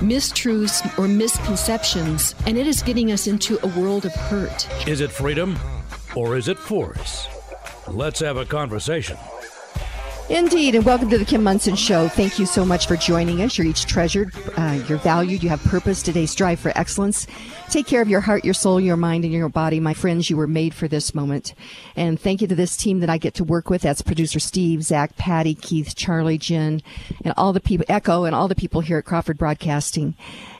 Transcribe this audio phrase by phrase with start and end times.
[0.00, 4.68] mistruths or misconceptions, and it is getting us into a world of hurt.
[4.88, 5.58] Is it freedom
[6.14, 7.26] or is it force?
[7.88, 9.16] Let's have a conversation.
[10.30, 12.08] Indeed, and welcome to the Kim Monson Show.
[12.08, 13.58] Thank you so much for joining us.
[13.58, 16.02] You're each treasured, uh, you're valued, you have purpose.
[16.02, 17.26] Today, strive for excellence.
[17.70, 19.80] Take care of your heart, your soul, your mind, and your body.
[19.80, 21.54] My friends, you were made for this moment.
[21.96, 23.82] And thank you to this team that I get to work with.
[23.82, 26.82] That's producer Steve, Zach, Patty, Keith, Charlie, Jen,
[27.24, 30.14] and all the people, Echo, and all the people here at Crawford Broadcasting.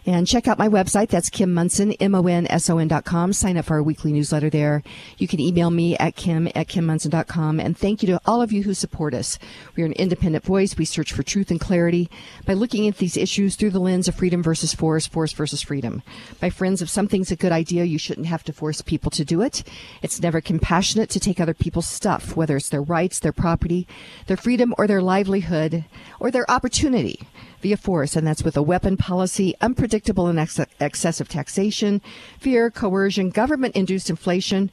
[0.07, 1.09] And check out my website.
[1.09, 3.33] That's Kim Monson, M-O-N-S-O-N dot com.
[3.33, 4.83] Sign up for our weekly newsletter there.
[5.17, 7.59] You can email me at kim at kimmonson.com.
[7.59, 9.39] And thank you to all of you who support us.
[9.77, 10.77] We're an independent voice.
[10.77, 12.11] We search for truth and clarity
[12.45, 16.03] by looking at these issues through the lens of freedom versus force, force versus freedom.
[16.43, 19.43] My friends, if something's a good idea, you shouldn't have to force people to do
[19.43, 19.65] it.
[20.01, 23.87] It's never compassionate to take other people's stuff, whether it's their rights, their property,
[24.27, 25.85] their freedom, or their livelihood,
[26.21, 27.21] or their opportunity
[27.61, 32.01] via force, and that's with a weapon policy, unpredictable and ex- excessive taxation,
[32.39, 34.71] fear, coercion, government induced inflation,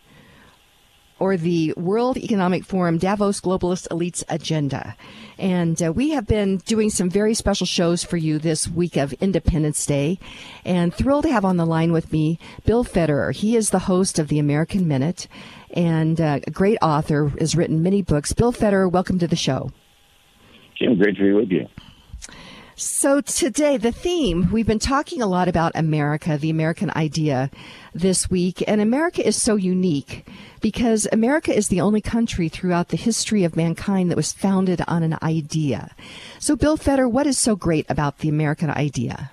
[1.21, 4.95] or the World Economic Forum Davos Globalist Elites Agenda.
[5.41, 9.11] And uh, we have been doing some very special shows for you this week of
[9.13, 10.19] Independence Day.
[10.63, 13.33] And thrilled to have on the line with me Bill Federer.
[13.33, 15.27] He is the host of the American Minute
[15.71, 18.33] and uh, a great author, has written many books.
[18.33, 19.71] Bill Federer, welcome to the show.
[20.77, 21.67] Jim, great to be with you.
[22.81, 27.51] So today, the theme, we've been talking a lot about America, the American idea
[27.93, 30.27] this week, and America is so unique
[30.61, 35.03] because America is the only country throughout the history of mankind that was founded on
[35.03, 35.91] an idea.
[36.39, 39.29] So Bill Feder, what is so great about the American idea?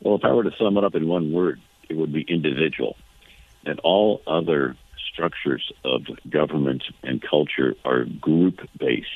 [0.00, 2.96] Well, if I were to sum it up in one word, it would be individual.
[3.64, 4.76] And all other
[5.12, 9.06] structures of government and culture are group based,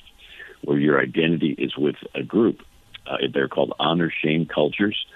[0.63, 2.61] where your identity is with a group.
[3.07, 5.07] Uh, they're called honor shame cultures.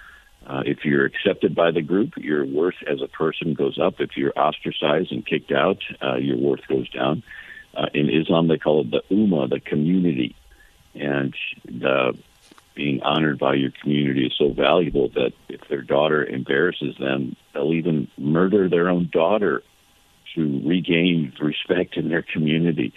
[0.46, 4.00] Uh, if you're accepted by the group, your worth as a person goes up.
[4.00, 7.22] If you're ostracized and kicked out, uh, your worth goes down.
[7.74, 10.34] Uh, in Islam, they call it the ummah, the community.
[10.94, 11.34] And
[11.64, 12.18] the,
[12.74, 17.74] being honored by your community is so valuable that if their daughter embarrasses them, they'll
[17.74, 19.62] even murder their own daughter
[20.34, 22.94] to regain respect in their community.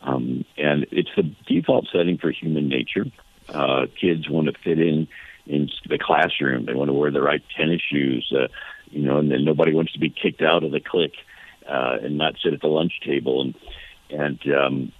[0.00, 3.06] Um, and it's the default setting for human nature
[3.48, 5.08] uh, kids want to fit in
[5.46, 6.66] in the classroom.
[6.66, 8.48] They want to wear the right tennis shoes, uh,
[8.90, 11.16] you know, and then nobody wants to be kicked out of the clique
[11.68, 13.42] uh, and not sit at the lunch table.
[13.42, 13.54] And
[14.08, 14.92] and um,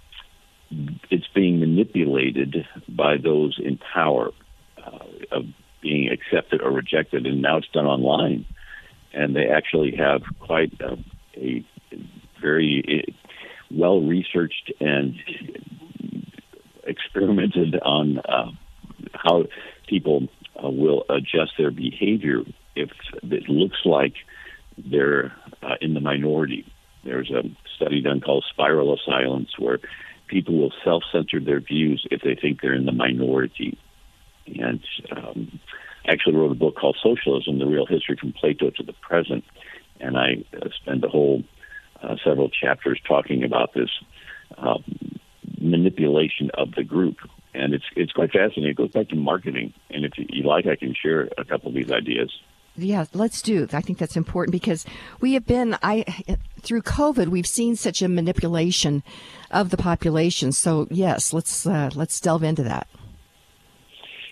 [1.09, 4.31] it's being manipulated by those in power
[4.77, 4.99] uh,
[5.31, 5.45] of
[5.81, 8.45] being accepted or rejected, and now it's done online.
[9.13, 10.97] And they actually have quite a,
[11.37, 11.65] a
[12.41, 13.11] very uh,
[13.71, 15.15] well researched and
[16.87, 18.51] experimented on uh,
[19.13, 19.45] how
[19.87, 20.27] people
[20.63, 22.41] uh, will adjust their behavior
[22.75, 22.89] if
[23.23, 24.13] it looks like
[24.77, 25.33] they're
[25.63, 26.65] uh, in the minority.
[27.03, 27.43] There's a
[27.75, 29.79] study done called Spiral of Silence where
[30.27, 33.77] people will self censor their views if they think they're in the minority.
[34.47, 34.81] And
[35.15, 35.59] um,
[36.05, 39.43] I actually wrote a book called Socialism The Real History from Plato to the Present.
[39.99, 41.43] And I uh, spend the whole
[42.01, 43.89] uh, several chapters talking about this.
[44.57, 45.16] Um,
[45.67, 47.17] manipulation of the group.
[47.53, 48.71] And it's it's quite fascinating.
[48.71, 49.73] It goes back to marketing.
[49.89, 52.31] And if you like, I can share a couple of these ideas.
[52.75, 53.67] Yeah, let's do.
[53.73, 54.85] I think that's important because
[55.19, 56.05] we have been I
[56.61, 59.03] through COVID we've seen such a manipulation
[59.49, 60.51] of the population.
[60.51, 62.87] So yes, let's uh, let's delve into that.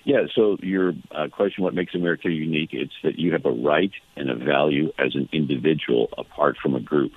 [0.04, 0.28] Yeah.
[0.36, 2.70] So your uh, question, what makes America unique?
[2.74, 6.80] It's that you have a right and a value as an individual apart from a
[6.80, 7.14] group.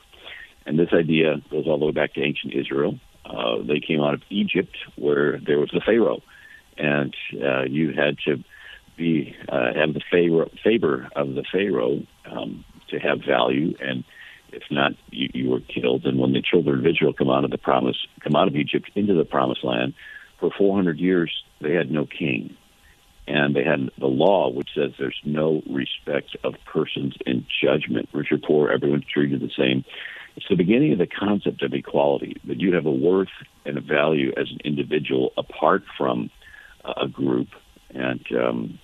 [0.64, 2.98] And this idea goes all the way back to ancient Israel.
[3.28, 6.22] Uh, they came out of Egypt, where there was the Pharaoh,
[6.76, 8.42] and uh, you had to
[8.96, 14.04] be uh, have the favor, favor of the Pharaoh um, to have value, and
[14.50, 16.04] if not, you, you were killed.
[16.06, 18.90] And when the children of Israel come out of the promise, come out of Egypt
[18.94, 19.94] into the promised land,
[20.40, 22.56] for 400 years they had no king,
[23.26, 28.08] and they had the law which says there's no respect of persons in judgment.
[28.12, 29.84] Rich or poor, everyone's treated the same.
[30.38, 33.26] It's the beginning of the concept of equality, that you have a worth
[33.64, 36.30] and a value as an individual apart from
[36.84, 37.48] a group.
[37.90, 38.78] And um,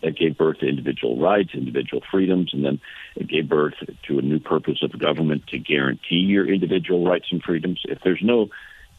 [0.00, 2.80] that gave birth to individual rights, individual freedoms, and then
[3.16, 3.74] it gave birth
[4.06, 7.80] to a new purpose of government to guarantee your individual rights and freedoms.
[7.88, 8.50] If there's no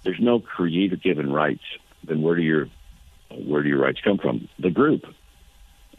[0.03, 1.63] there's no creator given rights,
[2.03, 2.67] then where do your
[3.31, 4.49] where do your rights come from?
[4.59, 5.05] The group.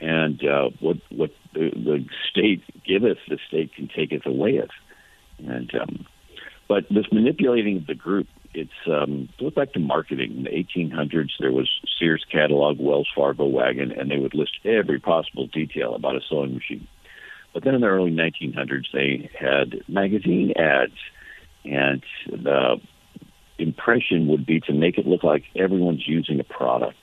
[0.01, 4.71] And uh, what what the, the state giveth, the state can taketh away it.
[5.47, 6.07] And um,
[6.69, 10.37] but this manipulating of the group, it's um, goes back to marketing.
[10.37, 15.01] In the 1800s, there was Sears catalog, Wells Fargo wagon, and they would list every
[15.01, 16.87] possible detail about a sewing machine.
[17.53, 20.99] But then in the early 1900s, they had magazine ads,
[21.65, 22.81] and the
[23.59, 26.99] impression would be to make it look like everyone's using a product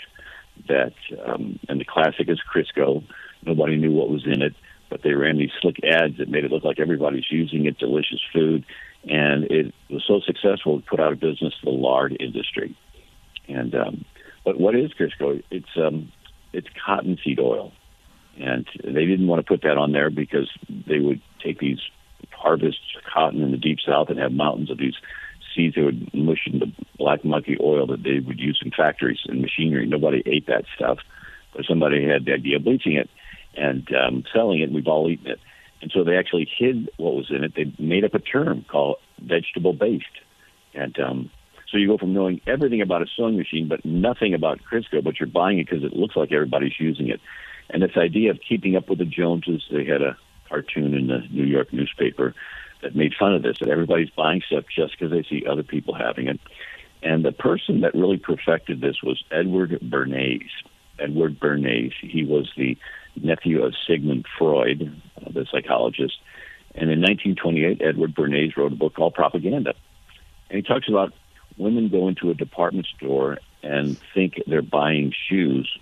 [0.67, 0.93] that,
[1.25, 3.03] um, and the classic is Crisco.
[3.43, 4.53] Nobody knew what was in it,
[4.91, 8.19] but they ran these slick ads that made it look like everybody's using it, delicious
[8.33, 8.65] food,
[9.05, 12.77] and it was so successful it put out of business the lard industry.
[13.47, 14.05] And um,
[14.43, 15.41] but what is Crisco?
[15.49, 16.11] It's um,
[16.51, 17.71] it's cottonseed oil,
[18.37, 21.79] and they didn't want to put that on there because they would take these
[22.31, 22.79] harvest
[23.11, 24.95] cotton in the deep south and have mountains of these
[25.55, 26.67] seeds that would mush into
[26.97, 29.85] black monkey oil that they would use in factories and machinery.
[29.85, 30.99] Nobody ate that stuff,
[31.53, 33.09] but somebody had the idea of bleaching it
[33.55, 34.65] and um, selling it.
[34.65, 35.39] and We've all eaten it,
[35.81, 37.53] and so they actually hid what was in it.
[37.55, 40.05] They made up a term called vegetable based,
[40.73, 41.31] and um,
[41.71, 45.19] so you go from knowing everything about a sewing machine but nothing about Crisco, but
[45.19, 47.21] you're buying it because it looks like everybody's using it.
[47.69, 50.17] And this idea of keeping up with the Joneses, they had a
[50.49, 52.35] cartoon in the New York newspaper
[52.81, 55.93] that made fun of this, that everybody's buying stuff just because they see other people
[55.93, 56.39] having it.
[57.01, 60.49] And the person that really perfected this was Edward Bernays.
[60.99, 61.93] Edward Bernays.
[62.01, 62.77] He was the
[63.15, 66.17] nephew of Sigmund Freud, uh, the psychologist.
[66.73, 69.73] And in 1928, Edward Bernays wrote a book called Propaganda.
[70.49, 71.13] And he talks about
[71.57, 75.77] women go into a department store and think they're buying shoes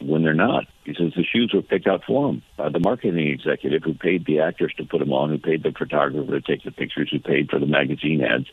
[0.00, 0.64] when they're not.
[0.84, 4.24] He says the shoes were picked out for them by the marketing executive who paid
[4.24, 7.18] the actors to put them on, who paid the photographer to take the pictures, who
[7.18, 8.46] paid for the magazine ads.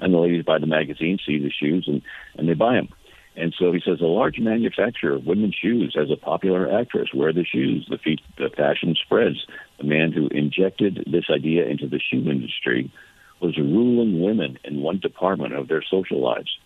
[0.00, 2.02] And the ladies buy the magazine, see the shoes, and,
[2.36, 2.88] and they buy them.
[3.36, 7.32] And so he says a large manufacturer of women's shoes has a popular actress wear
[7.32, 7.86] the shoes.
[7.88, 7.98] The,
[8.38, 9.44] the fashion spreads.
[9.78, 12.92] The man who injected this idea into the shoe industry
[13.40, 16.58] was ruling women in one department of their social lives.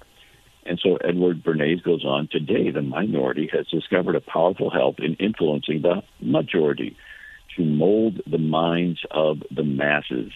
[0.67, 5.15] And so Edward Bernays goes on today, the minority has discovered a powerful help in
[5.15, 6.97] influencing the majority
[7.57, 10.31] to mold the minds of the masses.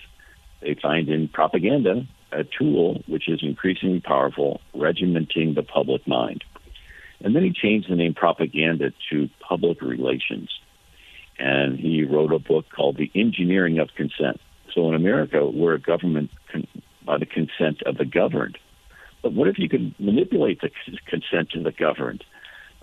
[0.62, 6.44] They find in propaganda a tool which is increasingly powerful, regimenting the public mind.
[7.20, 10.50] And then he changed the name propaganda to public relations.
[11.38, 14.40] And he wrote a book called The Engineering of Consent.
[14.75, 16.67] So in America, we're a government con-
[17.05, 18.58] by the consent of the governed.
[19.23, 20.70] But what if you could manipulate the
[21.06, 22.25] consent of the governed,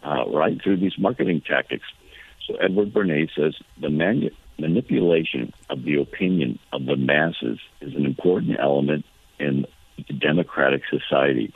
[0.04, 1.86] uh, right, through these marketing tactics?
[2.48, 8.06] So Edward Bernays says the manu- manipulation of the opinion of the masses is an
[8.06, 9.06] important element
[9.40, 9.66] in
[10.20, 11.54] democratic society.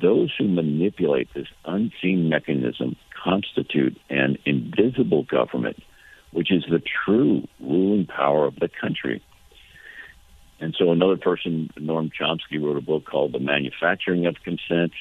[0.00, 5.82] Those who manipulate this unseen mechanism constitute an invisible government,
[6.32, 9.22] which is the true ruling power of the country.
[10.60, 14.92] And so another person, Noam Chomsky, wrote a book called The Manufacturing of Consent.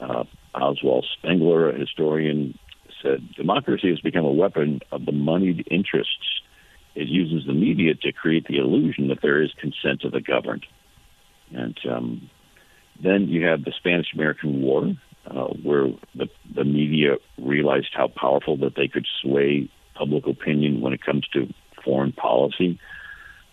[0.00, 0.24] Uh,
[0.54, 2.58] Oswald Spengler, a historian,
[3.02, 6.42] said democracy has become a weapon of the moneyed interests.
[6.94, 10.66] It uses the media to create the illusion that there is consent of the governed.
[11.52, 12.30] And um,
[13.02, 14.94] then you have the Spanish American War,
[15.26, 20.92] uh, where the, the media realized how powerful that they could sway public opinion when
[20.92, 21.52] it comes to
[21.84, 22.78] foreign policy.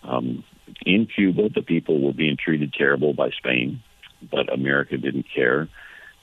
[0.02, 0.44] Um,
[0.84, 3.82] in Cuba, the people were being treated terrible by Spain,
[4.30, 5.68] but America didn't care.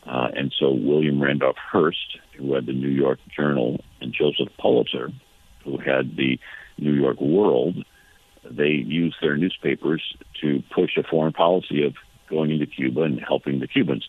[0.06, 5.12] Uh, and so William Randolph Hearst, who had the New York Journal, and Joseph Pulitzer,
[5.64, 6.40] who had the
[6.78, 7.84] New York World,
[8.50, 10.02] they used their newspapers
[10.42, 11.96] to push a foreign policy of
[12.30, 14.08] going into Cuba and helping the Cubans.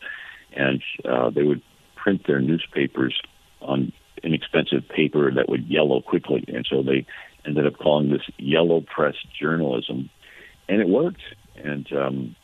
[0.52, 1.62] And uh, they would
[1.96, 3.20] print their newspapers
[3.60, 3.92] on
[4.22, 6.44] inexpensive paper that would yellow quickly.
[6.48, 7.06] And so they
[7.46, 10.10] ended up calling this yellow press journalism
[10.70, 11.22] and it worked.
[11.56, 12.36] And um,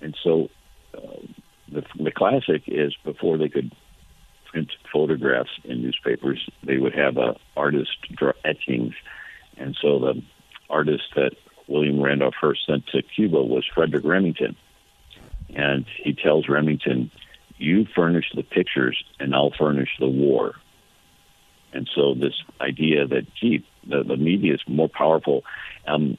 [0.00, 0.48] and so
[0.94, 1.26] uh,
[1.72, 3.74] the the classic is before they could
[4.50, 8.94] print photographs in newspapers, they would have a artist draw etchings,
[9.56, 10.22] and so the
[10.70, 11.32] artist that
[11.66, 14.56] William Randolph Hearst sent to Cuba was Frederic Remington,
[15.54, 17.10] and he tells Remington,
[17.58, 20.54] "You furnish the pictures, and I'll furnish the war."
[21.72, 25.44] And so this idea that gee, the, the media is more powerful.
[25.86, 26.18] Um,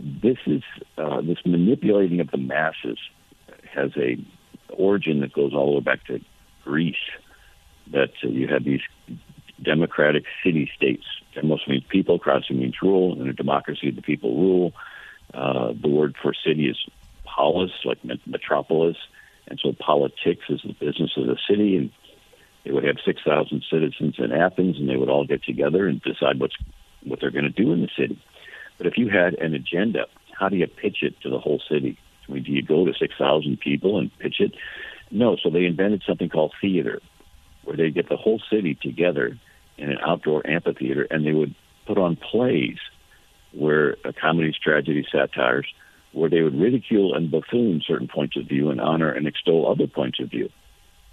[0.00, 0.62] this is
[0.98, 2.98] uh, this manipulating of the masses
[3.72, 4.16] has a
[4.70, 6.20] origin that goes all the way back to
[6.64, 6.96] Greece.
[7.92, 8.80] That uh, you had these
[9.62, 11.04] democratic city states.
[11.34, 13.20] Demos means people, cratia means rule.
[13.20, 14.72] In a democracy, the people rule.
[15.32, 16.78] Uh, the word for city is
[17.24, 18.96] polis, like metropolis.
[19.46, 21.76] And so politics is the business of the city.
[21.76, 21.90] And
[22.64, 26.40] they would have 6,000 citizens in Athens, and they would all get together and decide
[26.40, 26.56] what's,
[27.02, 28.20] what they're going to do in the city.
[28.78, 31.98] But if you had an agenda, how do you pitch it to the whole city?
[32.28, 34.54] I mean, do you go to 6,000 people and pitch it?
[35.10, 35.36] No.
[35.36, 37.00] So they invented something called theater,
[37.64, 39.38] where they get the whole city together
[39.76, 41.54] in an outdoor amphitheater, and they would
[41.86, 42.78] put on plays
[43.52, 45.66] where uh, comedies, tragedies, satires,
[46.12, 49.86] where they would ridicule and buffoon certain points of view and honor and extol other
[49.86, 50.48] points of view.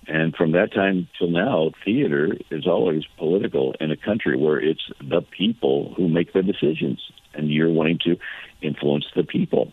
[0.08, 4.82] And from that time till now, theater is always political in a country where it's
[5.00, 7.00] the people who make the decisions,
[7.34, 8.18] and you're wanting to
[8.62, 9.72] influence the people.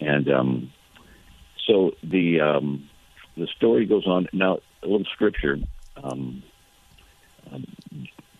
[0.00, 0.72] And um,
[1.66, 2.88] so the um,
[3.36, 4.28] the story goes on.
[4.32, 5.58] Now, a little scripture.
[6.02, 6.42] Um,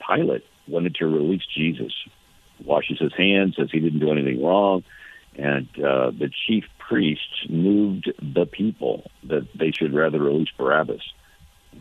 [0.07, 1.93] Pilate wanted to release Jesus,
[2.65, 4.85] washes his hands, says he didn't do anything wrong,
[5.37, 11.03] and uh, the chief priests moved the people that they should rather release Barabbas.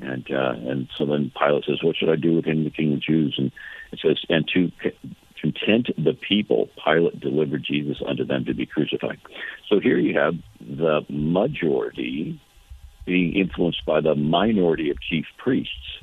[0.02, 2.94] And uh, and so then Pilate says, "What should I do with him, the King
[2.94, 3.52] of Jews?" And
[3.92, 4.72] it says, "And to
[5.42, 9.20] content the people, Pilate delivered Jesus unto them to be crucified."
[9.68, 12.40] So here you have the majority
[13.06, 16.00] being influenced by the minority of chief priests.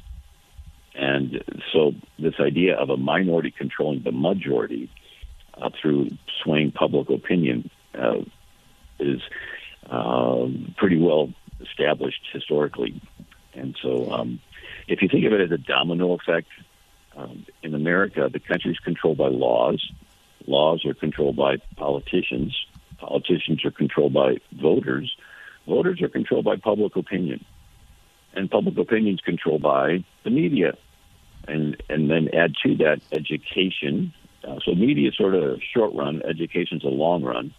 [0.95, 4.90] And so, this idea of a minority controlling the majority
[5.54, 6.11] uh, through
[6.42, 8.23] swaying public opinion uh,
[8.99, 9.21] is
[9.88, 13.00] uh, pretty well established historically.
[13.54, 14.40] And so, um,
[14.87, 16.49] if you think of it as a domino effect,
[17.16, 19.92] um, in America, the country is controlled by laws.
[20.47, 22.57] Laws are controlled by politicians.
[22.99, 25.14] Politicians are controlled by voters.
[25.66, 27.45] Voters are controlled by public opinion.
[28.35, 30.76] And public opinion is controlled by the media.
[31.47, 34.12] And, and then add to that education
[34.47, 37.52] uh, so media is sort of short run, education's a long run,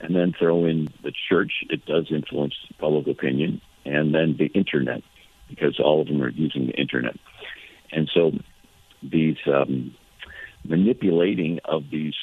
[0.00, 1.64] and then throw in the church.
[1.70, 5.02] It does influence public opinion, and then the internet
[5.48, 7.16] because all of them are using the internet,
[7.90, 8.32] and so
[9.02, 9.94] these um,
[10.64, 12.14] manipulating of these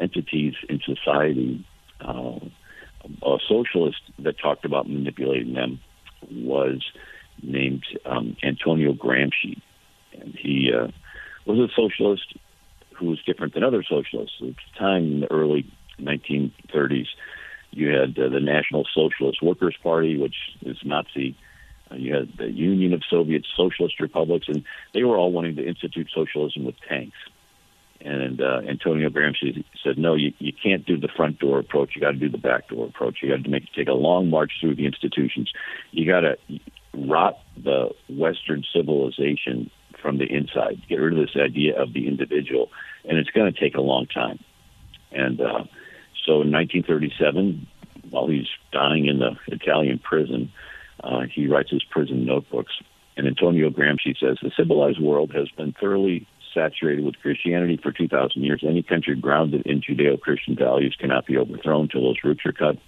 [0.00, 1.64] entities in society.
[2.00, 2.38] Uh,
[3.24, 5.80] a socialist that talked about manipulating them
[6.30, 6.80] was
[7.42, 9.60] named um, Antonio Gramsci,
[10.20, 10.88] and he uh,
[11.46, 12.34] was a socialist
[12.96, 14.36] who was different than other socialists.
[14.40, 15.70] At the time, in the early
[16.00, 17.08] 1930s,
[17.70, 21.36] you had uh, the National Socialist Workers' Party, which is Nazi.
[21.90, 25.66] Uh, you had the Union of Soviet Socialist Republics, and they were all wanting to
[25.66, 27.16] institute socialism with tanks.
[28.04, 31.92] And uh, Antonio Gramsci said, "No, you, you can't do the front door approach.
[31.94, 33.18] You got to do the back door approach.
[33.22, 35.52] You got to make take a long march through the institutions.
[35.92, 36.36] You got to
[36.94, 39.70] rot the Western civilization
[40.00, 40.82] from the inside.
[40.88, 42.70] Get rid of this idea of the individual,
[43.04, 44.38] and it's going to take a long time.
[45.12, 45.64] And uh,
[46.26, 47.66] so, in 1937,
[48.10, 50.52] while he's dying in the Italian prison,
[51.02, 52.72] uh, he writes his prison notebooks.
[53.16, 58.42] And Antonio Gramsci says the civilized world has been thoroughly saturated with Christianity for 2,000
[58.42, 58.62] years.
[58.66, 62.78] Any country grounded in Judeo Christian values cannot be overthrown until those roots are cut.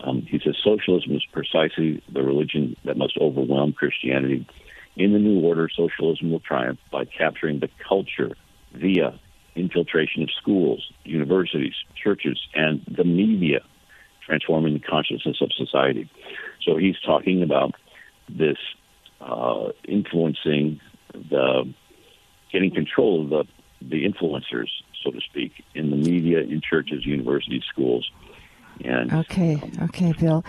[0.00, 4.46] Um, he says socialism is precisely the religion that must overwhelm Christianity.
[4.96, 8.36] In the new order, socialism will triumph by capturing the culture
[8.72, 9.18] via
[9.54, 13.60] infiltration of schools, universities, churches, and the media,
[14.24, 16.10] transforming the consciousness of society.
[16.62, 17.74] So he's talking about
[18.28, 18.58] this
[19.20, 20.80] uh, influencing
[21.12, 21.72] the
[22.52, 23.44] getting control of the
[23.80, 24.68] the influencers,
[25.04, 28.10] so to speak, in the media, in churches, universities, schools.
[28.84, 30.44] And okay, um, okay, Bill.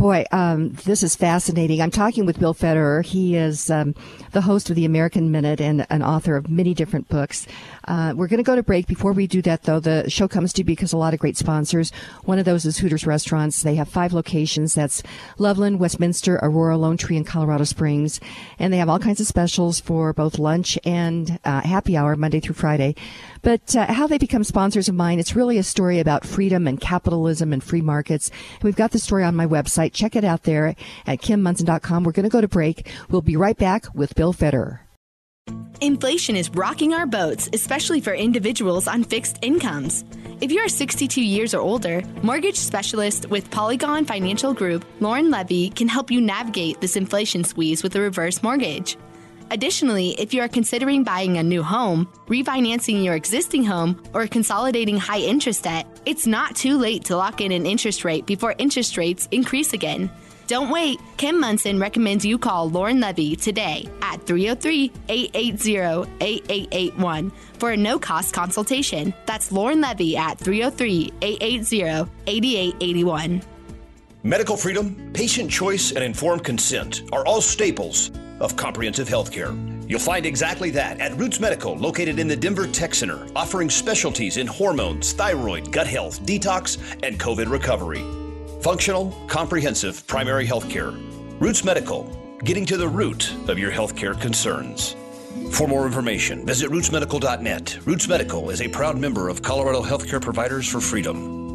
[0.00, 1.82] Boy, um, this is fascinating.
[1.82, 3.04] I'm talking with Bill Federer.
[3.04, 3.94] He is um,
[4.32, 7.46] the host of the American Minute and an author of many different books.
[7.86, 8.86] Uh, we're going to go to break.
[8.86, 11.36] Before we do that, though, the show comes to you because a lot of great
[11.36, 11.92] sponsors.
[12.24, 13.62] One of those is Hooters Restaurants.
[13.62, 14.74] They have five locations.
[14.74, 15.02] That's
[15.36, 18.22] Loveland, Westminster, Aurora, Lone Tree, and Colorado Springs.
[18.58, 22.40] And they have all kinds of specials for both lunch and uh, happy hour, Monday
[22.40, 22.94] through Friday.
[23.42, 26.80] But uh, how they become sponsors of mine, it's really a story about freedom and
[26.80, 28.30] capitalism and free markets.
[28.62, 29.89] We've got the story on my website.
[29.92, 30.74] Check it out there
[31.06, 32.04] at kimmonson.com.
[32.04, 32.90] We're going to go to break.
[33.10, 34.80] We'll be right back with Bill Federer.
[35.80, 40.04] Inflation is rocking our boats, especially for individuals on fixed incomes.
[40.40, 45.70] If you are 62 years or older, mortgage specialist with Polygon Financial Group, Lauren Levy,
[45.70, 48.96] can help you navigate this inflation squeeze with a reverse mortgage.
[49.50, 54.96] Additionally, if you are considering buying a new home, refinancing your existing home, or consolidating
[54.96, 58.96] high interest debt, it's not too late to lock in an interest rate before interest
[58.96, 60.10] rates increase again.
[60.46, 60.98] Don't wait.
[61.16, 67.98] Kim Monson recommends you call Lauren Levy today at 303 880 8881 for a no
[68.00, 69.14] cost consultation.
[69.26, 73.42] That's Lauren Levy at 303 880 8881.
[74.22, 79.54] Medical freedom, patient choice, and informed consent are all staples of comprehensive health care.
[79.90, 84.36] You'll find exactly that at Roots Medical, located in the Denver Tech Center, offering specialties
[84.36, 88.04] in hormones, thyroid, gut health, detox, and COVID recovery.
[88.62, 90.92] Functional, comprehensive primary health care.
[91.40, 92.04] Roots Medical,
[92.44, 94.94] getting to the root of your healthcare concerns.
[95.50, 97.80] For more information, visit rootsmedical.net.
[97.84, 101.49] Roots Medical is a proud member of Colorado Healthcare Providers for Freedom.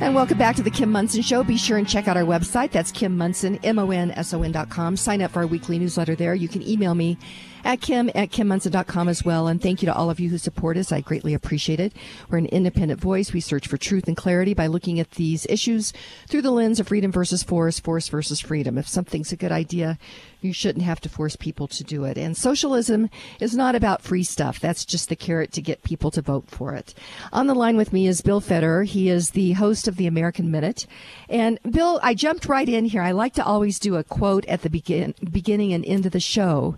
[0.00, 1.42] And welcome back to the Kim Monson Show.
[1.42, 2.70] Be sure and check out our website.
[2.70, 4.96] That's Kim Monson, M-O-N-S-O-N dot com.
[4.96, 6.36] Sign up for our weekly newsletter there.
[6.36, 7.18] You can email me
[7.64, 9.48] at kim at kimmonson.com as well.
[9.48, 10.92] And thank you to all of you who support us.
[10.92, 11.92] I greatly appreciate it.
[12.30, 13.32] We're an independent voice.
[13.32, 15.92] We search for truth and clarity by looking at these issues
[16.28, 18.78] through the lens of freedom versus force, force versus freedom.
[18.78, 19.98] If something's a good idea,
[20.40, 22.16] you shouldn't have to force people to do it.
[22.16, 24.60] And socialism is not about free stuff.
[24.60, 26.94] That's just the carrot to get people to vote for it.
[27.32, 28.84] On the line with me is Bill Federer.
[28.84, 30.86] He is the host of the American Minute.
[31.28, 33.02] And Bill, I jumped right in here.
[33.02, 36.20] I like to always do a quote at the begin, beginning and end of the
[36.20, 36.76] show.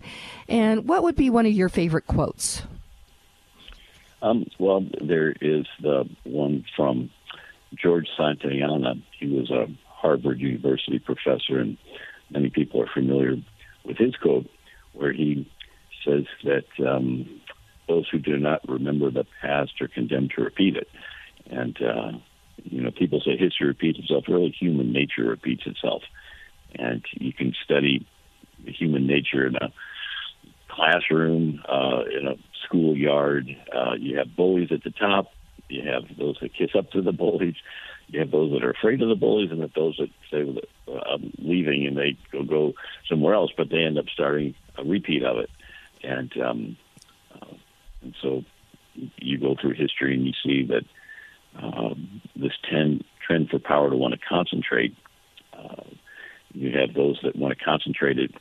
[0.49, 2.63] And what would be one of your favorite quotes?
[4.23, 7.11] Um, well, there is the one from
[7.75, 9.03] George Santayana.
[9.19, 11.77] He was a Harvard University professor, and
[12.31, 13.37] many people are familiar
[13.85, 14.49] with his quote,
[14.93, 15.51] where he
[16.05, 17.41] says that um,
[17.89, 20.89] those who do not remember the past are condemned to repeat it.
[21.51, 22.13] And, uh,
[22.63, 24.25] you know, people say history repeats itself.
[24.29, 26.03] Really, human nature repeats itself.
[26.75, 28.07] And you can study
[28.65, 29.73] human nature in a
[30.69, 33.49] classroom, uh, in a schoolyard.
[33.75, 35.33] Uh, you have bullies at the top.
[35.69, 37.57] You have those that kiss up to the bullies.
[38.11, 40.43] You have those that are afraid of the bullies, and that those that say
[40.89, 42.73] uh, I'm leaving and they go go
[43.09, 45.51] somewhere else, but they end up starting a repeat of it.
[46.03, 46.77] And um,
[47.35, 47.55] uh,
[48.03, 48.45] and so
[49.19, 50.85] you go through history and you see that
[51.63, 54.97] um, this ten, trend for power to want to concentrate.
[55.53, 55.85] Uh,
[56.53, 58.35] you have those that want to concentrate it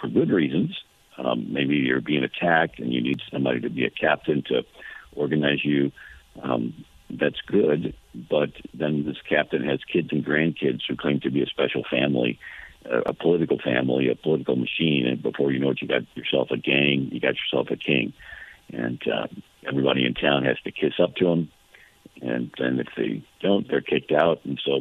[0.00, 0.78] for good reasons.
[1.18, 4.62] Um, maybe you're being attacked and you need somebody to be a captain to
[5.14, 5.90] organize you.
[6.42, 11.42] Um, that's good, but then this captain has kids and grandkids who claim to be
[11.42, 12.38] a special family,
[12.84, 16.56] a, political family, a political machine, and before you know it, you got yourself a
[16.56, 18.12] gang, you got yourself a king,
[18.72, 19.26] and uh,
[19.66, 21.50] everybody in town has to kiss up to him,
[22.22, 24.78] and then if they don't, they're kicked out, and so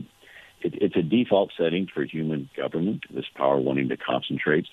[0.61, 3.03] it, it's a default setting for human government.
[3.09, 4.67] This power wanting to concentrate.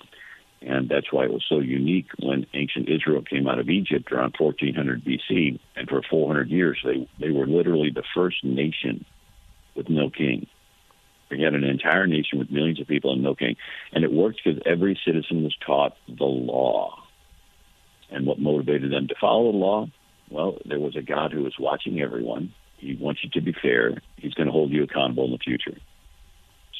[0.65, 4.35] And that's why it was so unique when ancient Israel came out of Egypt around
[4.37, 5.59] 1400 BC.
[5.75, 9.05] And for 400 years, they, they were literally the first nation
[9.75, 10.47] with no king.
[11.29, 13.55] They had an entire nation with millions of people and no king.
[13.91, 17.03] And it worked because every citizen was taught the law.
[18.09, 19.87] And what motivated them to follow the law?
[20.29, 22.53] Well, there was a God who was watching everyone.
[22.77, 24.01] He wants you to be fair.
[24.15, 25.77] He's going to hold you accountable in the future.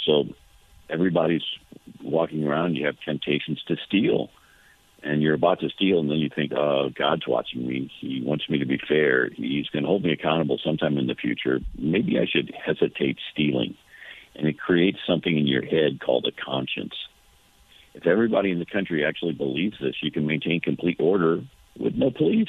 [0.05, 0.25] So
[0.89, 1.43] everybody's
[2.01, 4.29] walking around, you have temptations to steal.
[5.05, 7.91] And you're about to steal, and then you think, oh, God's watching me.
[7.99, 9.29] He wants me to be fair.
[9.29, 11.59] He's going to hold me accountable sometime in the future.
[11.77, 13.75] Maybe I should hesitate stealing.
[14.35, 16.93] And it creates something in your head called a conscience.
[17.93, 21.41] If everybody in the country actually believes this, you can maintain complete order
[21.77, 22.47] with no police.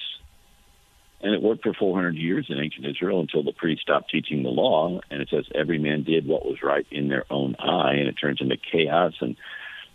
[1.24, 4.50] And it worked for 400 years in ancient Israel until the priests stopped teaching the
[4.50, 5.00] law.
[5.10, 7.94] And it says every man did what was right in their own eye.
[7.94, 9.34] And it turns into chaos and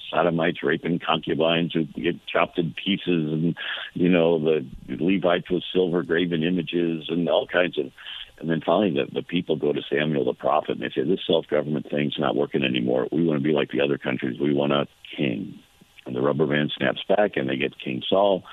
[0.10, 3.32] sodomites raping concubines who get chopped in pieces.
[3.32, 3.56] And,
[3.94, 7.92] you know, the Levites with silver graven images and all kinds of.
[8.40, 11.20] And then finally, the, the people go to Samuel the prophet and they say, This
[11.28, 13.08] self government thing's not working anymore.
[13.12, 14.40] We want to be like the other countries.
[14.40, 15.60] We want a king.
[16.08, 18.44] And the rubber band snaps back and they get King Saul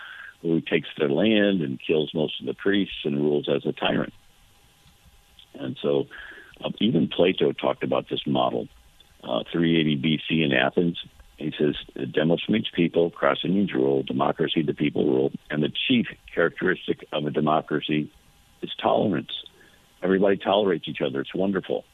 [0.42, 4.12] who takes their land and kills most of the priests and rules as a tyrant.
[5.54, 6.06] And so,
[6.62, 8.68] uh, even Plato talked about this model.
[9.22, 10.98] Uh, 380 BC in Athens,
[11.36, 11.74] he says,
[12.12, 17.26] Demos means people, Crasso means rule, democracy, the people rule, and the chief characteristic of
[17.26, 18.10] a democracy
[18.62, 19.32] is tolerance.
[20.02, 21.20] Everybody tolerates each other.
[21.20, 21.84] It's wonderful.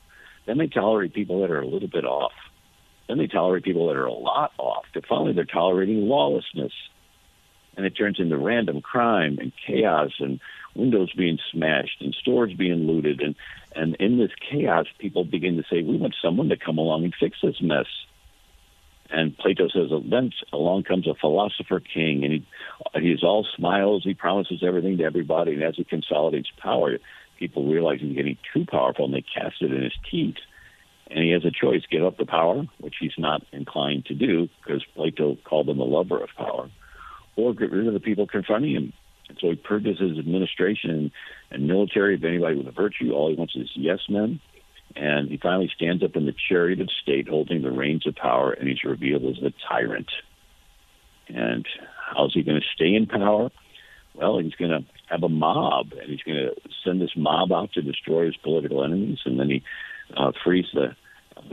[0.47, 2.33] Then they tolerate people that are a little bit off.
[3.09, 4.85] Then they tolerate people that are a lot off.
[4.95, 6.73] To finally, they're tolerating lawlessness
[7.77, 10.41] and it turns into random crime and chaos and
[10.75, 13.21] windows being smashed and stores being looted.
[13.21, 13.35] And
[13.75, 17.15] and in this chaos people begin to say we want someone to come along and
[17.19, 17.87] fix this mess.
[19.11, 22.47] And Plato says then along comes a philosopher king and he
[23.01, 24.03] he's all smiles.
[24.05, 25.55] He promises everything to everybody.
[25.55, 26.99] And as he consolidates power
[27.43, 30.37] people realize he's getting too powerful and they cast it in his teeth.
[31.11, 34.49] And he has a choice give up the power, which he's not inclined to do
[34.65, 36.71] because Plato called him a lover of power,
[37.37, 38.93] or get rid of the people confronting him.
[39.29, 41.11] And so he purges his administration
[41.51, 43.13] and military of anybody with a virtue.
[43.13, 44.41] All he wants is yes men.
[44.95, 48.53] And he finally stands up in the chariot of state holding the reins of power,
[48.53, 50.11] and he's revealed as the tyrant.
[51.29, 51.67] And
[52.15, 53.51] how's he going to stay in power?
[54.15, 57.73] Well, he's going to have a mob, and he's going to send this mob out
[57.73, 59.63] to destroy his political enemies, and then he
[60.15, 60.95] uh, frees the.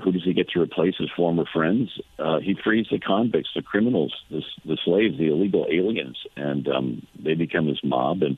[0.04, 1.90] Who does he get to replace his former friends?
[2.18, 7.08] Uh, he frees the convicts, the criminals, the, the slaves, the illegal aliens, and um,
[7.18, 8.22] they become his mob.
[8.22, 8.38] And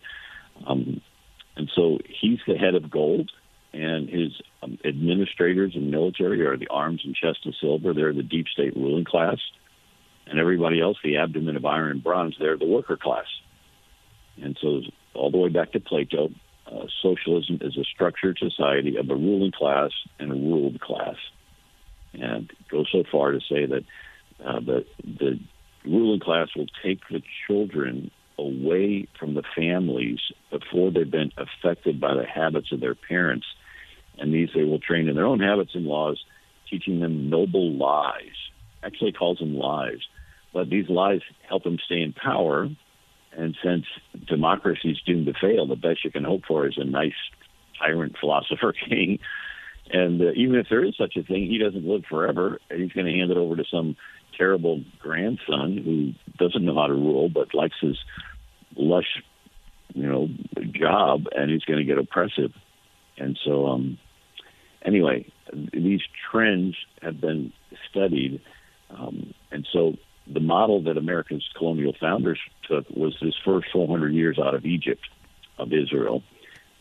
[0.65, 1.01] um,
[1.55, 3.31] and so he's the head of gold,
[3.73, 4.31] and his
[4.63, 7.93] um, administrators and military are the arms and chest of silver.
[7.93, 9.37] They're the deep state ruling class,
[10.27, 13.25] and everybody else, the abdomen of iron and bronze, they're the worker class.
[14.41, 14.81] And so,
[15.13, 16.29] all the way back to Plato,
[16.71, 21.15] uh, socialism is a structured society of a ruling class and a ruled class.
[22.13, 23.83] And go so far to say that
[24.43, 25.39] uh, the, the
[25.85, 32.13] ruling class will take the children away from the families before they've been affected by
[32.13, 33.45] the habits of their parents.
[34.17, 36.23] And these they will train in their own habits and laws,
[36.69, 38.35] teaching them noble lies.
[38.83, 39.99] Actually, calls them lies.
[40.53, 42.69] But these lies help them stay in power
[43.37, 43.85] and since
[44.27, 47.13] democracy is doomed to fail, the best you can hope for is a nice
[47.79, 49.19] tyrant philosopher king.
[49.91, 52.59] And uh, even if there is such a thing, he doesn't live forever.
[52.69, 53.95] He's going to hand it over to some
[54.37, 57.97] terrible grandson who doesn't know how to rule but likes his
[58.75, 59.21] lush,
[59.93, 60.29] you know,
[60.71, 62.51] job, and he's going to get oppressive.
[63.17, 63.97] And so, um,
[64.83, 65.31] anyway,
[65.73, 67.51] these trends have been
[67.89, 68.41] studied,
[68.89, 69.95] um, and so
[70.27, 75.01] the model that America's colonial founders took was this first 400 years out of Egypt,
[75.57, 76.23] of Israel,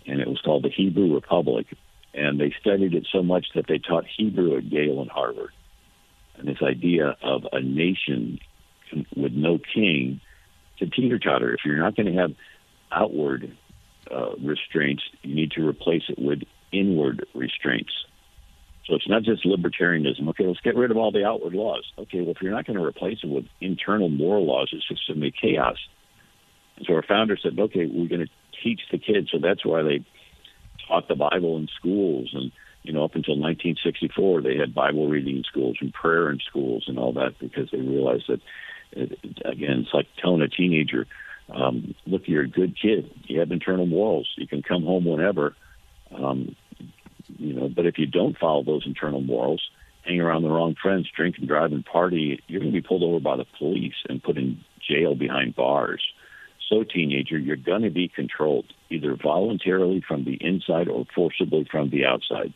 [0.07, 1.67] and it was called the Hebrew Republic.
[2.13, 5.53] And they studied it so much that they taught Hebrew at Yale and Harvard.
[6.37, 8.41] And this idea of a nation
[9.17, 10.21] with no king
[10.79, 11.55] to teeter totter.
[11.55, 12.33] If you're not going to have
[12.91, 13.57] outward
[14.11, 16.41] uh, restraints, you need to replace it with
[16.73, 17.93] inward restraints.
[18.91, 20.29] So it's not just libertarianism.
[20.31, 21.85] Okay, let's get rid of all the outward laws.
[21.97, 25.07] Okay, well, if you're not going to replace it with internal moral laws, it's just
[25.07, 25.77] going to be chaos.
[26.77, 29.29] And so our founder said, okay, we're going to teach the kids.
[29.31, 30.05] So that's why they
[30.89, 32.31] taught the Bible in schools.
[32.35, 32.51] And,
[32.83, 36.87] you know, up until 1964, they had Bible reading in schools and prayer in schools
[36.89, 38.41] and all that because they realized that,
[38.91, 41.07] it, again, it's like telling a teenager,
[41.49, 43.09] um, look, you're a good kid.
[43.27, 44.29] You have internal morals.
[44.37, 45.55] You can come home whenever.
[46.13, 46.57] Um,
[47.39, 49.63] you know, but if you don't follow those internal morals,
[50.03, 53.03] hang around the wrong friends, drink and drive and party, you're going to be pulled
[53.03, 56.03] over by the police and put in jail behind bars.
[56.69, 61.91] So, teenager, you're going to be controlled either voluntarily from the inside or forcibly from
[61.91, 62.55] the outside.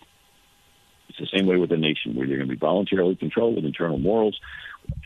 [1.08, 3.64] It's the same way with a nation where you're going to be voluntarily controlled with
[3.64, 4.38] internal morals.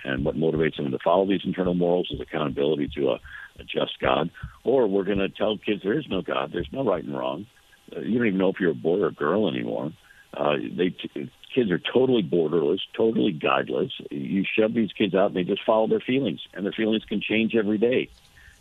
[0.04, 3.14] And what motivates them to follow these internal morals is accountability to a,
[3.58, 4.30] a just God.
[4.64, 7.46] Or we're going to tell kids there is no God, there's no right and wrong
[7.96, 9.92] you don't even know if you're a boy or a girl anymore.
[10.36, 13.90] Uh, they t- kids are totally borderless, totally guideless.
[14.10, 17.20] You shove these kids out, and they just follow their feelings, and their feelings can
[17.20, 18.10] change every day.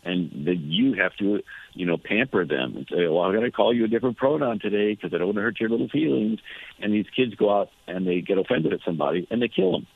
[0.04, 1.42] And that you have to,
[1.74, 4.60] you know, pamper them and say, "Well, I'm going to call you a different pronoun
[4.60, 6.40] today because I don't want to hurt your little feelings."
[6.80, 9.86] And these kids go out and they get offended at somebody and they kill them.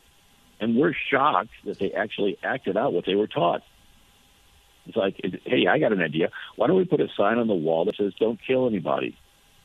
[0.60, 3.62] And we're shocked that they actually acted out what they were taught.
[4.86, 6.30] It's like, hey, I got an idea.
[6.56, 9.16] Why don't we put a sign on the wall that says, "Don't kill anybody,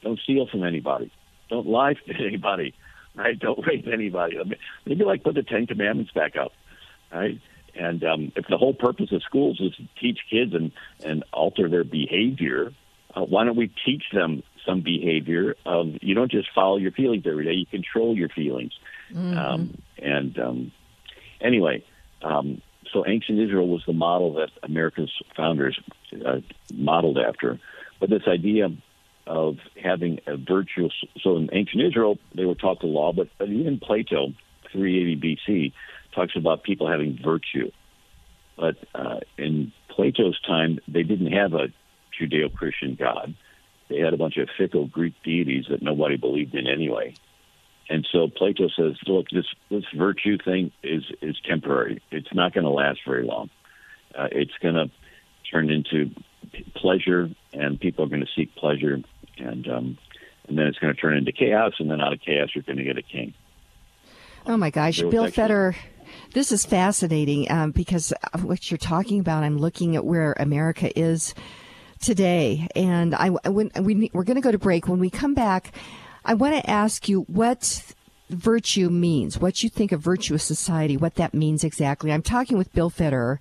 [0.08, 1.12] don't steal from anybody,
[1.50, 2.74] don't lie to anybody,
[3.16, 3.38] right?
[3.38, 4.38] Don't rape anybody."
[4.86, 6.54] Maybe like put the Ten Commandments back up,
[7.12, 7.40] right?
[7.76, 10.72] And um, if the whole purpose of schools is to teach kids and
[11.04, 12.74] and alter their behavior,
[13.16, 17.24] uh, why don't we teach them some behavior of you don't just follow your feelings
[17.26, 18.74] every day, you control your feelings.
[19.12, 19.38] Mm-hmm.
[19.38, 20.72] Um, and um,
[21.40, 21.84] anyway,
[22.22, 25.80] um, so ancient Israel was the model that America's founders
[26.26, 26.40] uh,
[26.74, 27.60] modeled after.
[28.00, 28.70] But this idea
[29.28, 33.50] of having a virtuous, so in ancient Israel, they were taught the law, but, but
[33.50, 34.34] even Plato,
[34.72, 35.74] 380 BC,
[36.16, 37.72] talks about people having virtue.
[38.58, 41.68] But uh, in Plato's time, they didn't have a
[42.20, 43.36] Judeo Christian God.
[43.90, 47.14] They had a bunch of fickle Greek deities that nobody believed in anyway.
[47.90, 52.02] And so Plato says, look, this this virtue thing is is temporary.
[52.12, 53.50] It's not going to last very long.
[54.14, 54.92] Uh, it's going to
[55.50, 56.12] turn into
[56.76, 59.00] pleasure, and people are going to seek pleasure,
[59.40, 59.98] and um,
[60.48, 62.78] and then it's going to turn into chaos, and then out of chaos, you're going
[62.78, 63.34] to get a king.
[64.46, 65.76] Oh my gosh, Bill actually- Fetter.
[66.34, 71.34] This is fascinating um, because what you're talking about, I'm looking at where America is
[72.00, 72.68] today.
[72.76, 74.88] And I, when, we, we're going to go to break.
[74.88, 75.74] When we come back,
[76.24, 77.94] I want to ask you what
[78.30, 82.12] virtue means, what you think of virtuous society, what that means exactly.
[82.12, 83.40] I'm talking with Bill Federer.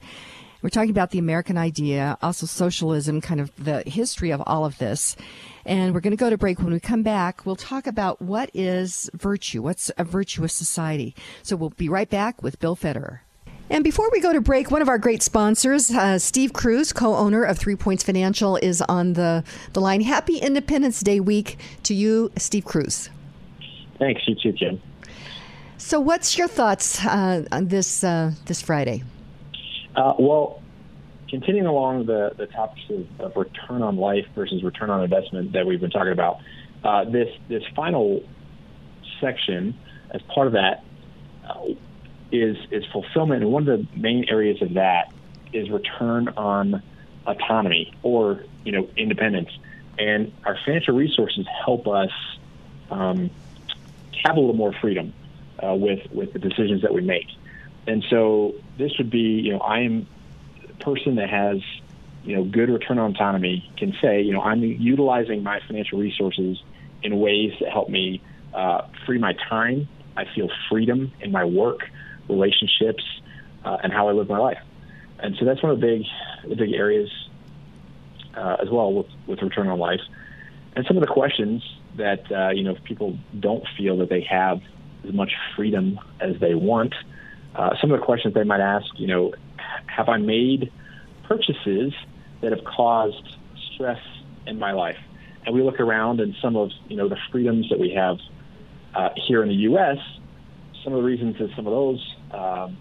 [0.66, 4.78] We're talking about the American idea, also socialism, kind of the history of all of
[4.78, 5.14] this.
[5.64, 6.58] And we're going to go to break.
[6.58, 11.14] When we come back, we'll talk about what is virtue, what's a virtuous society.
[11.44, 13.20] So we'll be right back with Bill Federer.
[13.70, 17.14] And before we go to break, one of our great sponsors, uh, Steve Cruz, co
[17.14, 20.00] owner of Three Points Financial, is on the, the line.
[20.00, 23.08] Happy Independence Day week to you, Steve Cruz.
[24.00, 24.22] Thanks.
[24.26, 24.82] You too, Jim.
[25.78, 29.04] So, what's your thoughts uh, on this uh, this Friday?
[29.96, 30.62] Uh, well,
[31.28, 35.66] continuing along the, the topics of, of, return on life versus return on investment that
[35.66, 36.38] we've been talking about,
[36.84, 38.22] uh, this this final
[39.20, 39.74] section,
[40.10, 40.84] as part of that,
[41.48, 41.64] uh,
[42.30, 45.12] is is fulfillment, and one of the main areas of that
[45.52, 46.82] is return on
[47.26, 49.50] autonomy or you know independence,
[49.98, 52.10] and our financial resources help us
[52.90, 53.30] um,
[54.24, 55.14] have a little more freedom
[55.64, 57.26] uh, with with the decisions that we make,
[57.86, 60.06] and so this would be you know I am
[60.64, 61.58] a person that has
[62.24, 66.62] you know good return on autonomy can say you know I'm utilizing my financial resources
[67.02, 68.22] in ways that help me
[68.54, 69.88] uh, free my time.
[70.16, 71.80] I feel freedom in my work
[72.28, 73.04] relationships,
[73.64, 74.58] uh, and how I live my life.
[75.18, 77.10] And so that's one of the big, the big areas
[78.34, 80.00] uh, as well with, with return on life.
[80.74, 81.62] And some of the questions
[81.96, 84.60] that uh, you know if people don't feel that they have
[85.06, 86.94] as much freedom as they want.
[87.56, 89.32] Uh, some of the questions they might ask, you know,
[89.86, 90.70] have I made
[91.26, 91.92] purchases
[92.42, 93.36] that have caused
[93.72, 94.00] stress
[94.46, 94.98] in my life?
[95.44, 98.18] And we look around and some of you know the freedoms that we have
[98.94, 99.98] uh, here in the U.S.
[100.84, 102.76] Some of the reasons that some of those um,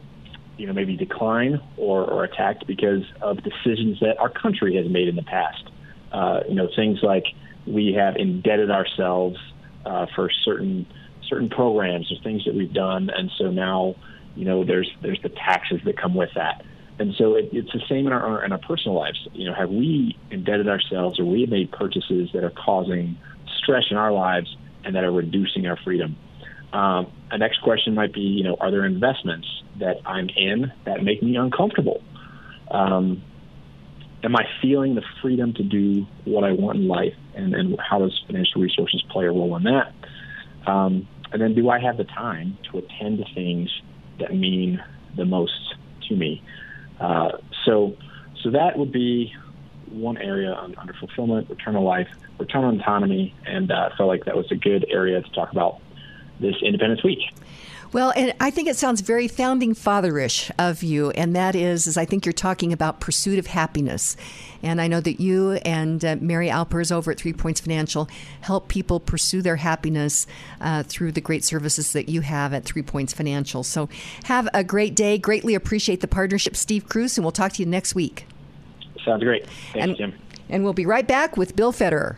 [0.57, 5.07] you know, maybe decline or, or attacked because of decisions that our country has made
[5.07, 5.63] in the past.
[6.11, 7.25] Uh, you know, things like
[7.67, 9.37] we have indebted ourselves
[9.85, 10.85] uh, for certain
[11.29, 13.95] certain programs or things that we've done, and so now,
[14.35, 16.63] you know, there's there's the taxes that come with that.
[16.97, 19.27] And so it, it's the same in our in our personal lives.
[19.33, 23.17] You know, have we indebted ourselves or we have made purchases that are causing
[23.57, 26.15] stress in our lives and that are reducing our freedom?
[26.73, 29.47] Um, a next question might be, you know, are there investments
[29.79, 32.01] that I'm in that make me uncomfortable?
[32.69, 33.23] Um,
[34.23, 37.99] am I feeling the freedom to do what I want in life, and, and how
[37.99, 39.93] does financial resources play a role in that?
[40.69, 43.69] Um, and then, do I have the time to attend to things
[44.19, 44.83] that mean
[45.15, 45.75] the most
[46.09, 46.43] to me?
[46.99, 47.95] Uh, so,
[48.41, 49.33] so that would be
[49.89, 52.07] one area under fulfillment, return on life,
[52.39, 55.51] return on autonomy, and uh, I felt like that was a good area to talk
[55.51, 55.79] about
[56.39, 57.19] this Independence Week.
[57.95, 61.95] Well, and I think it sounds very founding fatherish of you, and that is, is
[61.95, 64.17] I think you're talking about pursuit of happiness.
[64.61, 68.09] And I know that you and uh, Mary Alpers over at Three Points Financial
[68.41, 70.27] help people pursue their happiness
[70.59, 73.63] uh, through the great services that you have at Three Points Financial.
[73.63, 73.87] So
[74.25, 75.17] have a great day.
[75.17, 78.27] Greatly appreciate the partnership, Steve Cruz, and we'll talk to you next week.
[79.05, 79.47] Sounds great.
[79.71, 80.13] Thanks, and, Jim.
[80.49, 82.17] And we'll be right back with Bill Federer.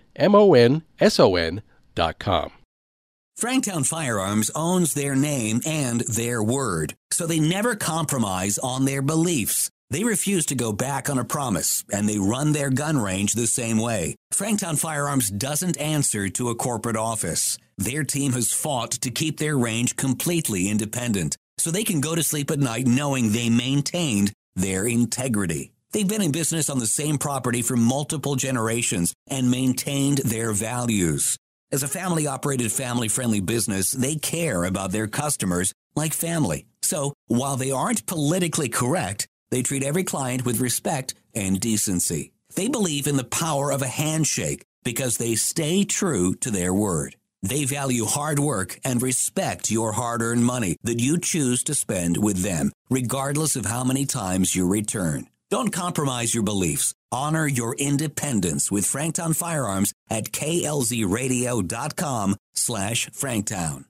[0.15, 1.61] M-O-N-S-O-N
[1.95, 2.51] dot com.
[3.39, 9.71] Franktown Firearms owns their name and their word, so they never compromise on their beliefs.
[9.89, 13.47] They refuse to go back on a promise, and they run their gun range the
[13.47, 14.15] same way.
[14.33, 17.57] Franktown Firearms doesn't answer to a corporate office.
[17.77, 22.23] Their team has fought to keep their range completely independent, so they can go to
[22.23, 25.73] sleep at night knowing they maintained their integrity.
[25.91, 31.37] They've been in business on the same property for multiple generations and maintained their values.
[31.71, 36.65] As a family operated, family friendly business, they care about their customers like family.
[36.81, 42.31] So while they aren't politically correct, they treat every client with respect and decency.
[42.55, 47.15] They believe in the power of a handshake because they stay true to their word.
[47.43, 52.17] They value hard work and respect your hard earned money that you choose to spend
[52.17, 55.27] with them, regardless of how many times you return.
[55.51, 56.95] Don't compromise your beliefs.
[57.11, 63.83] Honor your independence with Franktown Firearms at klzradio.com slash franktown.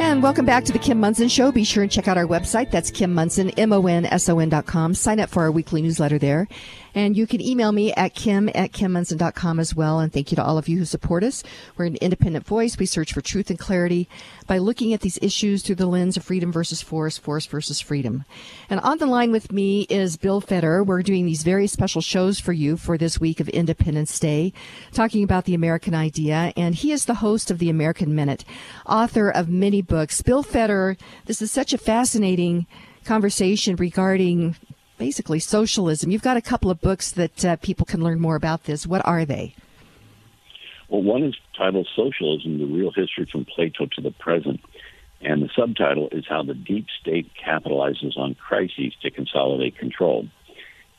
[0.00, 1.52] And welcome back to the Kim Monson Show.
[1.52, 2.70] Be sure and check out our website.
[2.70, 4.94] That's Kim Monson, M-O-N-S-O-N dot com.
[4.94, 6.48] Sign up for our weekly newsletter there.
[6.96, 10.00] And you can email me at kim at kimmonson.com as well.
[10.00, 11.44] And thank you to all of you who support us.
[11.76, 12.78] We're an independent voice.
[12.78, 14.08] We search for truth and clarity
[14.46, 18.24] by looking at these issues through the lens of freedom versus force, force versus freedom.
[18.70, 20.86] And on the line with me is Bill Federer.
[20.86, 24.54] We're doing these very special shows for you for this week of Independence Day,
[24.92, 26.54] talking about the American idea.
[26.56, 28.42] And he is the host of the American Minute,
[28.86, 30.22] author of many books.
[30.22, 32.66] Bill Federer, this is such a fascinating
[33.04, 34.56] conversation regarding
[34.98, 36.10] basically socialism.
[36.10, 38.86] You've got a couple of books that uh, people can learn more about this.
[38.86, 39.54] What are they?
[40.88, 44.60] Well, one is titled Socialism, the Real History from Plato to the Present.
[45.20, 50.28] And the subtitle is How the Deep State Capitalizes on Crises to Consolidate Control.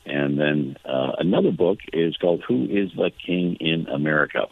[0.04, 4.46] And then uh, another book is called Who is the King in America?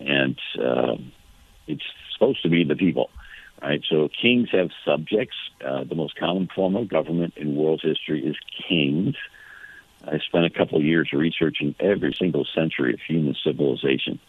[0.00, 0.96] And uh,
[1.66, 3.10] it's supposed to be the people.
[3.64, 5.36] Right, so kings have subjects.
[5.64, 8.36] Uh, the most common form of government in world history is
[8.68, 9.14] kings.
[10.06, 14.20] I spent a couple of years researching every single century of human civilization.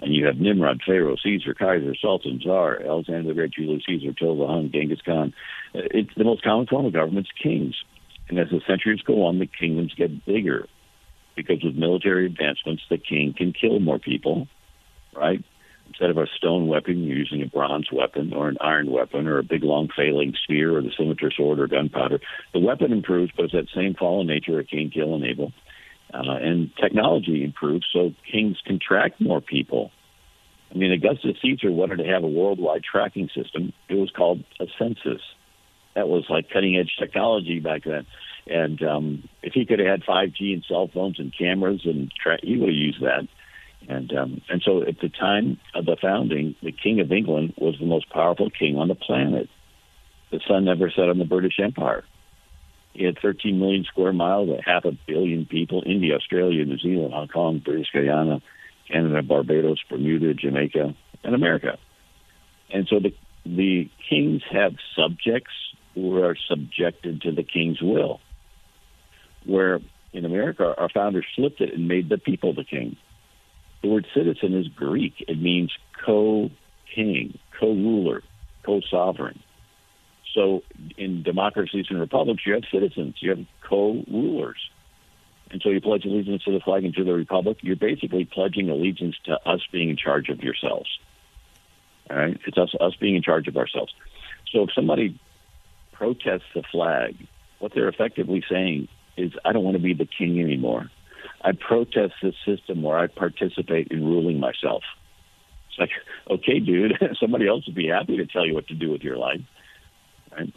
[0.00, 4.48] And you have Nimrod, Pharaoh, Caesar, Kaiser, Sultan, Tsar, Alexander the Great, Julius Caesar, Attila
[4.48, 5.32] Hun, Genghis Khan.
[5.74, 7.76] Uh, it's the most common form of government is kings.
[8.28, 10.66] And as the centuries go on, the kingdoms get bigger
[11.36, 14.46] because with military advancements, the king can kill more people,
[15.16, 15.42] right?
[15.94, 19.38] Instead of a stone weapon, you're using a bronze weapon or an iron weapon or
[19.38, 22.18] a big long failing spear or the scimitar sword or gunpowder.
[22.52, 25.52] The weapon improves, but it's that same fallen nature of king, kill, and Abel.
[26.12, 29.92] Uh, and technology improves, so kings can track more people.
[30.72, 33.72] I mean, Augustus Caesar wanted to have a worldwide tracking system.
[33.88, 35.22] It was called a census.
[35.94, 38.04] That was like cutting edge technology back then.
[38.48, 42.40] And um, if he could have had 5G and cell phones and cameras, and tra-
[42.42, 43.28] he would have used that.
[43.88, 47.76] And um, and so at the time of the founding, the King of England was
[47.78, 49.48] the most powerful king on the planet.
[50.30, 52.04] The sun never set on the British Empire.
[52.94, 55.82] He had 13 million square miles, a half a billion people.
[55.84, 58.40] India, Australia, New Zealand, Hong Kong, British Guyana,
[58.90, 60.94] Canada, Barbados, Bermuda, Jamaica,
[61.24, 61.78] and America.
[62.72, 65.52] And so the the kings have subjects
[65.94, 68.20] who are subjected to the king's will.
[69.44, 69.80] Where
[70.14, 72.96] in America, our founders flipped it and made the people the king.
[73.84, 75.12] The word citizen is Greek.
[75.28, 75.70] It means
[76.06, 78.22] co-king, co-ruler,
[78.64, 79.42] co-sovereign.
[80.34, 80.62] So
[80.96, 84.56] in democracies and republics, you have citizens, you have co-rulers.
[85.50, 87.58] And so you pledge allegiance to the flag and to the republic.
[87.60, 90.88] You're basically pledging allegiance to us being in charge of yourselves.
[92.08, 92.40] All right?
[92.46, 93.92] It's us, us being in charge of ourselves.
[94.50, 95.20] So if somebody
[95.92, 97.16] protests the flag,
[97.58, 100.90] what they're effectively saying is, I don't want to be the king anymore.
[101.40, 104.82] I protest this system where I participate in ruling myself.
[105.68, 105.90] It's like,
[106.30, 109.16] okay, dude, somebody else would be happy to tell you what to do with your
[109.16, 109.40] life.
[110.32, 110.52] Right?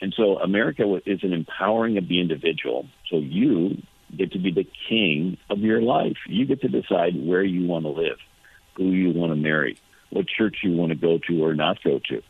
[0.00, 2.86] And so America is an empowering of the individual.
[3.10, 3.82] So you
[4.16, 6.16] get to be the king of your life.
[6.26, 8.18] You get to decide where you want to live,
[8.76, 9.78] who you want to marry,
[10.10, 12.22] what church you want to go to or not go to,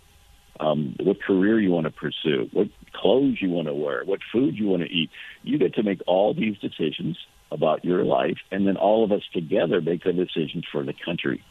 [0.60, 4.56] um, what career you want to pursue, what clothes you want to wear, what food
[4.56, 5.10] you want to eat.
[5.42, 7.18] You get to make all these decisions
[7.50, 11.42] about your life, and then all of us together make the decisions for the country.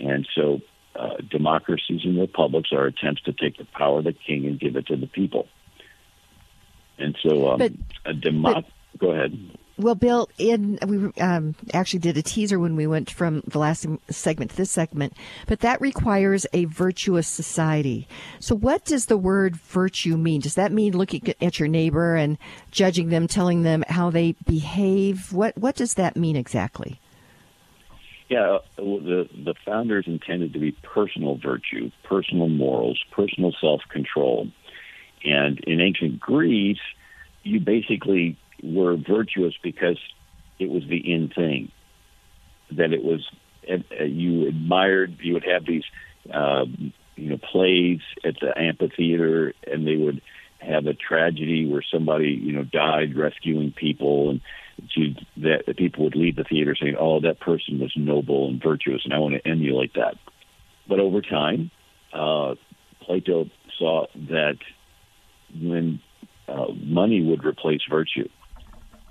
[0.00, 0.60] And so,
[0.96, 4.76] uh, democracies and republics are attempts to take the power of the king and give
[4.76, 5.48] it to the people.
[6.98, 7.72] And so, um, but,
[8.04, 8.64] a democ.
[8.98, 9.58] Go ahead.
[9.76, 13.86] Well, Bill, in we um, actually did a teaser when we went from the last
[14.08, 15.14] segment to this segment,
[15.48, 18.06] but that requires a virtuous society.
[18.38, 20.40] So, what does the word virtue mean?
[20.40, 22.38] Does that mean looking at your neighbor and
[22.70, 25.32] judging them, telling them how they behave?
[25.32, 27.00] What What does that mean exactly?
[28.28, 34.48] Yeah, uh, the the founders intended to be personal virtue, personal morals, personal self control,
[35.24, 36.78] and in ancient Greece,
[37.42, 39.98] you basically were virtuous because
[40.58, 41.70] it was the in thing.
[42.72, 43.20] That it was
[43.70, 45.18] uh, you admired.
[45.20, 45.84] You would have these,
[46.32, 46.64] uh,
[47.16, 50.22] you know, plays at the amphitheater, and they would
[50.58, 54.40] have a tragedy where somebody, you know, died rescuing people, and
[54.94, 58.62] to, that the people would leave the theater saying, "Oh, that person was noble and
[58.62, 60.14] virtuous, and I want to emulate that."
[60.88, 61.70] But over time,
[62.12, 62.54] uh,
[63.02, 64.58] Plato saw that
[65.54, 66.00] when
[66.48, 68.28] uh, money would replace virtue.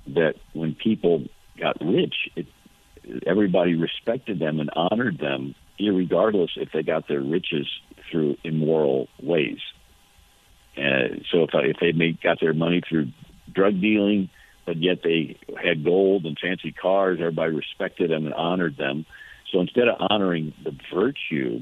[0.08, 1.26] That when people
[1.58, 2.48] got rich, it,
[3.26, 7.68] everybody respected them and honored them, regardless if they got their riches
[8.12, 9.60] through immoral ways.
[10.76, 13.10] And so if if they made, got their money through
[13.54, 14.30] drug dealing,
[14.66, 19.06] but yet they had gold and fancy cars, everybody respected them and honored them.
[19.52, 21.62] So instead of honoring the virtue,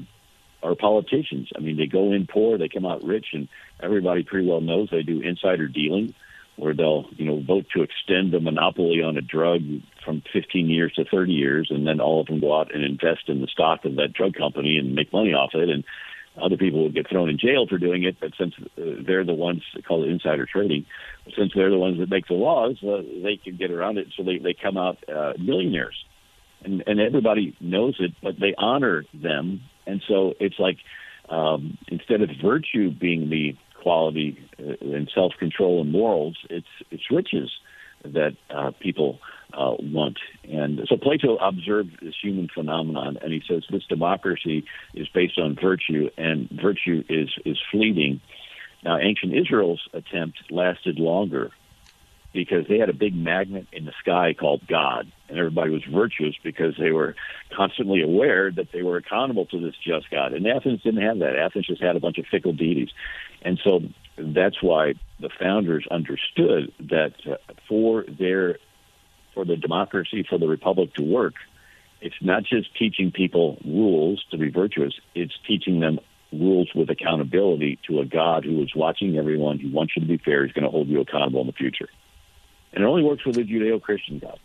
[0.62, 3.48] our politicians, I mean, they go in poor, they come out rich, and
[3.80, 6.14] everybody pretty well knows they do insider dealing,
[6.56, 9.60] where they'll you know vote to extend the monopoly on a drug
[10.04, 13.28] from 15 years to 30 years, and then all of them go out and invest
[13.28, 15.84] in the stock of that drug company and make money off it, and
[16.40, 19.34] other people would get thrown in jail for doing it, but since uh, they're the
[19.34, 20.86] ones that call it insider trading,
[21.36, 24.06] since they're the ones that make the laws, uh, they can get around it.
[24.16, 26.04] So they, they come out uh, millionaires.
[26.64, 29.62] And, and everybody knows it, but they honor them.
[29.86, 30.78] And so it's like
[31.28, 37.10] um, instead of virtue being the quality uh, and self control and morals, it's, it's
[37.10, 37.50] riches
[38.04, 39.18] that uh, people
[39.52, 40.18] uh, want.
[40.44, 44.64] And so Plato observed this human phenomenon, and he says this democracy
[44.94, 48.20] is based on virtue, and virtue is is fleeting.
[48.84, 51.52] Now, ancient Israel's attempt lasted longer
[52.32, 56.34] because they had a big magnet in the sky called God, and everybody was virtuous
[56.42, 57.14] because they were
[57.54, 60.32] constantly aware that they were accountable to this just God.
[60.32, 61.36] And Athens didn't have that.
[61.36, 62.90] Athens just had a bunch of fickle deities,
[63.42, 63.80] and so
[64.18, 67.36] that's why the founders understood that uh,
[67.68, 68.58] for their
[69.34, 71.34] for the democracy, for the republic to work,
[72.02, 76.00] it's not just teaching people rules to be virtuous, it's teaching them
[76.32, 80.18] rules with accountability to a God who is watching everyone, who wants you to be
[80.18, 81.88] fair, He's going to hold you accountable in the future.
[82.72, 84.38] And it only works with a Judeo Christian God.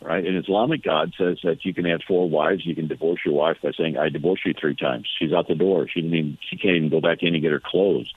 [0.00, 0.24] Right?
[0.24, 3.56] An Islamic God says that you can have four wives, you can divorce your wife
[3.62, 5.08] by saying, I divorce you three times.
[5.18, 5.88] She's out the door.
[5.92, 8.12] She didn't even she can't even go back in and get her clothes.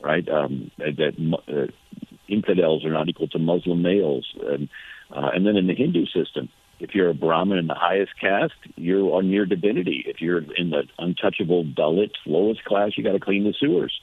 [0.00, 0.26] Right?
[0.28, 1.14] Um, that
[1.46, 1.70] uh,
[2.26, 4.26] infidels are not equal to Muslim males.
[4.42, 4.70] And
[5.14, 6.48] uh, and then in the Hindu system,
[6.78, 10.04] if you're a Brahmin in the highest caste, you're on your divinity.
[10.06, 14.00] If you're in the untouchable Dalit lowest class, you got to clean the sewers.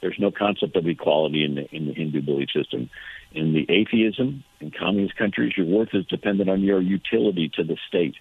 [0.00, 2.90] There's no concept of equality in the in the Hindu belief system.
[3.32, 7.76] In the atheism in communist countries, your worth is dependent on your utility to the
[7.88, 8.16] state.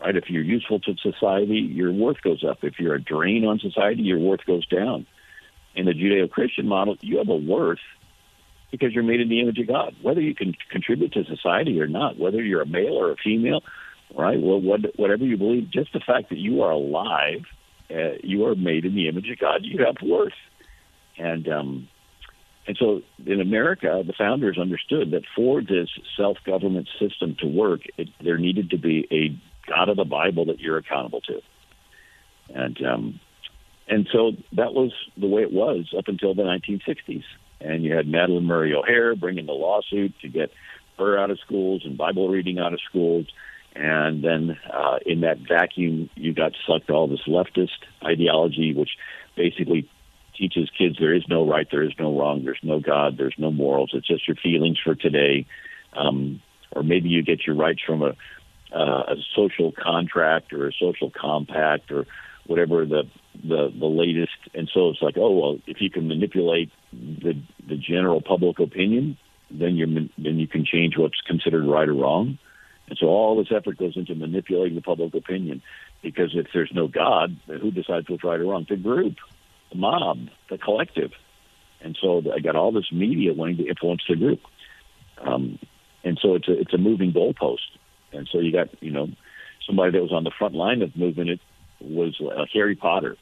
[0.00, 0.16] Right?
[0.16, 2.58] If you're useful to society, your worth goes up.
[2.62, 5.06] If you're a drain on society, your worth goes down.
[5.74, 7.78] In the Judeo-Christian model, you have a worth
[8.70, 9.94] because you're made in the image of God.
[10.02, 13.62] Whether you can contribute to society or not, whether you're a male or a female,
[14.16, 14.40] right?
[14.40, 17.44] Well, what, whatever you believe, just the fact that you are alive,
[17.90, 19.60] uh, you are made in the image of God.
[19.62, 20.32] You have worth,
[21.18, 21.88] and um,
[22.66, 28.08] and so in America, the founders understood that for this self-government system to work, it,
[28.22, 31.40] there needed to be a God of the Bible that you're accountable to,
[32.54, 33.20] and um,
[33.88, 37.24] and so that was the way it was up until the 1960s
[37.64, 40.50] and you had Madalyn Murray O'Hair bringing the lawsuit to get
[40.98, 43.26] her out of schools and Bible reading out of schools.
[43.74, 47.70] And then uh, in that vacuum, you got sucked all this leftist
[48.04, 48.90] ideology, which
[49.34, 49.88] basically
[50.36, 53.50] teaches kids there is no right, there is no wrong, there's no God, there's no
[53.50, 53.90] morals.
[53.94, 55.46] It's just your feelings for today.
[55.92, 58.16] Um, or maybe you get your rights from a,
[58.74, 62.06] uh, a social contract or a social compact or
[62.46, 63.04] whatever the
[63.44, 64.32] the the latest.
[64.54, 69.18] And so it's like, oh well, if you can manipulate the the general public opinion,
[69.50, 72.38] then you then you can change what's considered right or wrong.
[72.88, 75.62] And so all this effort goes into manipulating the public opinion,
[76.02, 78.66] because if there's no God, who decides what's right or wrong?
[78.68, 79.16] The group,
[79.74, 81.12] mob, the collective.
[81.80, 84.40] And so I got all this media wanting to influence the group.
[85.20, 85.58] Um,
[86.04, 87.78] and so it's a it's a moving goalpost.
[88.12, 89.08] And so you got you know
[89.66, 91.40] somebody that was on the front line of moving it
[91.80, 93.16] was uh, Harry Potter,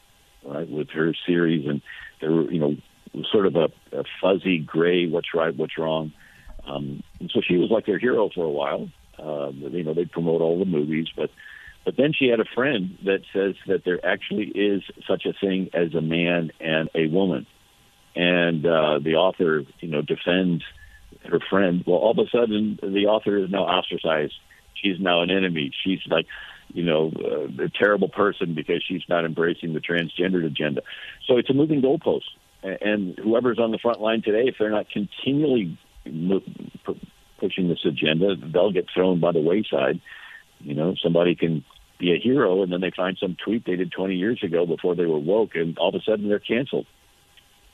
[0.45, 1.83] right, with her series, and
[2.21, 2.77] there were you know
[3.31, 6.13] sort of a, a fuzzy gray, what's right, what's wrong.
[6.67, 8.89] Um, and so she was like their hero for a while.
[9.19, 11.31] Uh, you know, they'd promote all the movies, but
[11.85, 15.71] but then she had a friend that says that there actually is such a thing
[15.73, 17.47] as a man and a woman,
[18.15, 20.63] and uh, the author, you know, defends
[21.29, 21.85] her friend.
[21.87, 24.35] Well, all of a sudden, the author is now ostracized.
[24.75, 25.73] She's now an enemy.
[25.85, 26.27] She's like,
[26.73, 30.83] you know, uh, a terrible person because she's not embracing the transgendered agenda.
[31.27, 32.31] So it's a moving goalpost.
[32.63, 35.79] And whoever's on the front line today, if they're not continually
[37.39, 40.01] pushing this agenda, they'll get thrown by the wayside.
[40.61, 41.65] You know, somebody can
[41.99, 44.95] be a hero and then they find some tweet they did 20 years ago before
[44.95, 46.87] they were woke, and all of a sudden they're canceled.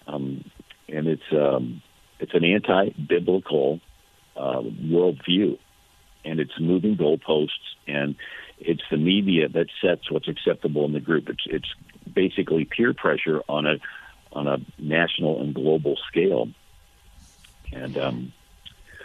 [0.06, 0.50] Um,
[0.88, 1.82] and it's um,
[2.20, 3.80] it's an anti-biblical
[4.36, 5.58] uh, worldview,
[6.24, 7.48] and it's moving goalposts,
[7.86, 8.14] and
[8.58, 11.28] it's the media that sets what's acceptable in the group.
[11.28, 11.74] It's it's
[12.12, 13.76] basically peer pressure on a
[14.32, 16.48] on a national and global scale.
[17.72, 18.32] And um,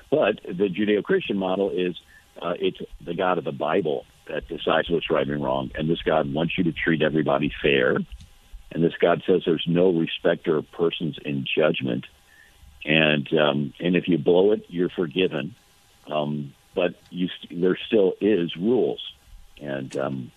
[0.10, 1.96] but the Judeo-Christian model is
[2.42, 6.02] uh, it's the God of the Bible that decides what's right and wrong, and this
[6.02, 7.98] God wants you to treat everybody fair,
[8.72, 12.06] and this God says there's no respecter of persons in judgment,
[12.86, 15.56] and um, and if you blow it, you're forgiven,
[16.08, 19.14] um, but you there still is rules,
[19.62, 20.32] and um,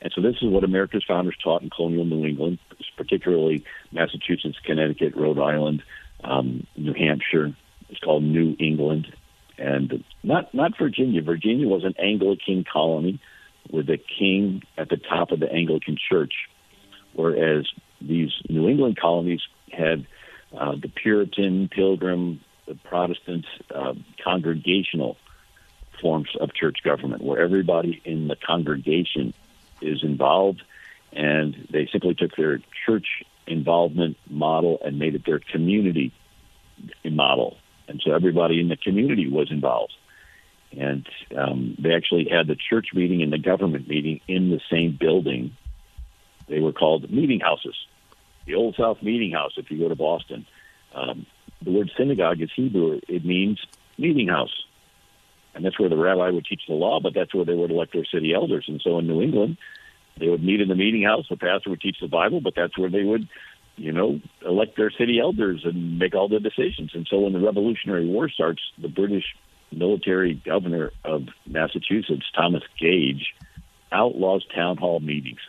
[0.00, 2.58] and so this is what America's founders taught in colonial New England,
[2.96, 5.82] particularly Massachusetts, Connecticut, Rhode Island,
[6.22, 7.54] um, New Hampshire.
[7.88, 9.12] It's called New England,
[9.58, 11.22] and not not Virginia.
[11.22, 13.20] Virginia was an Anglican colony
[13.70, 16.34] with a king at the top of the Anglican Church,
[17.14, 17.66] whereas
[18.00, 19.40] these New England colonies
[19.72, 20.06] had
[20.56, 25.16] uh, the Puritan, Pilgrim, the Protestant, uh, congregational
[26.00, 29.32] forms of church government, where everybody in the congregation
[29.80, 30.62] is involved,
[31.12, 36.12] and they simply took their church involvement model and made it their community
[37.04, 37.56] model,
[37.88, 39.94] and so everybody in the community was involved.
[40.76, 44.96] And um, they actually had the church meeting and the government meeting in the same
[44.98, 45.56] building.
[46.48, 47.76] They were called meeting houses.
[48.46, 50.46] The Old South Meeting House, if you go to Boston.
[50.94, 51.26] Um,
[51.62, 53.00] the word synagogue is Hebrew.
[53.08, 53.60] It means
[53.98, 54.64] meeting house.
[55.54, 57.94] And that's where the rabbi would teach the law, but that's where they would elect
[57.94, 58.66] their city elders.
[58.68, 59.56] And so in New England,
[60.18, 61.26] they would meet in the meeting house.
[61.28, 63.28] The pastor would teach the Bible, but that's where they would,
[63.76, 66.92] you know, elect their city elders and make all the decisions.
[66.94, 69.24] And so when the Revolutionary War starts, the British
[69.70, 73.34] military governor of Massachusetts, Thomas Gage,
[73.92, 75.40] outlaws town hall meetings.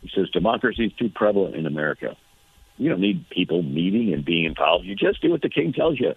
[0.00, 2.16] He says democracy is too prevalent in America.
[2.78, 4.84] You don't need people meeting and being involved.
[4.84, 6.14] You just do what the king tells you.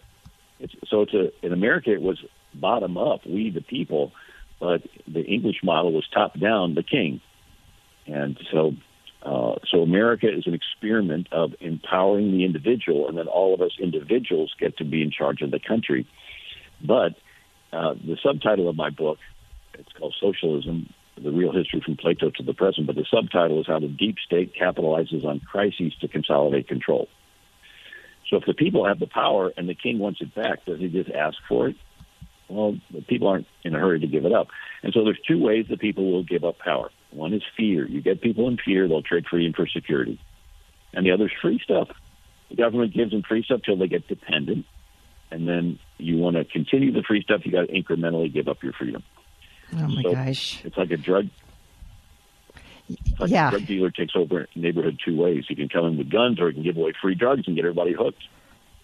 [0.59, 2.17] It's, so it's a in America it was
[2.53, 4.11] bottom up, we the people,
[4.59, 7.21] but the English model was top down, the king.
[8.05, 8.73] And so
[9.21, 13.71] uh, so America is an experiment of empowering the individual, and then all of us
[13.79, 16.07] individuals get to be in charge of the country.
[16.81, 17.15] But
[17.73, 19.17] uh, the subtitle of my book,
[19.73, 23.67] it's called Socialism, the real history from Plato to the present, but the subtitle is
[23.67, 27.09] How the Deep State Capitalizes on Crises to Consolidate Control.
[28.29, 30.87] So if the people have the power and the king wants it back, does he
[30.87, 31.75] just ask for it?
[32.47, 34.47] Well, the people aren't in a hurry to give it up.
[34.81, 36.89] And so there's two ways that people will give up power.
[37.11, 37.87] One is fear.
[37.87, 40.19] You get people in fear, they'll trade freedom for security.
[40.93, 41.89] And the other is free stuff.
[42.49, 44.65] The government gives them free stuff till they get dependent.
[45.31, 48.63] And then you want to continue the free stuff, you got to incrementally give up
[48.63, 49.03] your freedom.
[49.75, 50.65] Oh my so gosh!
[50.65, 51.29] It's like a drug.
[53.19, 53.49] Like Yeah.
[53.49, 55.45] a drug dealer takes over a neighborhood two ways.
[55.47, 57.65] He can come in with guns, or he can give away free drugs and get
[57.65, 58.23] everybody hooked.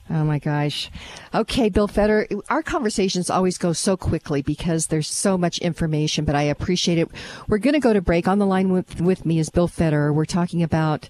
[0.07, 0.91] Oh my gosh.
[1.33, 6.35] Okay, Bill Federer, our conversations always go so quickly because there's so much information, but
[6.35, 7.09] I appreciate it.
[7.47, 8.27] We're going to go to break.
[8.27, 10.13] On the line with, with me is Bill Federer.
[10.13, 11.09] We're talking about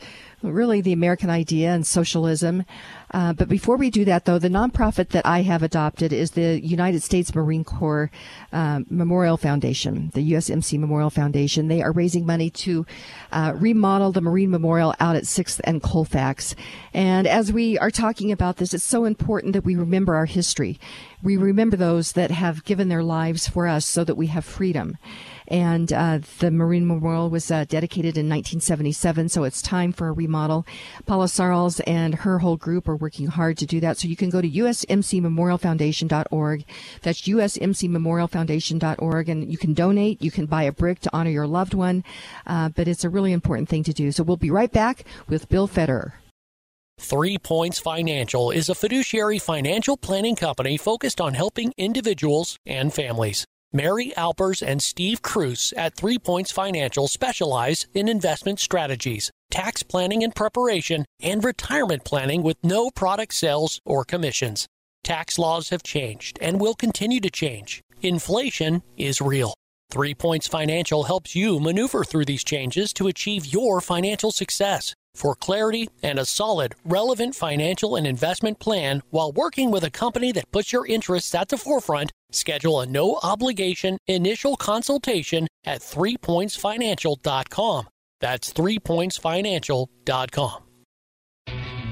[0.52, 2.66] really the American idea and socialism.
[3.12, 6.60] Uh, but before we do that, though, the nonprofit that I have adopted is the
[6.60, 8.12] United States Marine Corps
[8.52, 11.68] um, Memorial Foundation, the USMC Memorial Foundation.
[11.68, 12.86] They are raising money to
[13.32, 16.56] uh, remodel the Marine Memorial out at 6th and Colfax.
[16.94, 20.80] And as we are talking about this, it's so important that we remember our history.
[21.24, 24.98] We remember those that have given their lives for us so that we have freedom.
[25.48, 30.12] And uh, the Marine Memorial was uh, dedicated in 1977, so it's time for a
[30.12, 30.66] remodel.
[31.06, 33.98] Paula Sarles and her whole group are working hard to do that.
[33.98, 36.66] So you can go to usmcmemorialfoundation.org.
[37.02, 40.22] That's usmcmemorialfoundation.org, and you can donate.
[40.22, 42.06] You can buy a brick to honor your loved one,
[42.48, 44.12] uh, but it's a really important thing to do.
[44.12, 46.14] So we'll be right back with Bill Federer.
[46.98, 53.46] Three Points Financial is a fiduciary financial planning company focused on helping individuals and families.
[53.74, 60.24] Mary Alpers and Steve Cruz at Three Points Financial specialize in investment strategies, tax planning
[60.24, 64.68] and preparation, and retirement planning with no product sales or commissions.
[65.04, 67.82] Tax laws have changed and will continue to change.
[68.02, 69.54] Inflation is real.
[69.92, 74.94] Three Points Financial helps you maneuver through these changes to achieve your financial success.
[75.16, 80.34] For clarity and a solid, relevant financial and investment plan while working with a company
[80.34, 87.88] that puts your interests at the forefront, schedule a no obligation initial consultation at threepointsfinancial.com.
[88.20, 90.62] That's threepointsfinancial.com.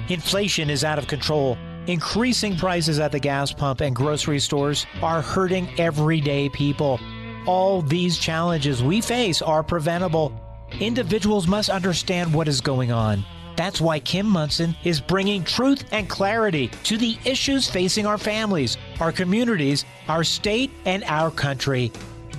[0.10, 1.58] Inflation is out of control.
[1.88, 7.00] Increasing prices at the gas pump and grocery stores are hurting everyday people.
[7.46, 10.34] All these challenges we face are preventable.
[10.80, 13.26] Individuals must understand what is going on.
[13.56, 18.78] That's why Kim Monson is bringing truth and clarity to the issues facing our families,
[19.00, 21.92] our communities, our state, and our country.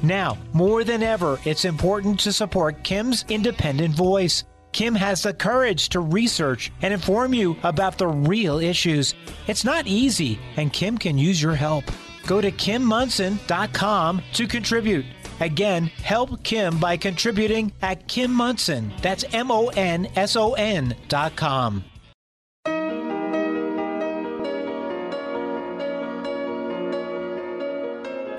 [0.02, 4.44] Now, more than ever, it's important to support Kim's independent voice.
[4.72, 9.14] Kim has the courage to research and inform you about the real issues.
[9.46, 11.84] It's not easy, and Kim can use your help.
[12.26, 15.06] Go to kimmonson.com to contribute.
[15.40, 18.92] Again, help Kim by contributing at Kim Monson.
[19.02, 21.84] That's M O N S O N dot com.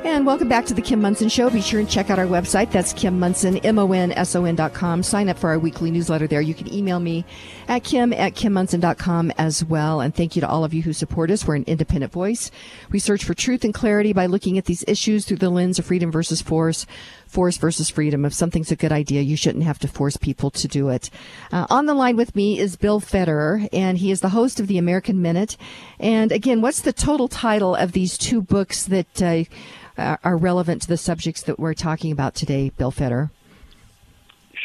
[0.05, 1.49] And welcome back to the Kim Monson Show.
[1.49, 2.71] Be sure and check out our website.
[2.71, 5.03] That's Kim Monson, M-O-N-S-O-N dot com.
[5.03, 6.39] Sign up for our weekly newsletter there.
[6.39, 7.25] You can email me
[7.67, 10.01] at kim at kimmonson.com as well.
[10.01, 11.45] And thank you to all of you who support us.
[11.45, 12.51] We're an independent voice.
[12.91, 15.85] We search for truth and clarity by looking at these issues through the lens of
[15.85, 16.85] freedom versus force,
[17.27, 18.25] force versus freedom.
[18.25, 21.09] If something's a good idea, you shouldn't have to force people to do it.
[21.51, 24.67] Uh, on the line with me is Bill Federer, and he is the host of
[24.67, 25.57] the American Minute.
[25.99, 30.87] And again, what's the total title of these two books that uh, are relevant to
[30.87, 33.31] the subjects that we're talking about today, Bill Federer?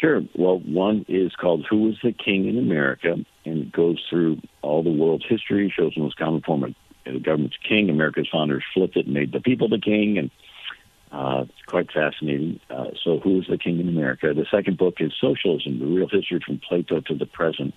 [0.01, 0.21] Sure.
[0.35, 3.17] Well, one is called Who Was the King in America?
[3.45, 6.73] And it goes through all the world's history, shows the most common form of
[7.05, 7.87] the government's king.
[7.89, 10.17] America's founders flipped it and made the people the king.
[10.17, 10.31] And
[11.11, 12.59] uh, it's quite fascinating.
[12.71, 14.33] Uh, so, was the King in America?
[14.33, 17.75] The second book is Socialism, the real history from Plato to the present.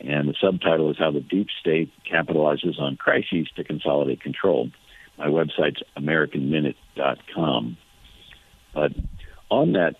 [0.00, 4.70] And the subtitle is How the Deep State Capitalizes on Crises to Consolidate Control.
[5.16, 7.76] My website's AmericanMinute.com.
[8.74, 8.92] But
[9.50, 9.96] on that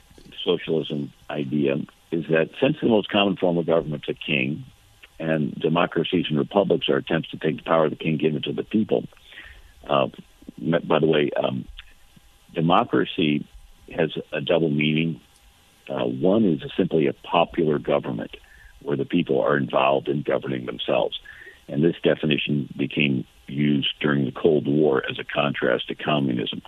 [0.48, 1.74] socialism idea
[2.10, 4.64] is that since the most common form of government is a king,
[5.18, 8.44] and democracies and republics are attempts to take the power of the king, give it
[8.44, 9.04] to the people.
[9.88, 10.06] Uh,
[10.58, 11.66] by the way, um,
[12.54, 13.46] democracy
[13.94, 15.20] has a double meaning.
[15.88, 18.36] Uh, one is simply a popular government
[18.82, 21.18] where the people are involved in governing themselves.
[21.66, 26.62] And this definition became used during the Cold War as a contrast to communism.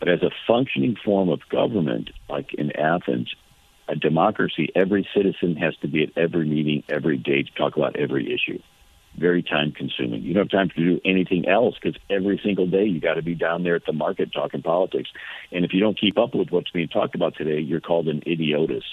[0.00, 3.32] But as a functioning form of government, like in Athens,
[3.86, 7.96] a democracy, every citizen has to be at every meeting every day to talk about
[7.96, 8.60] every issue.
[9.16, 10.22] Very time consuming.
[10.22, 13.22] You don't have time to do anything else because every single day you got to
[13.22, 15.10] be down there at the market talking politics.
[15.52, 18.22] And if you don't keep up with what's being talked about today, you're called an
[18.26, 18.84] idiotus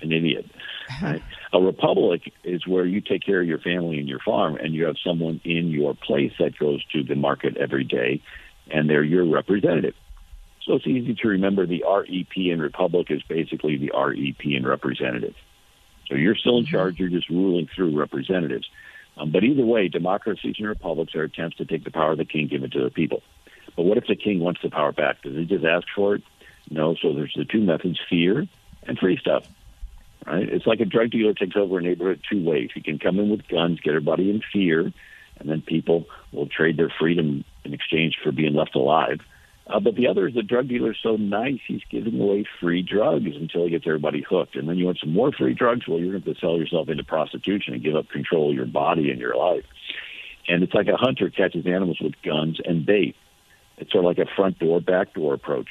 [0.00, 0.46] an idiot.
[1.02, 1.20] Right?
[1.52, 4.86] A republic is where you take care of your family and your farm, and you
[4.86, 8.22] have someone in your place that goes to the market every day,
[8.70, 9.94] and they're your representative.
[10.66, 15.36] So it's easy to remember the REP in republic is basically the REP in representative.
[16.08, 16.72] So you're still in mm-hmm.
[16.72, 18.68] charge, you're just ruling through representatives.
[19.16, 22.24] Um, but either way, democracies and republics are attempts to take the power of the
[22.24, 23.22] king, give it to the people.
[23.76, 25.22] But what if the king wants the power back?
[25.22, 26.22] Does he just ask for it?
[26.70, 26.96] No.
[27.00, 28.46] So there's the two methods: fear
[28.82, 29.46] and free stuff.
[30.26, 30.48] Right?
[30.48, 32.70] It's like a drug dealer takes over a neighborhood two ways.
[32.74, 34.92] He can come in with guns, get everybody in fear,
[35.38, 39.20] and then people will trade their freedom in exchange for being left alive.
[39.68, 43.34] Uh, but the other is the drug dealer's so nice, he's giving away free drugs
[43.34, 44.54] until he gets everybody hooked.
[44.54, 45.88] And then you want some more free drugs?
[45.88, 49.10] Well, you're going to sell yourself into prostitution and give up control of your body
[49.10, 49.64] and your life.
[50.48, 53.16] And it's like a hunter catches animals with guns and bait.
[53.78, 55.68] It's sort of like a front door, back door approach.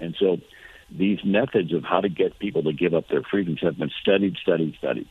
[0.00, 0.38] And so
[0.90, 4.36] these methods of how to get people to give up their freedoms have been studied,
[4.42, 5.08] studied, studied.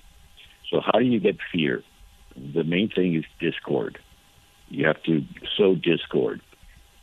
[0.69, 1.83] So, how do you get fear?
[2.35, 3.99] The main thing is discord.
[4.69, 5.23] You have to
[5.57, 6.41] sow discord.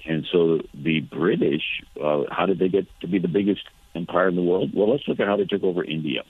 [0.04, 1.62] And so, the British,
[2.02, 3.62] uh, how did they get to be the biggest
[3.94, 4.70] empire in the world?
[4.74, 6.22] Well, let's look at how they took over India.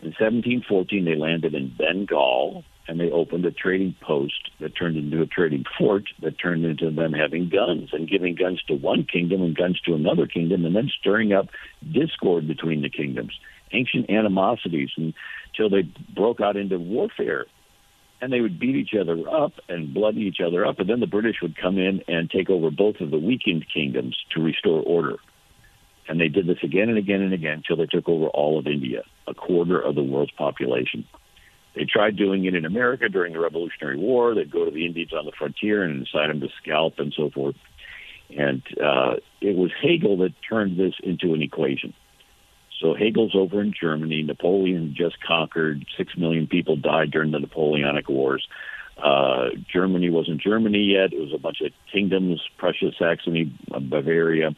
[0.00, 5.22] In 1714, they landed in Bengal, and they opened a trading post that turned into
[5.22, 9.42] a trading fort that turned into them having guns and giving guns to one kingdom
[9.42, 11.48] and guns to another kingdom and then stirring up
[11.92, 13.32] discord between the kingdoms,
[13.72, 15.82] ancient animosities until they
[16.14, 17.46] broke out into warfare.
[18.20, 20.80] And they would beat each other up and bloody each other up.
[20.80, 24.16] And then the British would come in and take over both of the weakened kingdoms
[24.34, 25.16] to restore order.
[26.08, 28.66] And they did this again and again and again until they took over all of
[28.66, 31.06] India, a quarter of the world's population.
[31.74, 34.34] They tried doing it in America during the Revolutionary War.
[34.34, 37.30] They'd go to the Indians on the frontier and incite them to scalp and so
[37.30, 37.56] forth.
[38.36, 41.94] And uh, it was Hegel that turned this into an equation.
[42.80, 44.22] So Hegel's over in Germany.
[44.22, 45.84] Napoleon just conquered.
[45.96, 48.46] Six million people died during the Napoleonic Wars.
[49.02, 51.12] Uh, Germany wasn't Germany yet.
[51.12, 54.54] It was a bunch of kingdoms, Prussia, Saxony, Bavaria.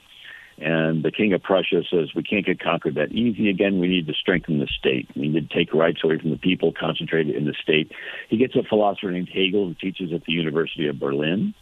[0.58, 3.80] And the King of Prussia says, We can't get conquered that easy again.
[3.80, 5.08] We need to strengthen the state.
[5.16, 7.92] We need to take rights away from the people, concentrate it in the state.
[8.28, 11.54] He gets a philosopher named Hegel who teaches at the University of Berlin.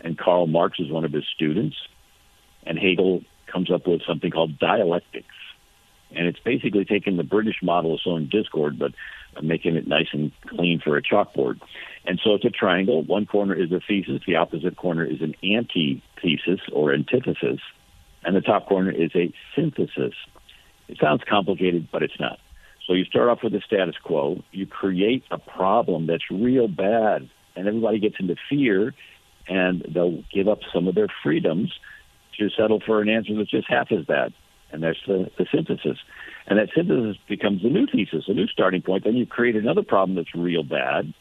[0.00, 1.76] And Karl Marx is one of his students.
[2.64, 5.26] And Hegel comes up with something called dialectics.
[6.14, 8.92] And it's basically taking the British model of sowing discord, but
[9.42, 11.60] making it nice and clean for a chalkboard.
[12.06, 13.02] And so it's a triangle.
[13.02, 17.60] One corner is a thesis, the opposite corner is an antithesis or antithesis
[18.26, 20.14] and the top corner is a synthesis.
[20.88, 22.38] It sounds complicated, but it's not.
[22.86, 24.42] So you start off with the status quo.
[24.50, 28.94] You create a problem that's real bad, and everybody gets into fear,
[29.48, 31.72] and they'll give up some of their freedoms
[32.38, 34.34] to settle for an answer that's just half as bad.
[34.72, 35.98] And that's the, the synthesis.
[36.46, 39.04] And that synthesis becomes the new thesis, a new starting point.
[39.04, 41.12] Then you create another problem that's real bad,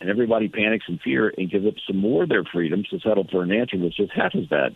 [0.00, 3.24] and everybody panics in fear and gives up some more of their freedoms to settle
[3.24, 4.74] for an answer that's just half as bad.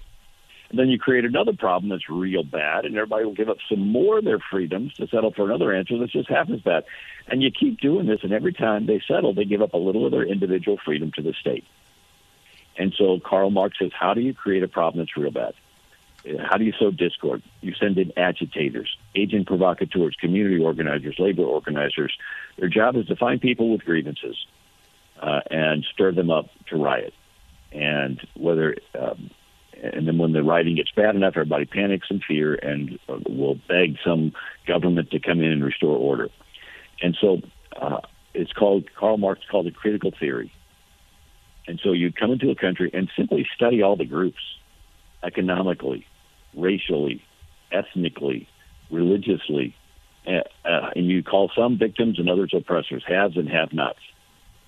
[0.70, 3.80] And then you create another problem that's real bad, and everybody will give up some
[3.80, 6.84] more of their freedoms to settle for another answer that's just half as bad.
[7.28, 10.07] And you keep doing this, and every time they settle, they give up a little
[10.07, 11.64] of their individual freedom to the state.
[12.76, 15.54] And so Karl Marx says, how do you create a problem that's real bad?
[16.41, 17.43] How do you sow discord?
[17.61, 22.16] You send in agitators, agent provocateurs, community organizers, labor organizers.
[22.59, 24.37] Their job is to find people with grievances
[25.20, 27.14] uh, and stir them up to riot.
[27.72, 29.31] And whether, um,
[29.81, 33.57] and then when the rioting gets bad enough, everybody panics in fear and uh, will
[33.68, 34.33] beg some
[34.66, 36.29] government to come in and restore order.
[37.03, 37.41] And so
[37.81, 38.01] uh,
[38.35, 40.53] it's called, Karl Marx called it critical theory.
[41.68, 44.39] And so you come into a country and simply study all the groups
[45.22, 46.07] economically,
[46.57, 47.22] racially,
[47.70, 48.48] ethnically,
[48.90, 49.74] religiously,
[50.26, 54.00] uh, and you call some victims and others oppressors, haves and have nots.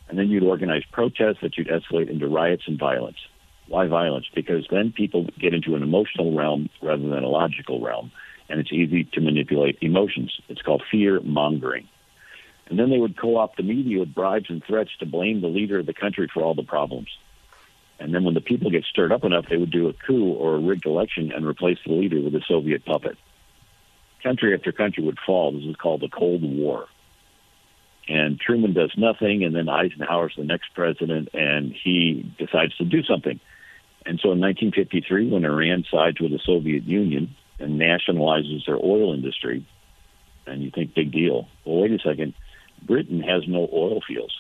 [0.09, 3.19] And then you'd organize protests that you'd escalate into riots and violence.
[3.67, 4.27] Why violence?
[4.35, 8.11] Because then people get into an emotional realm rather than a logical realm,
[8.49, 10.33] and it's easy to manipulate emotions.
[10.49, 11.89] It's called fear mongering.
[12.69, 15.49] And then they would co opt the media with bribes and threats to blame the
[15.49, 17.09] leader of the country for all the problems.
[18.01, 20.55] And then when the people get stirred up enough, they would do a coup or
[20.55, 23.19] a rigged election and replace the leader with a Soviet puppet.
[24.23, 25.53] Country after country would fall.
[25.53, 26.87] This is called the Cold War.
[28.09, 33.03] And Truman does nothing, and then Eisenhower's the next president, and he decides to do
[33.03, 33.39] something.
[34.07, 39.13] And so in 1953, when Iran sides with the Soviet Union and nationalizes their oil
[39.13, 39.67] industry,
[40.47, 41.49] and you think, big deal.
[41.65, 42.33] Well, wait a second.
[42.83, 44.35] Britain has no oil fields.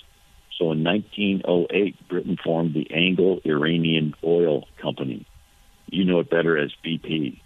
[0.59, 5.25] So in 1908, Britain formed the Anglo Iranian Oil Company.
[5.87, 7.41] You know it better as BP.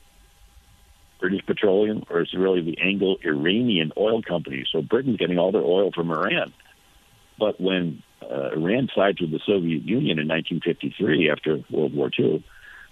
[1.21, 4.65] British Petroleum, or it's really the Anglo Iranian Oil Company.
[4.73, 6.53] So Britain's getting all their oil from Iran.
[7.39, 12.45] But when uh, Iran sides with the Soviet Union in 1953 after World War II,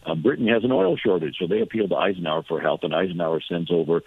[0.06, 1.36] uh, Britain has an oil shortage.
[1.38, 4.02] So they appeal to Eisenhower for help, and Eisenhower sends over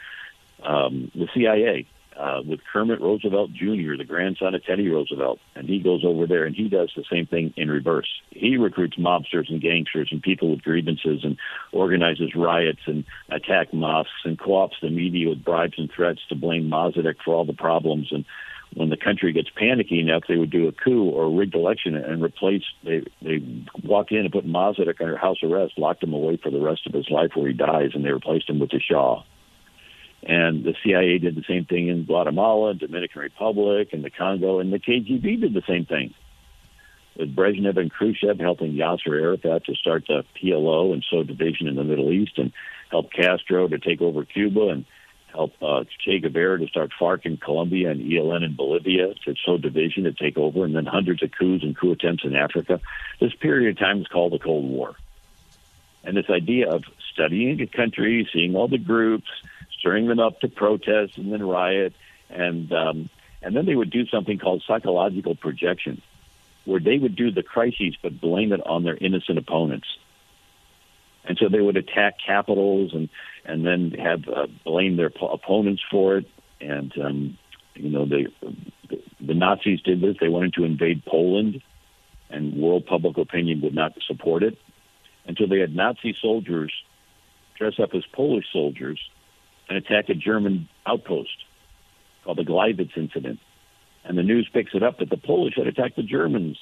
[0.63, 1.85] um, the CIA
[2.17, 6.45] uh, with Kermit Roosevelt Jr., the grandson of Teddy Roosevelt, and he goes over there
[6.45, 8.07] and he does the same thing in reverse.
[8.31, 11.37] He recruits mobsters and gangsters and people with grievances and
[11.71, 16.69] organizes riots and attack mosques and co-ops the media with bribes and threats to blame
[16.69, 18.09] Mossadegh for all the problems.
[18.11, 18.25] And
[18.75, 21.95] when the country gets panicky enough, they would do a coup or a rigged election
[21.95, 22.63] and replace.
[22.83, 23.39] They they
[23.83, 26.93] walk in and put Mossadegh under house arrest, locked him away for the rest of
[26.93, 29.23] his life, where he dies, and they replaced him with the Shah.
[30.25, 34.71] And the CIA did the same thing in Guatemala, Dominican Republic, and the Congo, and
[34.71, 36.13] the KGB did the same thing.
[37.17, 41.75] With Brezhnev and Khrushchev helping Yasser Arafat to start the PLO and sow division in
[41.75, 42.53] the Middle East, and
[42.89, 44.85] help Castro to take over Cuba, and
[45.33, 49.57] help uh, Che Guevara to start FARC in Colombia and ELN in Bolivia to sow
[49.57, 52.79] division to take over, and then hundreds of coups and coup attempts in Africa.
[53.19, 54.95] This period of time is called the Cold War.
[56.05, 59.29] And this idea of studying a country, seeing all the groups,
[59.83, 61.93] stirring them up to protest and then riot,
[62.29, 63.09] and um,
[63.41, 66.01] and then they would do something called psychological projection,
[66.63, 69.87] where they would do the crises but blame it on their innocent opponents.
[71.25, 73.09] And so they would attack capitals and
[73.43, 76.29] and then have uh, blame their opponents for it.
[76.61, 77.37] And um,
[77.75, 78.27] you know the
[79.19, 80.15] the Nazis did this.
[80.21, 81.61] They wanted to invade Poland,
[82.29, 84.57] and world public opinion would not support it.
[85.25, 86.71] And so they had Nazi soldiers
[87.57, 88.99] dress up as Polish soldiers
[89.69, 91.45] and attack a German outpost
[92.23, 93.39] called the Gleiwitz incident.
[94.05, 96.57] And the news picks it up that the Polish had attacked the Germans.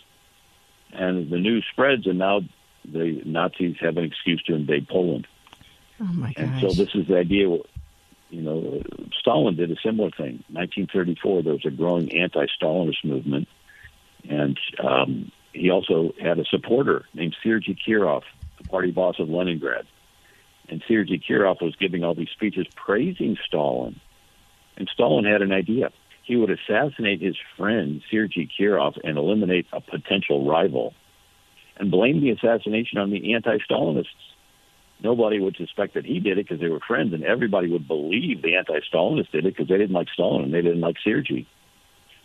[0.94, 2.42] And the news spreads, and now
[2.86, 5.28] the Nazis have an excuse to invade Poland.
[6.00, 6.36] Oh my gosh.
[6.38, 7.48] And so this is the idea.
[8.30, 8.82] You know,
[9.20, 10.44] Stalin did a similar thing.
[10.50, 13.48] 1934, there was a growing anti-Stalinist movement,
[14.28, 18.24] and um, he also had a supporter named Sergei Kirov,
[18.58, 19.86] the party boss of Leningrad.
[20.70, 24.00] And Sergei Kirov was giving all these speeches praising Stalin.
[24.78, 25.92] And Stalin had an idea.
[26.24, 30.94] He would assassinate his friend, Sergei Kirov, and eliminate a potential rival
[31.78, 34.06] and blame the assassination on the anti Stalinists.
[35.04, 38.42] Nobody would suspect that he did it because they were friends, and everybody would believe
[38.42, 41.48] the anti Stalinists did it because they didn't like Stalin and they didn't like Sergei.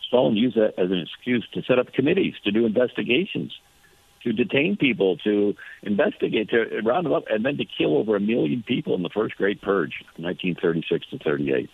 [0.07, 3.59] Stalin used that as an excuse to set up committees to do investigations
[4.27, 5.55] to detain people, to
[5.85, 9.09] investigate, to round them up, and then to kill over a million people in the
[9.09, 11.71] first Great Purge, 1936 to 38.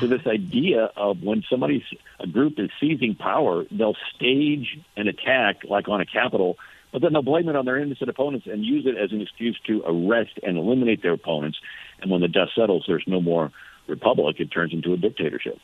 [0.00, 1.84] So this idea of when somebody's
[2.18, 6.56] a group is seizing power, they'll stage an attack like on a capital,
[6.92, 9.60] but then they'll blame it on their innocent opponents and use it as an excuse
[9.66, 11.58] to arrest and eliminate their opponents.
[12.00, 13.52] And when the dust settles, there's no more
[13.86, 15.60] republic; it turns into a dictatorship.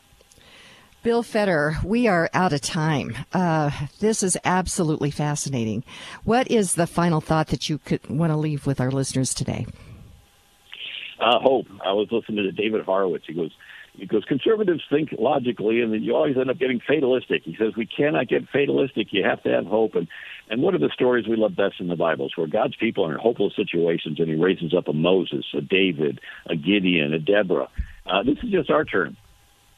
[1.03, 3.17] Bill Federer, we are out of time.
[3.33, 5.83] Uh, this is absolutely fascinating.
[6.23, 9.67] What is the final thought that you could want to leave with our listeners today?
[11.19, 11.67] Uh, hope.
[11.85, 13.25] I was listening to David Horowitz.
[13.27, 13.51] He goes,
[13.95, 17.43] he goes, conservatives think logically, and then you always end up getting fatalistic.
[17.45, 19.09] He says we cannot get fatalistic.
[19.11, 19.97] You have to have hope.
[19.97, 20.07] And
[20.51, 22.27] and what are the stories we love best in the Bible?
[22.27, 25.61] It's where God's people are in hopeless situations, and He raises up a Moses, a
[25.61, 27.69] David, a Gideon, a Deborah.
[28.07, 29.17] Uh, this is just our turn.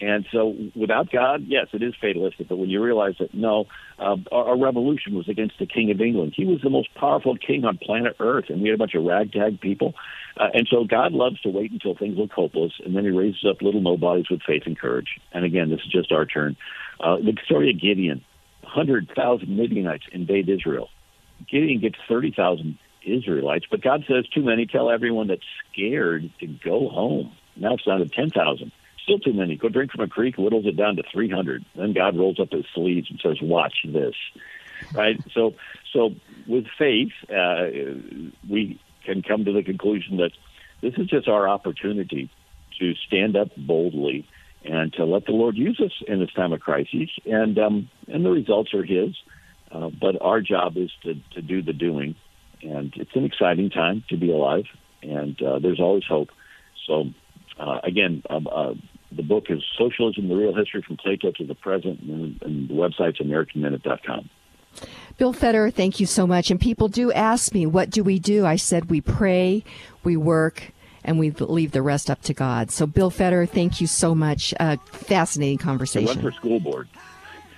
[0.01, 2.49] And so, without God, yes, it is fatalistic.
[2.49, 3.67] But when you realize that no,
[3.99, 6.33] uh, our, our revolution was against the King of England.
[6.37, 9.05] He was the most powerful king on planet Earth, and we had a bunch of
[9.05, 9.95] ragtag people.
[10.37, 13.45] Uh, and so, God loves to wait until things look hopeless, and then He raises
[13.49, 15.21] up little nobodies with faith and courage.
[15.33, 16.57] And again, this is just our turn.
[16.99, 18.25] Uh, the story of Gideon:
[18.65, 20.89] hundred thousand Midianites invade Israel.
[21.49, 24.67] Gideon gets thirty thousand Israelites, but God says, "Too many.
[24.67, 28.73] Tell everyone that's scared to go home." Now it's down to ten thousand
[29.05, 29.57] still too many.
[29.57, 31.65] Go drink from a creek, whittles it down to 300.
[31.77, 34.15] Then God rolls up his sleeves and says, "Watch this."
[34.93, 35.21] Right.
[35.33, 35.55] So,
[35.93, 36.15] so
[36.47, 37.69] with faith, uh,
[38.49, 40.33] we can come to the conclusion that
[40.81, 42.31] this is just our opportunity
[42.81, 44.27] to stand up boldly
[44.65, 47.11] and to let the Lord use us in this time of crisis.
[47.25, 49.17] And um, and the results are His.
[49.71, 52.15] Uh, but our job is to to do the doing.
[52.63, 54.65] And it's an exciting time to be alive,
[55.03, 56.31] and uh, there's always hope.
[56.87, 57.11] So,
[57.59, 58.73] uh, again, um, uh,
[59.17, 62.75] the book is Socialism, the Real History from Plato to the Present, and, and the
[62.75, 64.31] website's AmericanMinute.com.
[65.19, 66.51] Bill Federer, thank you so much.
[66.51, 68.45] And people do ask me, what do we do?
[68.45, 69.63] I said, we pray,
[70.03, 70.73] we work,
[71.05, 72.71] and we leave the rest up to God.
[72.71, 74.53] So, Bill Federer, thank you so much.
[74.59, 76.09] Uh, fascinating conversation.
[76.09, 76.89] And run for school board.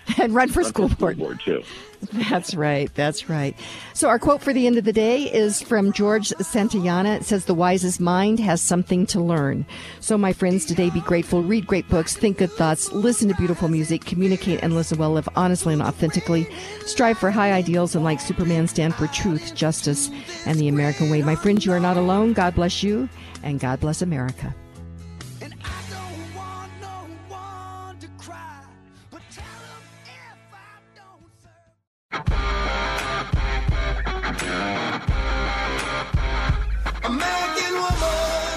[0.19, 1.19] and run for run school, for board.
[1.19, 1.63] board, too.
[2.13, 2.93] That's right.
[2.95, 3.57] That's right.
[3.95, 7.17] So, our quote for the end of the day is from George Santayana.
[7.17, 9.67] It says, The wisest mind has something to learn.
[10.01, 13.69] So, my friends, today be grateful, read great books, think good thoughts, listen to beautiful
[13.69, 16.49] music, communicate and listen well, live honestly and authentically,
[16.85, 20.11] strive for high ideals, and like Superman, stand for truth, justice,
[20.45, 21.23] and the American way.
[21.23, 22.33] My friends, you are not alone.
[22.35, 23.09] God bless you,
[23.43, 24.55] and God bless America.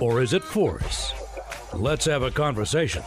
[0.00, 1.12] or is it force?
[1.72, 3.02] Let's have a conversation.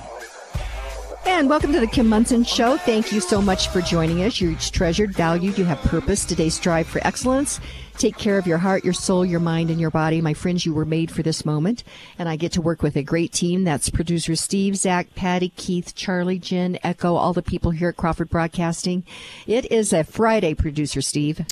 [1.25, 2.77] And welcome to the Kim Monson Show.
[2.77, 4.41] Thank you so much for joining us.
[4.41, 6.25] You're each treasured, valued, you have purpose.
[6.25, 7.59] Today, strive for excellence.
[7.97, 10.21] Take care of your heart, your soul, your mind, and your body.
[10.21, 11.83] My friends, you were made for this moment.
[12.17, 13.63] And I get to work with a great team.
[13.63, 18.29] That's producer Steve, Zach, Patty, Keith, Charlie, Jen, Echo, all the people here at Crawford
[18.29, 19.05] Broadcasting.
[19.45, 21.45] It is a Friday, producer Steve.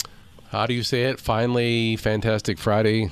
[0.49, 1.19] How do you say it?
[1.19, 3.09] Finally, fantastic Friday.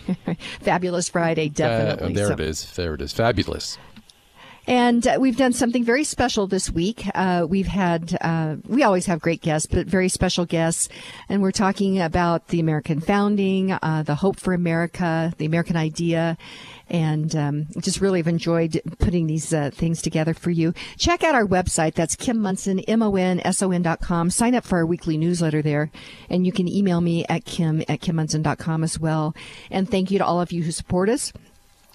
[0.60, 2.12] Fabulous Friday, definitely.
[2.12, 2.70] Uh, there So- it is.
[2.72, 3.12] There it is.
[3.12, 3.78] Fabulous.
[4.68, 7.06] And uh, we've done something very special this week.
[7.14, 10.90] Uh, we've had, uh, we always have great guests, but very special guests.
[11.30, 16.36] And we're talking about the American founding, uh, the hope for America, the American idea.
[16.90, 20.74] And um, just really have enjoyed putting these uh, things together for you.
[20.98, 21.94] Check out our website.
[21.94, 24.28] That's Kim Monson, M-O-N-S-O-N dot com.
[24.28, 25.90] Sign up for our weekly newsletter there.
[26.28, 29.34] And you can email me at kim at kimmonson.com as well.
[29.70, 31.32] And thank you to all of you who support us.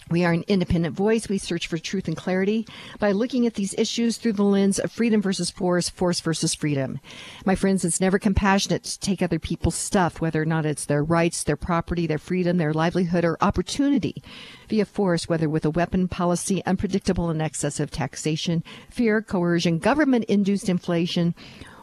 [0.09, 1.29] We are an independent voice.
[1.29, 2.67] We search for truth and clarity
[2.99, 6.99] by looking at these issues through the lens of freedom versus force, force versus freedom.
[7.45, 11.03] My friends, it's never compassionate to take other people's stuff, whether or not it's their
[11.03, 14.21] rights, their property, their freedom, their livelihood, or opportunity
[14.69, 20.69] via force, whether with a weapon policy, unpredictable and excessive taxation, fear, coercion, government induced
[20.69, 21.33] inflation,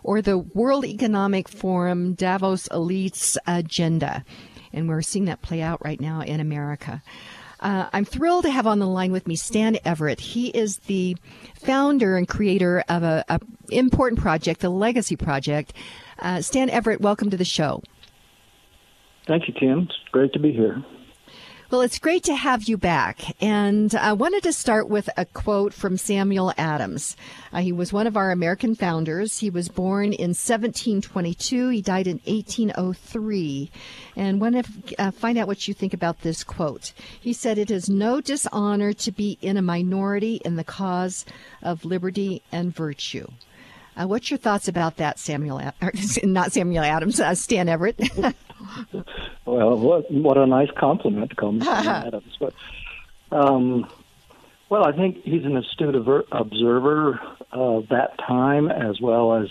[0.03, 4.25] or the World Economic Forum Davos elites agenda.
[4.73, 7.03] And we're seeing that play out right now in America.
[7.61, 10.19] Uh, I'm thrilled to have on the line with me Stan Everitt.
[10.21, 11.17] He is the
[11.55, 13.39] founder and creator of a, a
[13.71, 15.75] important project, the Legacy Project.
[16.19, 17.83] Uh, Stan Everitt, welcome to the show.
[19.27, 19.81] Thank you, Kim.
[19.81, 20.83] It's great to be here.
[21.71, 23.37] Well, it's great to have you back.
[23.41, 27.17] And I wanted to start with a quote from Samuel Adams.
[27.53, 29.39] Uh, he was one of our American founders.
[29.39, 31.69] He was born in 1722.
[31.69, 33.71] He died in 1803.
[34.17, 36.93] And want to uh, find out what you think about this quote.
[37.21, 41.25] He said, It is no dishonor to be in a minority in the cause
[41.63, 43.29] of liberty and virtue.
[43.97, 45.73] Uh, what's your thoughts about that, Samuel?
[46.25, 48.35] Not Samuel Adams, uh, Stan Everitt.
[49.45, 52.37] well, what what a nice compliment comes from Adams.
[52.39, 52.55] But
[53.33, 53.89] um,
[54.69, 55.95] well, I think he's an astute
[56.31, 57.21] observer
[57.53, 59.49] of that time, as well as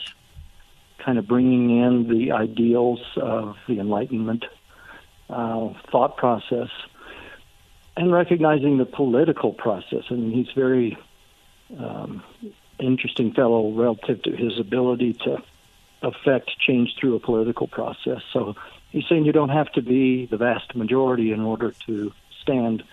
[1.03, 4.45] kind of bringing in the ideals of the Enlightenment
[5.29, 6.69] uh, thought process
[7.95, 10.03] and recognizing the political process.
[10.09, 10.97] I mean, he's very
[11.77, 12.23] um,
[12.79, 15.43] interesting fellow relative to his ability to
[16.01, 18.21] affect change through a political process.
[18.31, 18.55] So
[18.91, 22.11] he's saying you don't have to be the vast majority in order to
[22.41, 22.83] stand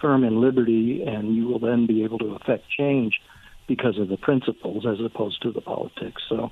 [0.00, 3.20] firm in liberty, and you will then be able to affect change
[3.66, 6.22] because of the principles as opposed to the politics.
[6.28, 6.50] So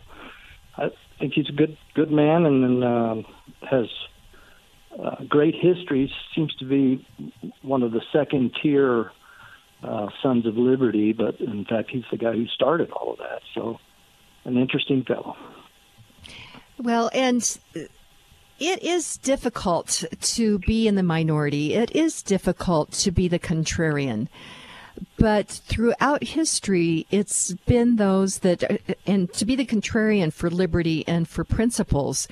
[0.76, 3.22] I think he's a good good man and uh,
[3.68, 3.86] has
[4.98, 6.12] uh, great history.
[6.34, 7.06] Seems to be
[7.62, 9.12] one of the second tier
[9.82, 13.42] uh, Sons of Liberty, but in fact, he's the guy who started all of that.
[13.54, 13.78] So,
[14.44, 15.36] an interesting fellow.
[16.78, 17.58] Well, and
[18.58, 21.74] it is difficult to be in the minority.
[21.74, 24.28] It is difficult to be the contrarian.
[25.18, 31.28] But throughout history, it's been those that, and to be the contrarian for liberty and
[31.28, 32.28] for principles.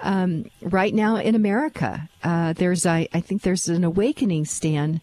[0.00, 5.00] Um, right now in America, uh, there's, I, I think there's an awakening, stand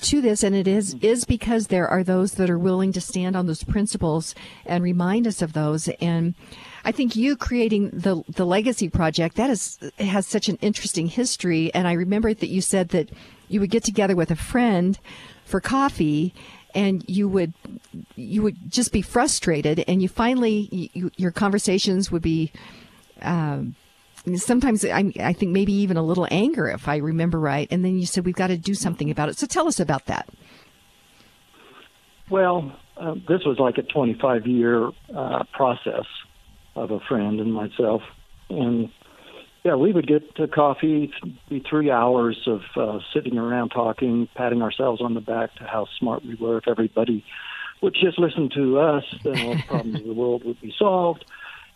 [0.00, 3.36] to this, and it is is because there are those that are willing to stand
[3.36, 5.88] on those principles and remind us of those.
[6.00, 6.34] And
[6.86, 11.74] I think you creating the the legacy project that is has such an interesting history.
[11.74, 13.10] And I remember that you said that
[13.48, 14.96] you would get together with a friend
[15.44, 16.32] for coffee
[16.76, 17.54] and you would
[18.14, 22.52] you would just be frustrated and you finally you, your conversations would be
[23.22, 23.74] um,
[24.36, 27.66] sometimes I, I think maybe even a little anger if i remember right.
[27.72, 29.38] And then you said we've got to do something about it.
[29.38, 30.28] So tell us about that.
[32.30, 36.04] Well uh, this was like a 25 year uh, process
[36.76, 38.02] of a friend and myself.
[38.48, 38.90] And
[39.64, 41.12] yeah, we would get to coffee,
[41.48, 45.86] be three hours of uh, sitting around talking, patting ourselves on the back to how
[45.98, 46.58] smart we were.
[46.58, 47.24] If everybody
[47.82, 51.24] would just listen to us, then all the problems of the world would be solved.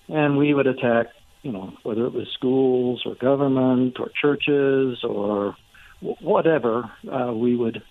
[0.09, 1.07] And we would attack,
[1.43, 5.57] you know, whether it was schools or government or churches or
[6.01, 7.83] whatever, uh, we would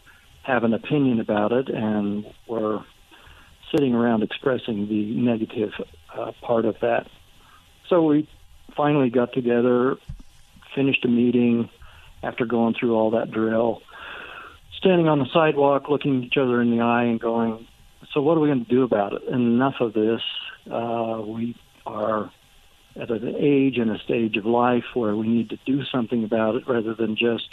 [0.44, 2.86] have an opinion about it and were
[3.72, 5.72] sitting around expressing the negative
[6.14, 7.08] uh, part of that.
[7.88, 8.28] So we
[8.76, 9.98] finally got together,
[10.76, 11.70] finished a meeting
[12.24, 13.82] after going through all that drill,
[14.78, 17.68] standing on the sidewalk, looking each other in the eye, and going,
[18.14, 20.22] "So what are we going to do about it?" Enough of this.
[20.70, 21.56] Uh, we
[21.86, 22.32] are
[22.96, 26.56] at an age and a stage of life where we need to do something about
[26.56, 27.50] it rather than just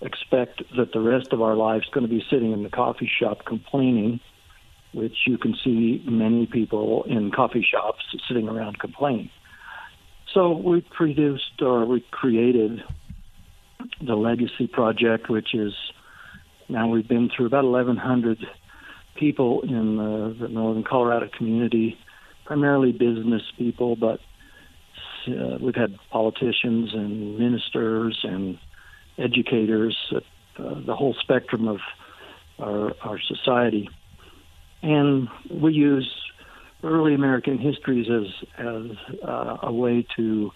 [0.00, 3.10] expect that the rest of our life is going to be sitting in the coffee
[3.20, 4.18] shop complaining
[4.92, 9.30] which you can see many people in coffee shops sitting around complaining.
[10.34, 12.82] So we produced or we created
[14.00, 15.72] the Legacy Project, which is
[16.68, 18.38] now we've been through about 1,100
[19.16, 21.98] people in the, the northern Colorado community,
[22.44, 24.20] primarily business people, but
[25.28, 28.58] uh, we've had politicians and ministers and
[29.18, 30.20] educators, uh,
[30.86, 31.78] the whole spectrum of
[32.58, 33.88] our, our society
[34.82, 36.10] and we use
[36.82, 40.50] early American histories as as uh, a way to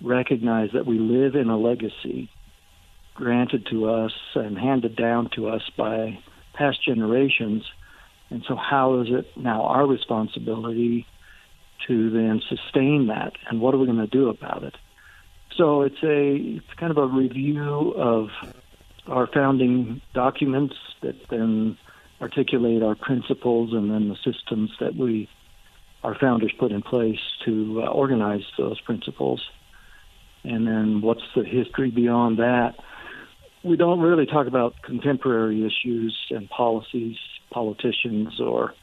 [0.00, 2.30] recognize that we live in a legacy
[3.14, 6.18] granted to us and handed down to us by
[6.54, 7.64] past generations.
[8.30, 11.06] And so, how is it now our responsibility
[11.86, 13.32] to then sustain that?
[13.48, 14.74] And what are we going to do about it?
[15.56, 18.28] So it's a it's kind of a review of
[19.08, 21.78] our founding documents that then
[22.20, 25.28] articulate our principles and then the systems that we
[26.02, 29.42] our founders put in place to uh, organize those principles.
[30.44, 32.74] And then what's the history beyond that?
[33.64, 37.16] We don't really talk about contemporary issues and policies,
[37.50, 38.74] politicians, or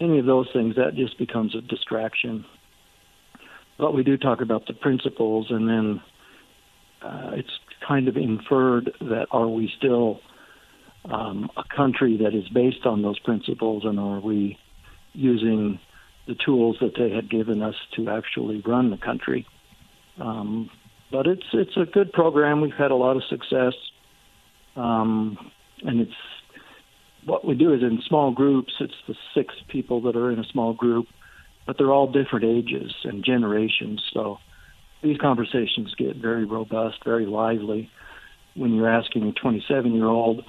[0.00, 0.76] any of those things.
[0.76, 2.44] That just becomes a distraction.
[3.78, 6.00] But we do talk about the principles, and then
[7.02, 7.50] uh, it's
[7.86, 10.20] kind of inferred that are we still
[11.10, 14.58] um, a country that is based on those principles, and are we
[15.12, 15.78] using
[16.26, 19.46] the tools that they had given us to actually run the country?
[20.20, 20.70] Um,
[21.10, 22.60] but it's it's a good program.
[22.60, 23.74] We've had a lot of success,
[24.76, 25.38] Um,
[25.82, 26.12] and it's
[27.24, 28.72] what we do is in small groups.
[28.80, 31.06] It's the six people that are in a small group,
[31.66, 34.02] but they're all different ages and generations.
[34.12, 34.38] So
[35.02, 37.90] these conversations get very robust, very lively.
[38.54, 40.44] When you're asking a 27 year old,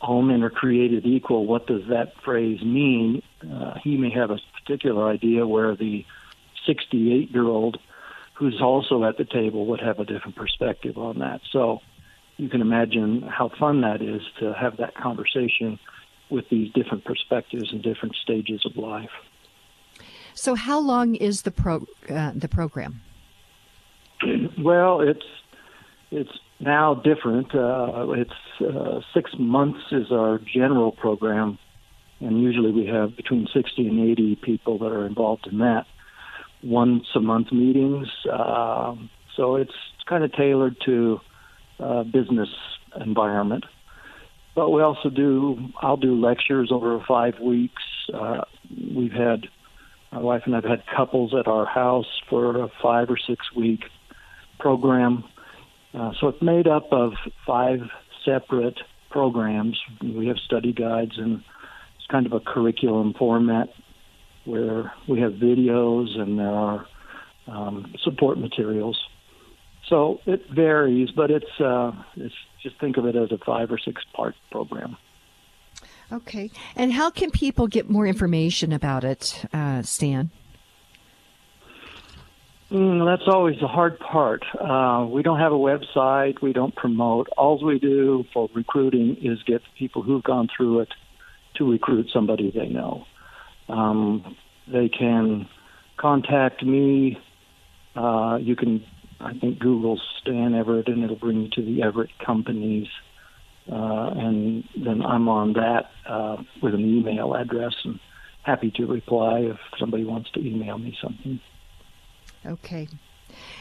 [0.00, 3.22] all men are created equal, what does that phrase mean?
[3.42, 6.04] Uh, he may have a particular idea where the
[6.66, 7.78] 68 year old
[8.34, 11.40] who's also at the table would have a different perspective on that.
[11.50, 11.80] So
[12.36, 15.78] you can imagine how fun that is to have that conversation
[16.30, 19.10] with these different perspectives and different stages of life.
[20.34, 23.00] So, how long is the pro uh, the program?
[24.58, 25.24] Well, it's
[26.10, 26.30] it's
[26.60, 27.54] now different.
[27.54, 28.30] Uh, it's
[28.60, 31.58] uh, six months is our general program,
[32.20, 35.86] and usually we have between sixty and eighty people that are involved in that.
[36.62, 38.94] Once a month meetings, uh,
[39.36, 39.70] so it's
[40.08, 41.20] kind of tailored to
[41.78, 42.48] uh, business
[43.00, 43.64] environment.
[44.56, 47.82] But we also do, I'll do lectures over five weeks.
[48.12, 48.40] Uh,
[48.92, 49.46] we've had,
[50.10, 53.84] my wife and I've had couples at our house for a five or six week
[54.58, 55.22] program.
[55.94, 57.12] Uh, so it's made up of
[57.46, 57.80] five
[58.24, 58.78] separate
[59.10, 59.78] programs.
[60.02, 61.42] We have study guides and
[61.96, 63.68] it's kind of a curriculum format
[64.44, 66.86] where we have videos and there are
[67.46, 68.98] um, support materials.
[69.88, 73.78] So it varies, but it's uh, it's just think of it as a five or
[73.78, 74.96] six part program.
[76.12, 80.30] Okay, and how can people get more information about it, uh, Stan?
[82.70, 84.44] Mm, that's always the hard part.
[84.60, 86.42] Uh, we don't have a website.
[86.42, 87.28] We don't promote.
[87.36, 90.88] All we do for recruiting is get people who've gone through it
[91.56, 93.06] to recruit somebody they know.
[93.70, 94.36] Um,
[94.70, 95.48] they can
[95.96, 97.18] contact me.
[97.96, 98.84] Uh, you can
[99.20, 102.86] I think Google Stan Everitt, and it'll bring you to the Everitt companies.
[103.70, 107.98] Uh, and then I'm on that uh, with an email address and
[108.42, 111.40] happy to reply if somebody wants to email me something.
[112.48, 112.88] Okay.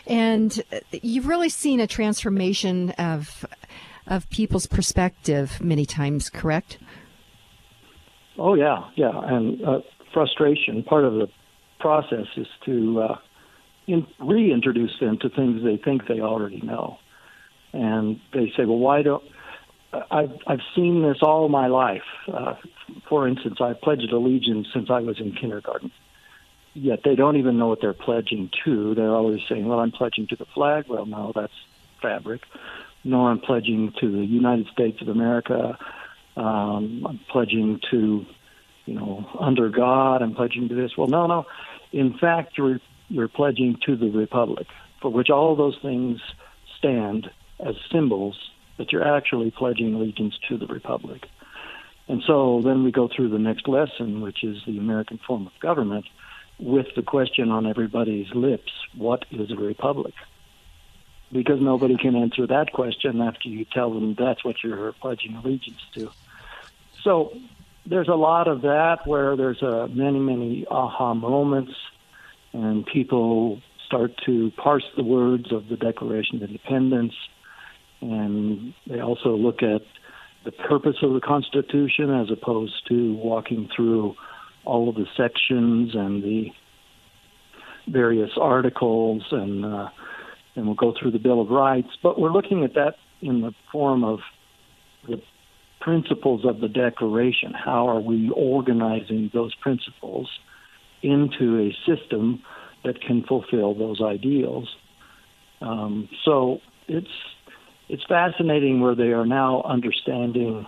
[0.05, 3.45] And uh, you've really seen a transformation of
[4.07, 6.77] of people's perspective many times, correct?
[8.37, 9.79] Oh yeah, yeah, and uh,
[10.13, 10.83] frustration.
[10.83, 11.27] Part of the
[11.79, 13.17] process is to uh,
[13.87, 16.97] in, reintroduce them to things they think they already know.
[17.73, 19.23] And they say, well, why don't
[20.11, 22.01] I've I've seen this all my life.
[22.31, 22.55] Uh,
[23.09, 25.91] for instance, I've pledged allegiance since I was in kindergarten.
[26.79, 28.93] Yet they don't even know what they're pledging to.
[28.93, 31.53] They're always saying, "Well, I'm pledging to the flag." Well, no, that's
[32.01, 32.41] fabric.
[33.03, 35.77] No, I'm pledging to the United States of America.
[36.35, 38.25] Um, I'm pledging to,
[38.85, 40.21] you know, under God.
[40.21, 40.95] I'm pledging to this.
[40.95, 41.45] Well, no, no.
[41.91, 44.67] In fact, you're you're pledging to the republic,
[45.01, 46.19] for which all those things
[46.77, 48.37] stand as symbols,
[48.77, 51.25] but you're actually pledging allegiance to the republic.
[52.07, 55.53] And so then we go through the next lesson, which is the American form of
[55.59, 56.05] government,
[56.59, 60.13] with the question on everybody's lips what is a republic?
[61.31, 65.81] Because nobody can answer that question after you tell them that's what you're pledging allegiance
[65.93, 66.09] to.
[67.03, 67.37] So
[67.85, 71.73] there's a lot of that where there's a many, many aha moments
[72.53, 77.13] and people start to parse the words of the Declaration of Independence,
[78.01, 79.81] and they also look at
[80.43, 84.15] the purpose of the Constitution as opposed to walking through
[84.67, 86.47] all of the sections and the
[87.87, 89.89] various articles, and uh,
[90.55, 91.89] and we'll go through the Bill of Rights.
[92.03, 94.19] But we're looking at that in the form of
[95.07, 95.21] the
[95.79, 97.53] principles of the Declaration.
[97.53, 100.29] How are we organizing those principles?
[101.01, 102.41] into a system
[102.83, 104.67] that can fulfill those ideals.
[105.61, 107.07] Um, so it's
[107.89, 110.67] it's fascinating where they are now understanding,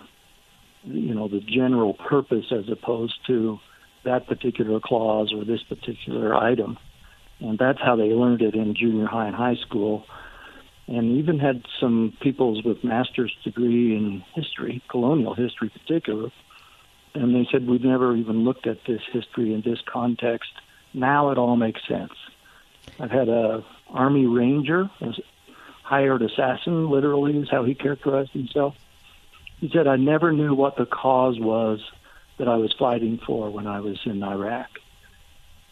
[0.84, 3.58] you know, the general purpose as opposed to
[4.04, 6.78] that particular clause or this particular item,
[7.38, 10.04] and that's how they learned it in junior high and high school.
[10.86, 16.30] And even had some peoples with master's degree in history, colonial history, in particular,
[17.14, 20.50] and they said we've never even looked at this history in this context.
[20.92, 22.12] Now it all makes sense.
[22.98, 25.14] I've had a army ranger, a
[25.84, 28.74] hired assassin, literally is how he characterized himself.
[29.60, 31.80] He said, "I never knew what the cause was
[32.40, 34.68] that I was fighting for when I was in Iraq."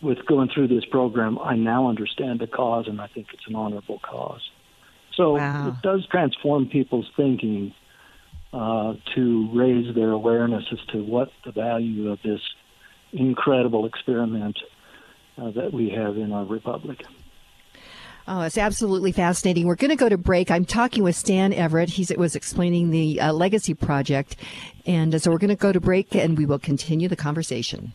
[0.01, 3.57] With going through this program, I now understand the cause, and I think it's an
[3.57, 4.49] honorable cause.
[5.17, 5.69] So wow.
[5.69, 7.75] it does transform people's thinking
[8.53, 12.41] uh, to raise their awareness as to what the value of this
[13.13, 14.59] incredible experiment
[15.37, 17.05] uh, that we have in our republic.
[18.31, 19.67] Oh, it's absolutely fascinating.
[19.67, 20.51] We're going to go to break.
[20.51, 21.89] I'm talking with Stan Everitt.
[21.89, 24.37] He was explaining the uh, Legacy Project.
[24.85, 27.95] And uh, so we're going to go to break and we will continue the conversation.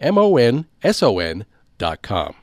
[0.00, 1.44] M O N S O N
[1.78, 2.34] dot com.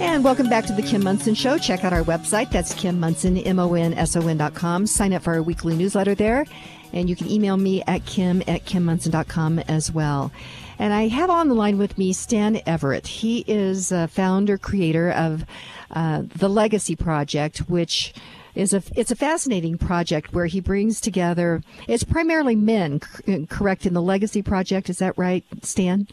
[0.00, 1.58] And welcome back to the Kim Monson Show.
[1.58, 2.50] Check out our website.
[2.50, 4.86] That's Kim Monson, M-O-N-S-O-N dot com.
[4.86, 6.44] Sign up for our weekly newsletter there.
[6.92, 10.30] And you can email me at kim at kimmonson.com as well.
[10.78, 13.06] And I have on the line with me Stan Everitt.
[13.06, 15.44] He is a founder, creator of
[15.92, 18.12] uh, the Legacy Project, which
[18.54, 23.00] is a it's a fascinating project where he brings together it's primarily men
[23.48, 24.90] correct in the legacy project.
[24.90, 26.08] Is that right stan?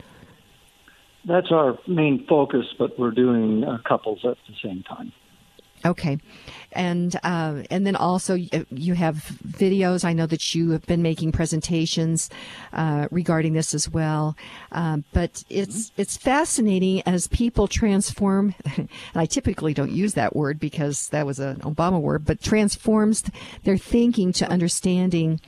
[1.25, 5.11] That's our main focus but we're doing uh, couples at the same time.
[5.85, 6.17] Okay,
[6.71, 9.15] and uh, and then also you have
[9.47, 10.05] videos.
[10.05, 12.29] I know that you have been making presentations
[12.73, 14.37] uh, regarding this as well.
[14.71, 18.55] Uh, but it's it's fascinating as people transform.
[19.13, 23.23] And I typically don't use that word because that was an Obama word, but transforms
[23.63, 25.39] their thinking to understanding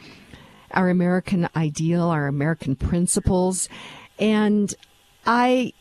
[0.72, 3.69] our American ideal, our American principles,
[4.19, 4.73] and
[5.26, 5.73] I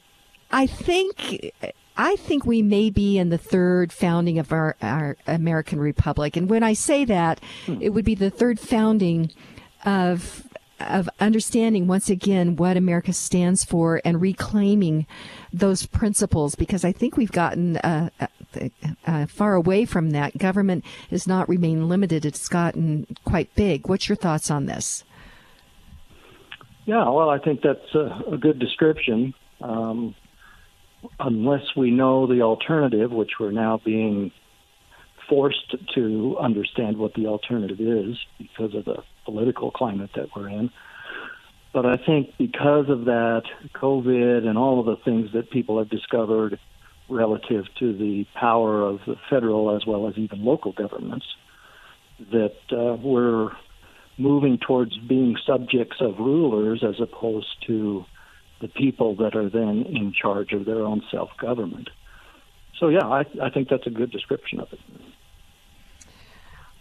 [0.50, 1.52] I think
[1.96, 6.36] I think we may be in the third founding of our, our American Republic.
[6.36, 7.76] And when I say that, hmm.
[7.80, 9.30] it would be the third founding
[9.84, 10.46] of
[10.80, 15.06] of understanding once again what America stands for and reclaiming
[15.52, 18.26] those principles because I think we've gotten uh, uh,
[19.06, 20.38] uh, far away from that.
[20.38, 23.88] Government has not remained limited, it's gotten quite big.
[23.88, 25.04] What's your thoughts on this?
[26.86, 29.34] Yeah, well, I think that's a, a good description.
[29.60, 30.14] Um,
[31.18, 34.32] unless we know the alternative, which we're now being
[35.28, 40.70] forced to understand what the alternative is because of the political climate that we're in.
[41.72, 43.42] But I think because of that,
[43.74, 46.58] COVID and all of the things that people have discovered
[47.08, 51.26] relative to the power of the federal as well as even local governments,
[52.32, 53.50] that uh, we're
[54.18, 58.04] moving towards being subjects of rulers as opposed to
[58.60, 61.88] the people that are then in charge of their own self government.
[62.78, 64.80] So, yeah, I, I think that's a good description of it.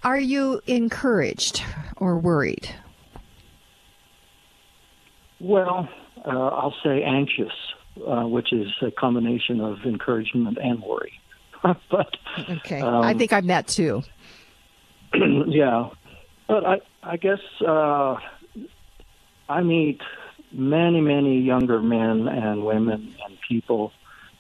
[0.04, 1.64] Are you encouraged
[1.98, 2.70] or worried?
[5.42, 5.90] Well,
[6.26, 7.52] uh, I'll say anxious,
[8.08, 11.14] uh, which is a combination of encouragement and worry.
[11.64, 12.16] but
[12.50, 14.02] okay, um, I think I'm that too.
[15.14, 15.90] yeah,
[16.48, 18.16] but I I guess uh,
[19.50, 20.02] I meet
[20.52, 23.92] many, many younger men and women and people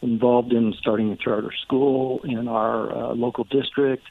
[0.01, 4.03] involved in starting a charter school in our uh, local district.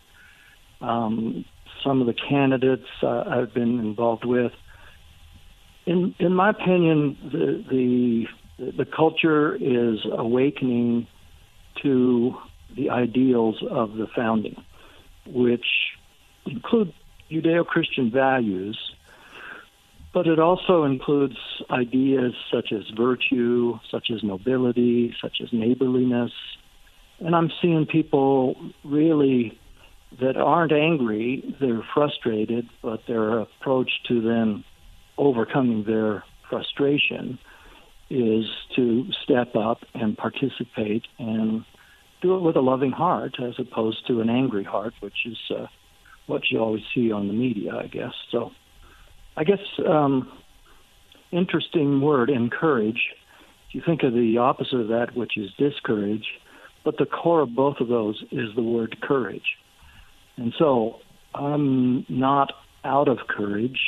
[0.81, 1.45] Um,
[1.85, 4.53] some of the candidates uh, I've been involved with.
[5.87, 7.65] In in my opinion, the
[8.59, 11.07] the the culture is awakening
[11.83, 12.37] to
[12.77, 14.62] the ideals of the founding,
[15.27, 15.65] which
[16.45, 16.93] include
[17.31, 18.79] Judeo-Christian values
[20.19, 21.36] but it also includes
[21.70, 26.32] ideas such as virtue, such as nobility, such as neighborliness.
[27.20, 29.57] And I'm seeing people really
[30.20, 34.65] that aren't angry, they're frustrated, but their approach to then
[35.16, 37.39] overcoming their frustration
[38.11, 41.65] is to step up and participate and
[42.23, 45.66] do it with a loving heart as opposed to an angry heart, which is uh,
[46.27, 48.15] what you always see on the media, I guess.
[48.32, 48.51] So
[49.39, 50.28] I guess um,
[51.31, 53.01] interesting word, encourage.
[53.69, 56.27] If you think of the opposite of that, which is discourage,
[56.85, 59.56] but the core of both of those is the word courage.
[60.36, 60.97] And so
[61.36, 62.52] I'm not
[62.85, 63.78] out of courage,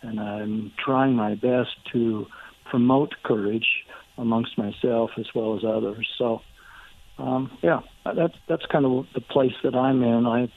[0.00, 2.26] and I'm trying my best to
[2.70, 3.66] promote courage
[4.16, 6.08] amongst myself as well as others.
[6.16, 6.40] So,
[7.18, 10.26] um, yeah, that's that's kind of the place that I'm in.
[10.26, 10.48] I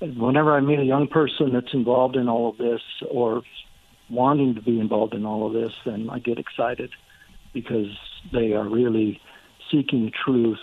[0.00, 3.42] whenever I meet a young person that's involved in all of this or
[4.08, 6.90] wanting to be involved in all of this, then I get excited
[7.52, 7.96] because
[8.32, 9.20] they are really
[9.70, 10.58] seeking truth,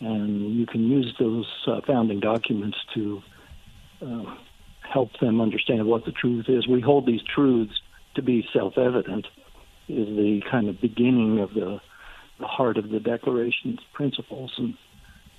[0.00, 3.22] and you can use those uh, founding documents to
[4.00, 4.36] uh,
[4.80, 6.68] help them understand what the truth is.
[6.68, 7.80] We hold these truths
[8.14, 9.26] to be self-evident.
[9.88, 11.80] Is the kind of beginning of the
[12.38, 14.74] the heart of the Declaration's principles, and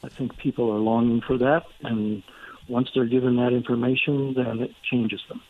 [0.03, 1.65] I think people are longing for that.
[1.83, 2.23] And
[2.69, 5.41] once they're given that information, then it changes them.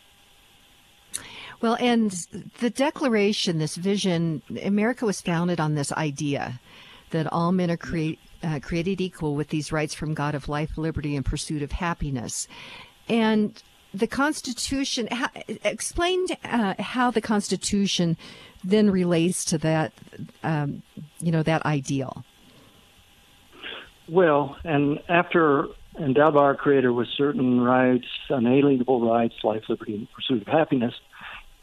[1.62, 2.12] Well, and
[2.60, 6.60] the Declaration, this vision, America was founded on this idea
[7.10, 10.78] that all men are create, uh, created equal with these rights from God of life,
[10.78, 12.48] liberty, and pursuit of happiness.
[13.10, 13.62] And
[13.94, 15.30] the Constitution, ha,
[15.66, 18.16] explained uh, how the Constitution
[18.64, 19.92] then relates to that,
[20.44, 20.82] um,
[21.20, 22.24] you know, that ideal.
[24.08, 25.68] Well, and after
[26.00, 30.94] endowed by our Creator with certain rights, unalienable rights, life, liberty, and pursuit of happiness,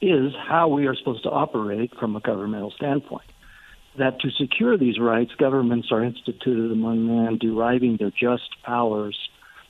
[0.00, 3.26] is how we are supposed to operate from a governmental standpoint.
[3.98, 9.18] That to secure these rights, governments are instituted among men, deriving their just powers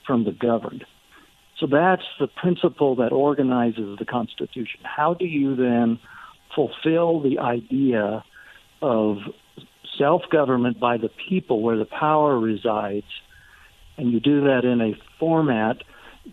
[0.04, 0.84] from the governed.
[1.58, 4.80] So that's the principle that organizes the Constitution.
[4.82, 5.98] How do you then
[6.54, 8.24] fulfill the idea
[8.82, 9.18] of
[9.96, 13.06] self government by the people where the power resides?
[13.96, 15.82] And you do that in a format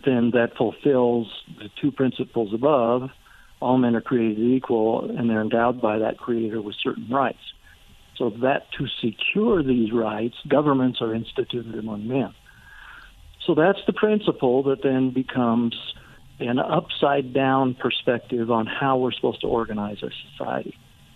[0.06, 1.28] then that fulfills
[1.60, 3.12] the two principles above
[3.64, 7.40] all men are created equal and they're endowed by that creator with certain rights.
[8.18, 12.34] So that to secure these rights, governments are instituted among men.
[13.48, 15.76] So that's the principle that then becomes
[16.40, 20.76] an upside down perspective on how we're supposed to organize our society.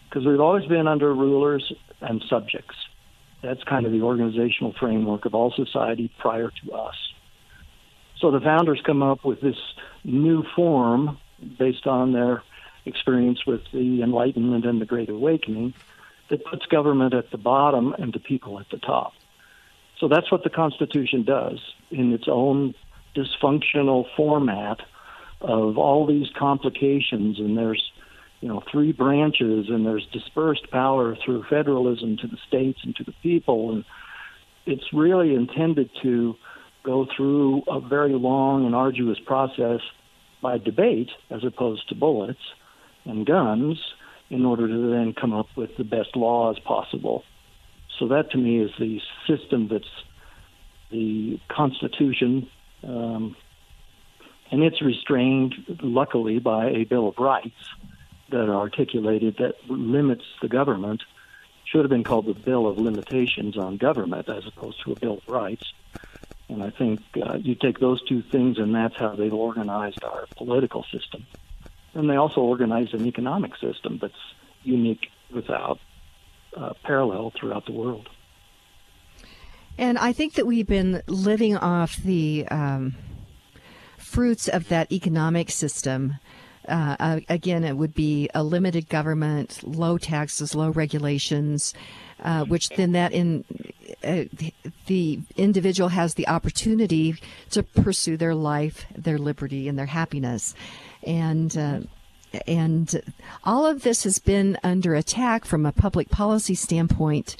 [0.09, 2.75] Because we've always been under rulers and subjects.
[3.47, 6.95] That's kind of the organizational framework of all society prior to us.
[8.19, 9.55] So the founders come up with this
[10.03, 11.17] new form
[11.57, 12.43] based on their
[12.85, 15.73] experience with the Enlightenment and the Great Awakening
[16.29, 19.13] that puts government at the bottom and the people at the top.
[19.97, 22.75] So that's what the Constitution does in its own
[23.15, 24.81] dysfunctional format
[25.39, 27.86] of all these complications and there's
[28.41, 33.03] you know three branches and there's dispersed power through federalism to the states and to
[33.03, 33.85] the people and
[34.65, 36.35] it's really intended to
[36.83, 39.79] go through a very long and arduous process
[40.41, 42.39] by debate as opposed to bullets
[43.05, 43.77] and guns
[44.29, 47.23] in order to then come up with the best laws possible.
[47.97, 49.85] So that to me is the system that's
[50.91, 52.49] the Constitution,
[52.83, 53.35] um,
[54.51, 57.55] and it's restrained, luckily, by a Bill of Rights
[58.29, 61.03] that are articulated that limits the government.
[61.65, 65.17] Should have been called the Bill of Limitations on Government as opposed to a Bill
[65.17, 65.73] of Rights.
[66.49, 70.27] And I think uh, you take those two things, and that's how they've organized our
[70.37, 71.25] political system.
[71.93, 74.13] And they also organize an economic system that's
[74.63, 75.79] unique without
[76.55, 78.07] uh, parallel throughout the world.
[79.77, 82.95] And I think that we've been living off the um,
[83.97, 86.15] fruits of that economic system.
[86.67, 91.73] Uh, again, it would be a limited government, low taxes, low regulations,
[92.23, 93.45] uh, which then that in
[94.03, 94.23] uh,
[94.87, 97.15] the individual has the opportunity
[97.51, 100.53] to pursue their life, their liberty, and their happiness,
[101.03, 101.57] and.
[101.57, 101.79] Uh,
[102.45, 103.01] and
[103.45, 107.37] all of this has been under attack from a public policy standpoint,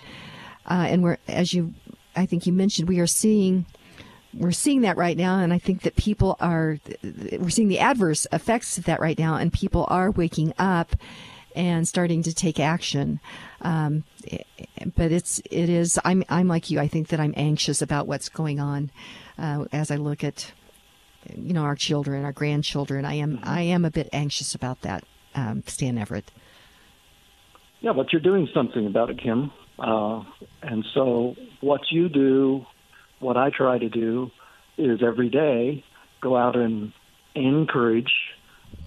[0.66, 1.74] uh, and we're, as you,
[2.16, 3.66] I think you mentioned, we are seeing
[4.34, 8.28] we're seeing that right now, and I think that people are we're seeing the adverse
[8.32, 10.96] effects of that right now, and people are waking up
[11.56, 13.20] and starting to take action.
[13.62, 14.04] Um,
[14.96, 16.80] but it's it is I'm I'm like you.
[16.80, 18.92] I think that I'm anxious about what's going on
[19.38, 20.52] uh, as I look at
[21.36, 23.06] you know our children, our grandchildren.
[23.06, 25.04] I am I am a bit anxious about that,
[25.36, 26.26] um, Stan Everitt.
[27.82, 29.52] Yeah, but you're doing something about it, Kim.
[29.80, 30.24] Uh,
[30.64, 32.66] and so what you do,
[33.20, 34.32] what I try to do,
[34.78, 35.84] is every day
[36.22, 36.94] go out and
[37.36, 38.12] encourage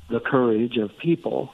[0.09, 1.53] the courage of people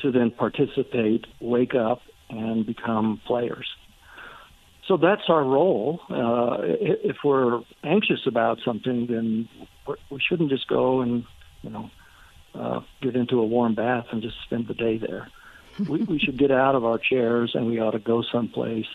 [0.00, 3.66] to then participate, wake up, and become players.
[4.86, 6.00] So that's our role.
[6.10, 9.48] Uh, if we're anxious about something, then
[10.10, 11.24] we shouldn't just go and
[11.62, 11.90] you know
[12.54, 15.28] uh, get into a warm bath and just spend the day there.
[15.88, 18.86] we, we should get out of our chairs and we ought to go someplace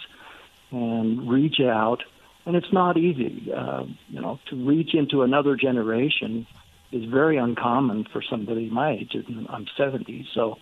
[0.71, 2.03] and reach out.
[2.49, 6.47] And it's not easy, uh, you know, to reach into another generation
[6.91, 9.15] is very uncommon for somebody my age.
[9.47, 10.57] I'm 70, so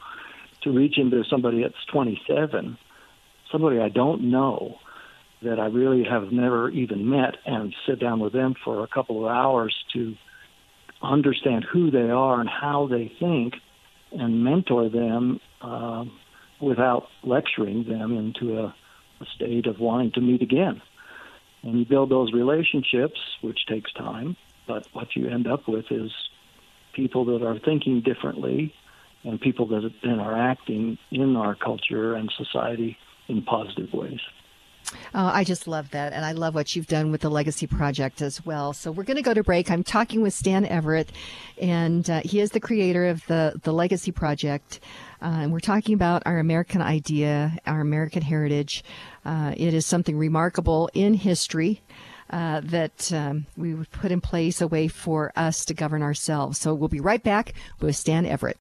[0.64, 2.78] to reach into somebody that's 27
[3.50, 4.76] somebody I don't know
[5.42, 9.24] that I really have never even met and sit down with them for a couple
[9.24, 10.14] of hours to
[11.02, 13.54] understand who they are and how they think
[14.12, 16.04] and mentor them uh,
[16.60, 18.76] without lecturing them into a,
[19.22, 20.82] a state of wanting to meet again.
[21.64, 24.36] And you build those relationships, which takes time,
[24.68, 26.12] but what you end up with is
[26.94, 28.74] people that are thinking differently
[29.24, 32.98] and people that then are acting in our culture and society
[33.28, 34.22] in positive ways.
[35.14, 36.14] Oh, I just love that.
[36.14, 38.74] And I love what you've done with the Legacy Project as well.
[38.74, 39.70] So we're going to go to break.
[39.70, 41.10] I'm talking with Stan Everitt,
[41.62, 44.80] and uh, he is the creator of the, the Legacy Project.
[45.22, 48.84] Uh, and we're talking about our American idea, our American heritage.
[49.26, 51.82] Uh, it is something remarkable in history.
[52.30, 56.58] Uh, that um, we would put in place a way for us to govern ourselves.
[56.58, 58.56] So we'll be right back with Stan Everitt.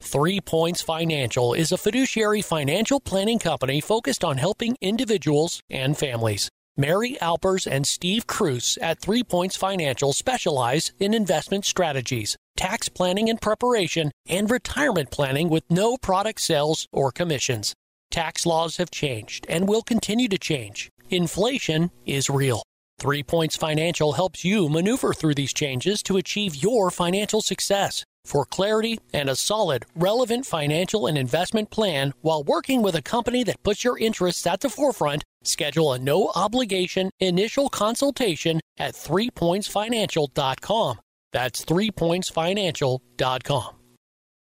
[0.00, 6.48] Three Points Financial is a fiduciary financial planning company focused on helping individuals and families.
[6.76, 13.30] Mary Alpers and Steve Cruz at Three Points Financial specialize in investment strategies, tax planning
[13.30, 17.74] and preparation, and retirement planning with no product sales or commissions.
[18.10, 20.90] Tax laws have changed and will continue to change.
[21.08, 22.62] Inflation is real.
[22.98, 28.44] Three Points Financial helps you maneuver through these changes to achieve your financial success for
[28.44, 33.62] clarity and a solid, relevant financial and investment plan while working with a company that
[33.62, 41.00] puts your interests at the forefront, schedule a no obligation initial consultation at threepointsfinancial.com.
[41.32, 43.70] That's threepointsfinancial.com.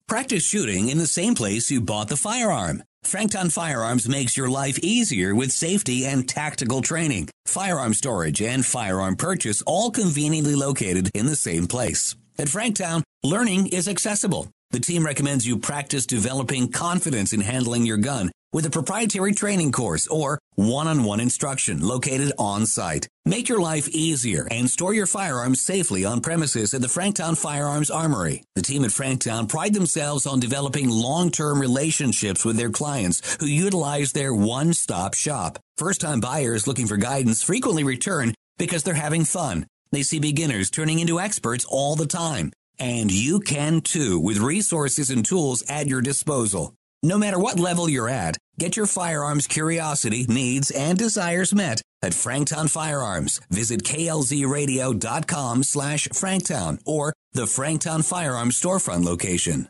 [0.09, 2.83] Practice shooting in the same place you bought the firearm.
[3.05, 9.17] Franktown Firearms makes your life easier with safety and tactical training, firearm storage, and firearm
[9.17, 12.17] purchase all conveniently located in the same place.
[12.39, 14.51] At Franktown, learning is accessible.
[14.71, 19.73] The team recommends you practice developing confidence in handling your gun with a proprietary training
[19.73, 23.09] course or one-on-one instruction located on site.
[23.25, 27.91] Make your life easier and store your firearms safely on premises at the Franktown Firearms
[27.91, 28.43] Armory.
[28.55, 34.13] The team at Franktown pride themselves on developing long-term relationships with their clients who utilize
[34.13, 35.59] their one-stop shop.
[35.79, 39.67] First-time buyers looking for guidance frequently return because they're having fun
[39.97, 42.53] they see beginners turning into experts all the time.
[42.79, 46.75] And you can too with resources and tools at your disposal.
[47.03, 52.13] No matter what level you're at, get your firearms curiosity, needs, and desires met at
[52.13, 53.41] Franktown Firearms.
[53.51, 59.69] Visit klzradio.com slash Franktown or the Franktown Firearms storefront location.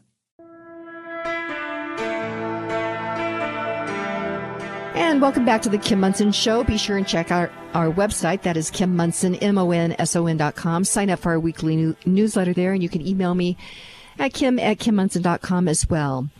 [4.97, 6.64] And welcome back to the Kim Monson Show.
[6.64, 8.40] Be sure and check out our website.
[8.43, 10.85] That is Kim Monson, M-O-N-S-O-N dot com.
[10.85, 13.59] Sign up for our weekly new- newsletter there, and you can email me
[14.18, 16.31] at kim at kimmonson.com as well.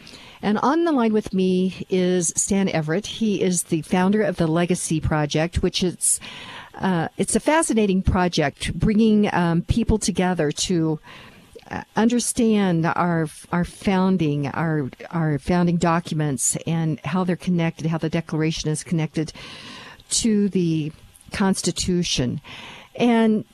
[0.41, 3.05] And on the line with me is Stan Everitt.
[3.05, 6.19] He is the founder of the Legacy Project, which is
[6.77, 10.99] uh, it's a fascinating project, bringing um, people together to
[11.97, 18.71] understand our our founding, our our founding documents, and how they're connected, how the Declaration
[18.71, 19.33] is connected
[20.11, 20.93] to the
[21.33, 22.41] Constitution,
[22.95, 23.45] and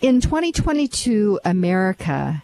[0.00, 2.42] in 2022 America.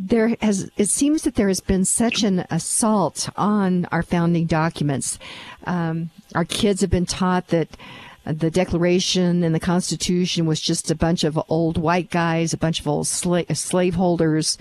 [0.00, 5.18] There has, it seems that there has been such an assault on our founding documents.
[5.64, 7.76] Um, our kids have been taught that
[8.24, 12.80] the Declaration and the Constitution was just a bunch of old white guys, a bunch
[12.80, 14.58] of old sla- slaveholders,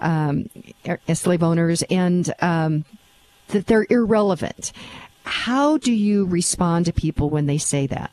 [0.00, 0.48] um,
[0.88, 2.84] er, slave owners, and um,
[3.48, 4.72] that they're irrelevant.
[5.24, 8.10] How do you respond to people when they say that?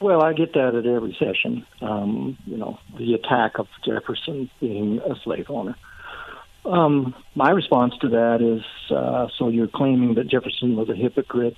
[0.00, 1.66] Well, I get that at every session.
[1.82, 5.76] Um, you know, the attack of Jefferson being a slave owner.
[6.64, 8.62] Um, my response to that is
[8.94, 11.56] uh, so you're claiming that Jefferson was a hypocrite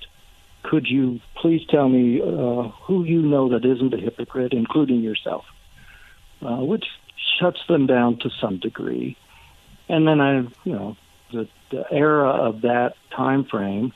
[0.63, 5.45] could you please tell me uh, who you know that isn't a hypocrite, including yourself?
[6.41, 6.85] Uh, which
[7.39, 9.17] shuts them down to some degree.
[9.87, 10.97] And then I, you know,
[11.31, 13.93] the, the era of that time frame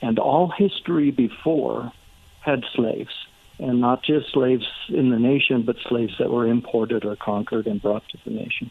[0.00, 1.92] and all history before
[2.40, 3.12] had slaves,
[3.58, 7.82] and not just slaves in the nation, but slaves that were imported or conquered and
[7.82, 8.70] brought to the nation.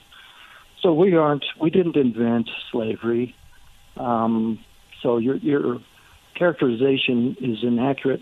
[0.82, 3.36] So we aren't, we didn't invent slavery.
[3.98, 4.60] Um,
[5.02, 5.80] so you're, you're
[6.38, 8.22] characterization is inaccurate.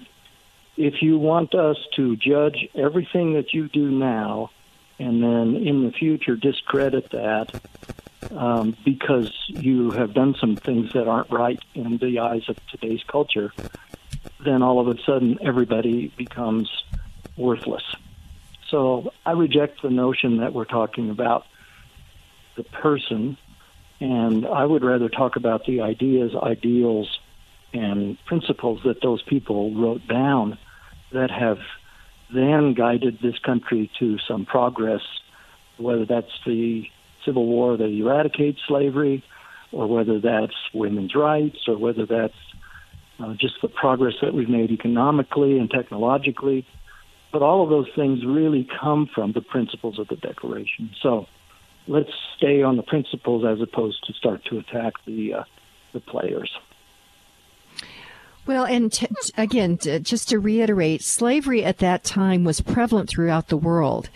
[0.77, 4.51] If you want us to judge everything that you do now
[4.99, 7.61] and then in the future discredit that
[8.31, 13.03] um, because you have done some things that aren't right in the eyes of today's
[13.03, 13.51] culture,
[14.43, 16.69] then all of a sudden everybody becomes
[17.37, 17.83] worthless.
[18.69, 21.45] So I reject the notion that we're talking about
[22.55, 23.37] the person
[23.99, 27.19] And I would rather talk about the ideas, ideals,
[27.75, 30.57] and principles that those people wrote down
[31.11, 31.57] that have
[32.33, 35.01] then guided this country to some progress,
[35.77, 36.85] whether that's the
[37.25, 39.23] Civil War that eradicates slavery,
[39.71, 42.33] or whether that's women's rights, or whether that's
[43.19, 46.65] uh, just the progress that we've made economically and technologically.
[47.31, 50.91] But all of those things really come from the principles of the Declaration.
[51.01, 51.25] So
[51.87, 55.43] let's stay on the principles as opposed to start to attack the uh,
[55.93, 56.51] the players.
[58.45, 59.07] Well, and t-
[59.37, 64.09] again, t- just to reiterate, slavery at that time was prevalent throughout the world.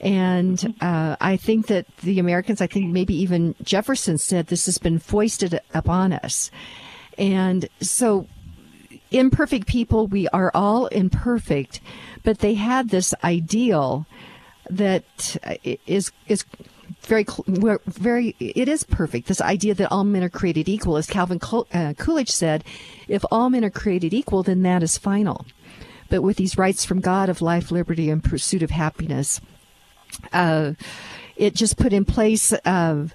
[0.00, 4.78] And uh, I think that the Americans, I think maybe even Jefferson said this has
[4.78, 6.50] been foisted upon us.
[7.16, 8.26] And so,
[9.10, 11.80] imperfect people, we are all imperfect,
[12.24, 14.06] but they had this ideal
[14.68, 15.36] that
[15.86, 16.44] is is
[17.00, 17.26] very
[17.86, 19.28] very it is perfect.
[19.28, 20.96] This idea that all men are created equal.
[20.96, 21.40] As calvin
[21.72, 22.64] uh, coolidge said
[23.08, 25.46] if all men are created equal then that is final.
[26.08, 29.40] But with these rights from god of life liberty and pursuit of happiness
[30.32, 30.72] uh,
[31.36, 33.06] it just put in place uh,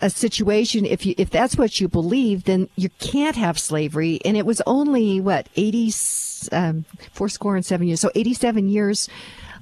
[0.00, 0.84] a situation.
[0.84, 4.20] If you if that's what you believe then you can't have slavery.
[4.24, 5.92] And it was only what 80
[6.52, 8.00] um, four score and seven years.
[8.00, 9.08] So 87 years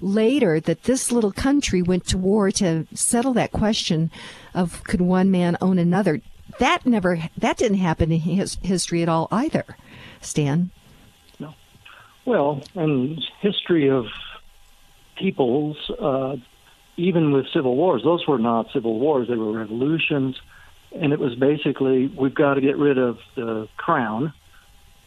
[0.00, 4.10] later that this little country went to war to settle that question
[4.54, 6.20] of could one man own another.
[6.58, 9.64] That never that didn't happen in his history at all either
[10.20, 10.70] stan.
[11.38, 11.54] No.
[12.24, 14.06] Well and history of
[15.16, 16.36] peoples uh,
[16.96, 20.36] even with civil wars, those were not civil wars, they were revolutions.
[20.92, 24.32] And it was basically, we've got to get rid of the crown,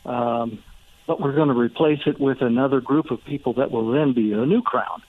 [0.06, 0.64] um,
[1.10, 4.32] but we're going to replace it with another group of people that will then be
[4.32, 5.02] a new crown.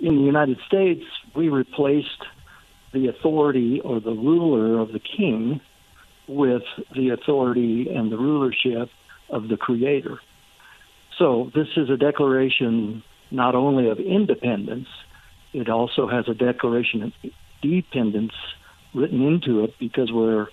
[0.00, 1.04] In the United States,
[1.36, 2.08] we replaced
[2.92, 5.60] the authority or the ruler of the king
[6.26, 6.64] with
[6.96, 8.90] the authority and the rulership
[9.30, 10.18] of the creator.
[11.18, 14.88] So this is a declaration not only of independence,
[15.52, 17.12] it also has a declaration of
[17.62, 18.34] dependence
[18.92, 20.48] written into it because we're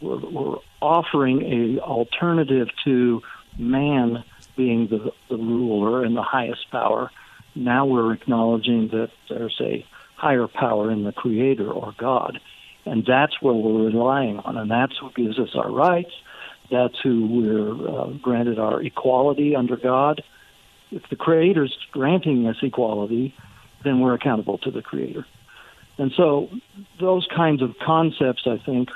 [0.00, 3.22] we're offering a alternative to
[3.58, 4.24] man
[4.56, 7.10] being the, the ruler and the highest power.
[7.54, 9.84] Now we're acknowledging that there's a
[10.16, 12.40] higher power in the Creator or God,
[12.84, 16.12] and that's where we're relying on, and that's who gives us our rights.
[16.70, 20.22] That's who we're uh, granted our equality under God.
[20.90, 23.34] If the Creator's granting us equality,
[23.84, 25.24] then we're accountable to the creator.
[25.98, 26.50] And so
[27.00, 28.90] those kinds of concepts, I think,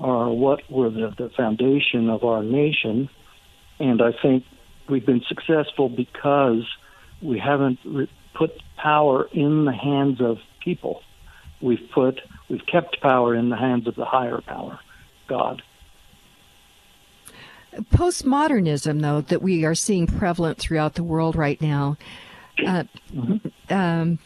[0.00, 3.08] are what were the, the foundation of our nation.
[3.78, 4.44] And I think
[4.88, 6.64] we've been successful because
[7.22, 11.02] we haven't re- put power in the hands of people.
[11.60, 14.78] We've put, we've kept power in the hands of the higher power,
[15.28, 15.62] God.
[17.74, 21.96] Postmodernism, though, that we are seeing prevalent throughout the world right now,
[22.64, 23.74] uh, mm-hmm.
[23.74, 24.18] um,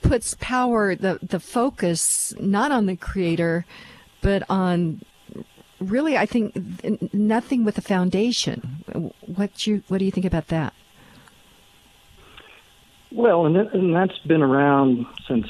[0.00, 3.66] puts power the the focus not on the creator,
[4.22, 5.02] but on
[5.82, 6.54] really I think
[7.12, 8.84] nothing with a foundation.
[9.26, 10.72] What you what do you think about that?
[13.14, 15.46] Well, and, and that's been around since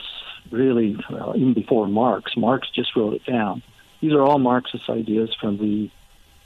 [0.50, 2.32] really well, even before Marx.
[2.36, 3.62] Marx just wrote it down.
[4.00, 5.90] These are all Marxist ideas from the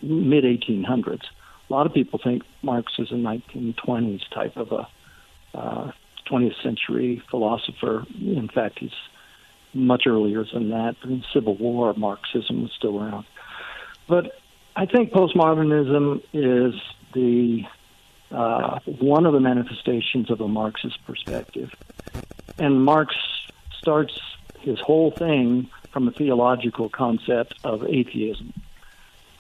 [0.03, 1.23] mid 1800s.
[1.69, 4.89] A lot of people think Marx is a 1920s type of a
[5.57, 5.91] uh,
[6.31, 8.05] 20th century philosopher.
[8.21, 8.91] In fact, he's
[9.73, 10.97] much earlier than that.
[11.05, 13.27] In Civil War, Marxism was still around.
[14.09, 14.39] But
[14.75, 16.75] I think postmodernism is
[17.13, 17.65] the
[18.31, 21.73] uh, one of the manifestations of a Marxist perspective.
[22.59, 23.15] And Marx
[23.79, 24.19] starts
[24.61, 28.53] his whole thing from a theological concept of atheism.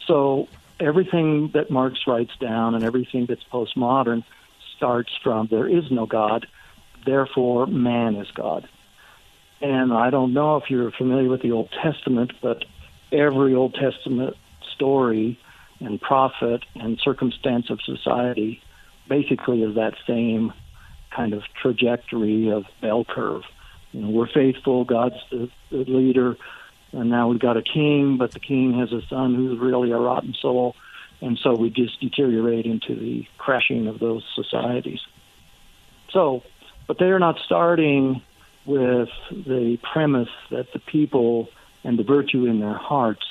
[0.06, 0.48] So
[0.78, 4.24] everything that Marx writes down and everything that's postmodern
[4.76, 6.46] starts from there is no God,
[7.04, 8.68] therefore man is God.
[9.60, 12.64] And I don't know if you're familiar with the Old Testament, but
[13.10, 14.36] every Old Testament
[14.76, 15.38] story
[15.80, 18.62] and prophet and circumstance of society
[19.08, 20.52] basically is that same
[21.10, 23.42] kind of trajectory of bell curve.
[23.92, 26.36] You know, we're faithful, God's the, the leader,
[26.92, 29.98] and now we've got a king, but the king has a son who's really a
[29.98, 30.76] rotten soul
[31.20, 35.00] and so we just deteriorate into the crashing of those societies.
[36.10, 36.42] So,
[36.86, 38.22] but they are not starting
[38.64, 41.48] with the premise that the people
[41.84, 43.24] and the virtue in their hearts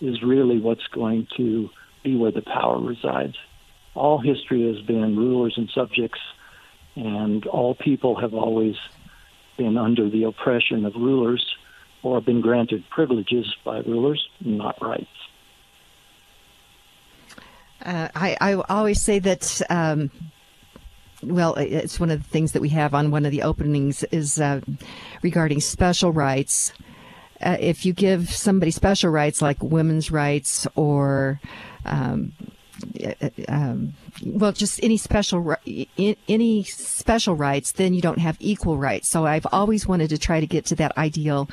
[0.00, 1.70] is really what's going to
[2.02, 3.36] be where the power resides.
[3.94, 6.20] All history has been rulers and subjects,
[6.96, 8.76] and all people have always
[9.56, 11.44] been under the oppression of rulers.
[12.02, 15.06] or been granted privileges by rulers, not rights.
[17.84, 19.60] Uh, I, I always say that.
[19.68, 20.10] Um,
[21.22, 24.40] well, it's one of the things that we have on one of the openings is
[24.40, 24.62] uh,
[25.20, 26.72] regarding special rights.
[27.42, 31.40] Uh, if you give somebody special rights like women's rights or
[31.84, 32.32] um,
[33.04, 33.94] uh, um,
[34.24, 35.56] well, just any special
[36.28, 39.08] any special rights, then you don't have equal rights.
[39.08, 41.48] So I've always wanted to try to get to that ideal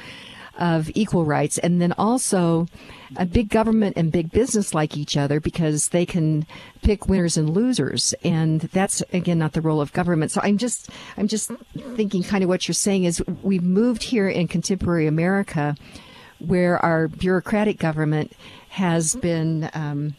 [0.57, 1.57] of equal rights.
[1.57, 2.67] And then also,
[3.15, 6.45] a big government and big business like each other because they can
[6.81, 8.13] pick winners and losers.
[8.23, 10.31] And that's, again, not the role of government.
[10.31, 11.51] So I'm just, I'm just
[11.95, 15.75] thinking kind of what you're saying is we've moved here in contemporary America
[16.39, 18.33] where our bureaucratic government
[18.69, 20.15] has been, um,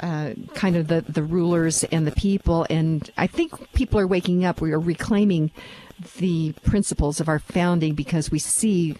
[0.00, 2.66] uh, kind of the, the rulers and the people.
[2.70, 4.60] And I think people are waking up.
[4.60, 5.52] We are reclaiming
[6.18, 8.96] the principles of our founding because we see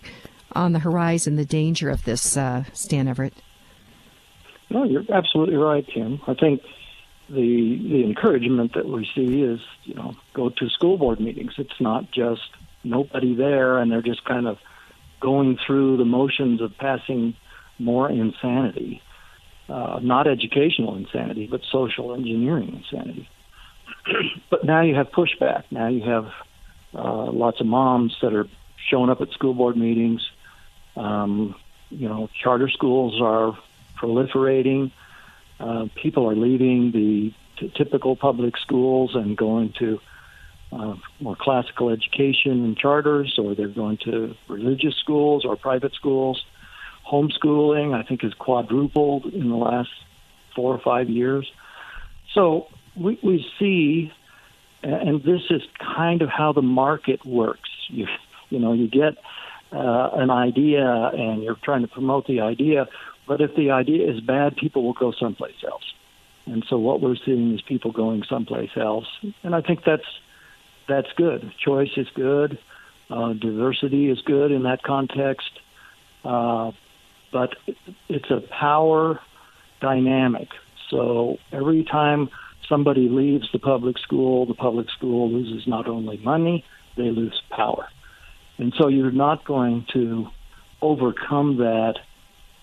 [0.53, 3.33] on the horizon the danger of this, uh, Stan Everitt.
[4.71, 6.21] No, you're absolutely right, Kim.
[6.27, 6.63] I think
[7.29, 11.53] the the encouragement that we see is, you know, go to school board meetings.
[11.59, 12.43] It's not just
[12.83, 14.59] nobody there and they're just kind of
[15.21, 17.35] going through the motions of passing
[17.79, 19.01] more insanity.
[19.69, 23.29] Uh, not educational insanity, but social engineering insanity.
[24.51, 25.65] but now you have pushback.
[25.71, 26.27] Now you have
[26.95, 28.49] uh, lots of moms that are
[28.89, 30.23] showing up at school board meetings.
[30.97, 31.55] Um,
[31.91, 33.59] you know, charter schools are
[33.97, 34.93] proliferating.
[35.59, 40.01] Uh, people are leaving the t- typical public schools and going to
[40.73, 46.45] uh, more classical education and charters, or they're going to religious schools or private schools.
[47.07, 49.91] Homeschooling, I think, has quadrupled in the last
[50.57, 51.51] four or five years.
[52.33, 54.13] So we, we see
[54.85, 57.71] and this is kind of how the market works.
[57.89, 58.07] You,
[58.51, 59.17] you know, you get
[59.73, 62.89] uh, an idea and you're trying to promote the idea,
[63.27, 65.95] but if the idea is bad, people will go someplace else.
[66.47, 69.07] And so what we're seeing is people going someplace else,
[69.43, 70.05] and I think that's
[70.87, 71.51] that's good.
[71.59, 72.59] Choice is good,
[73.09, 75.49] uh, diversity is good in that context,
[76.23, 76.73] uh,
[77.33, 77.57] but
[78.11, 79.21] it's a power
[79.81, 80.49] dynamic.
[80.91, 82.29] So every time
[82.69, 86.65] somebody leaves the public school, the public school loses not only money,
[86.97, 87.89] they lose power.
[88.59, 90.29] And so you're not going to
[90.81, 91.95] overcome that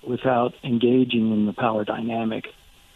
[0.07, 2.45] without engaging in the power dynamic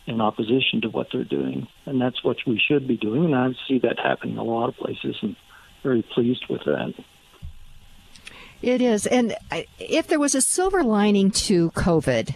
[0.07, 1.68] in opposition to what they're doing.
[1.86, 3.26] And that's what we should be doing.
[3.26, 5.36] And I see that happening in a lot of places and
[5.84, 6.94] very pleased with that.
[8.61, 9.06] It is.
[9.06, 9.36] And
[9.80, 12.36] if there was a silver lining to COVID,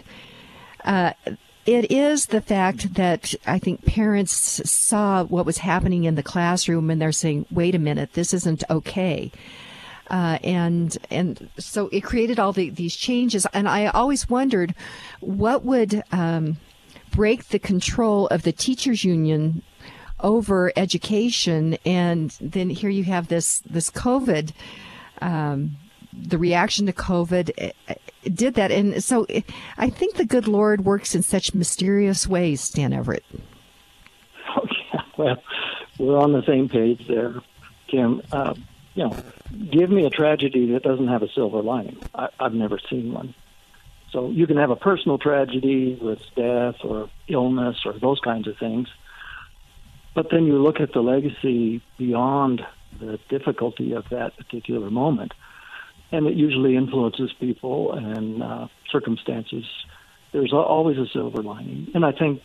[0.84, 1.12] uh,
[1.66, 4.32] it is the fact that I think parents
[4.70, 8.64] saw what was happening in the classroom and they're saying, wait a minute, this isn't
[8.70, 9.30] okay.
[10.08, 13.46] Uh, and and so it created all the, these changes.
[13.52, 14.74] And I always wondered
[15.20, 16.56] what would um,
[17.12, 19.62] break the control of the teachers union
[20.18, 21.78] over education.
[21.84, 24.52] And then here you have this this COVID.
[25.22, 25.76] Um,
[26.12, 28.70] the reaction to COVID eh, did that.
[28.70, 29.26] And so
[29.78, 33.22] I think the good Lord works in such mysterious ways, Stan Everitt.
[34.56, 35.04] Okay.
[35.16, 35.42] Well,
[35.98, 37.34] we're on the same page there,
[37.88, 38.22] Kim.
[38.32, 38.54] Uh,
[38.94, 39.16] you know,
[39.70, 41.98] give me a tragedy that doesn't have a silver lining.
[42.14, 43.34] I, I've never seen one.
[44.10, 48.56] So you can have a personal tragedy with death or illness or those kinds of
[48.58, 48.88] things.
[50.14, 52.66] But then you look at the legacy beyond
[52.98, 55.32] the difficulty of that particular moment
[56.12, 59.64] and it usually influences people and uh, circumstances.
[60.32, 62.42] There's always a silver lining, and I think,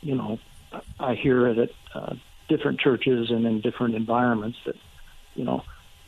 [0.00, 0.38] you know,
[0.98, 2.14] I hear it at uh,
[2.48, 4.76] different churches and in different environments that,
[5.34, 5.64] you know,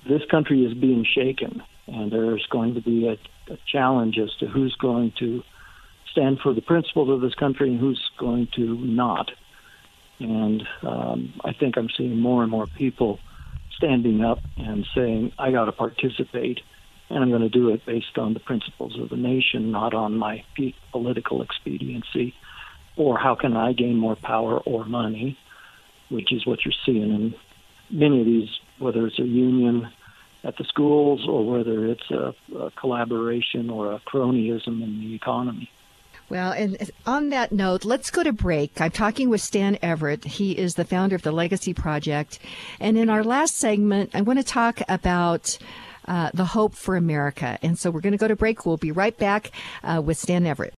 [0.09, 3.19] this country is being shaken, and there's going to be a,
[3.53, 5.43] a challenge as to who's going to
[6.11, 9.31] stand for the principles of this country and who's going to not.
[10.19, 13.21] And um, I think I'm seeing more and more people
[13.77, 16.61] standing up and saying, I got to participate,
[17.11, 20.17] and I'm going to do it based on the principles of the nation, not on
[20.17, 20.45] my
[20.93, 22.35] political expediency
[22.97, 25.39] or how can I gain more power or money,
[26.11, 27.35] which is what you're seeing in
[27.91, 28.49] many of these,
[28.79, 29.89] whether it's a union
[30.45, 35.69] at the schools or whether it's a, a collaboration or a cronyism in the economy.
[36.29, 38.81] Well, and on that note, let's go to break.
[38.81, 40.25] I'm talking with Stan Everitt.
[40.25, 42.41] He is the founder of the Legacy Project.
[42.81, 45.57] And in our last segment, I want to talk about
[46.09, 47.59] uh, the hope for America.
[47.63, 48.67] And so we're going to go to break.
[48.67, 49.53] We'll be right back
[49.85, 50.73] uh, with Stan Everitt.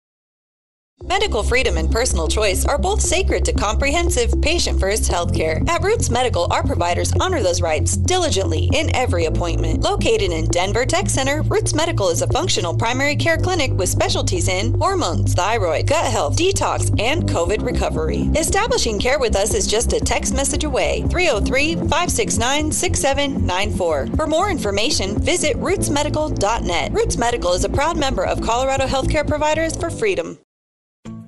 [1.03, 5.67] Medical freedom and personal choice are both sacred to comprehensive, patient first healthcare.
[5.69, 9.81] At Roots Medical, our providers honor those rights diligently in every appointment.
[9.81, 14.47] Located in Denver Tech Center, Roots Medical is a functional primary care clinic with specialties
[14.47, 18.29] in hormones, thyroid, gut health, detox, and COVID recovery.
[18.35, 24.07] Establishing care with us is just a text message away 303 569 6794.
[24.15, 26.91] For more information, visit rootsmedical.net.
[26.91, 30.39] Roots Medical is a proud member of Colorado Healthcare Providers for Freedom.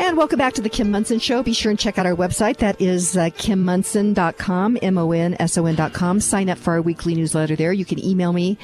[0.00, 1.42] And welcome back to the Kim Monson Show.
[1.42, 2.56] Be sure and check out our website.
[2.56, 6.20] That is uh, kimmonson.com, M-O-N-S-O-N.com.
[6.20, 7.70] Sign up for our weekly newsletter there.
[7.70, 8.56] You can email me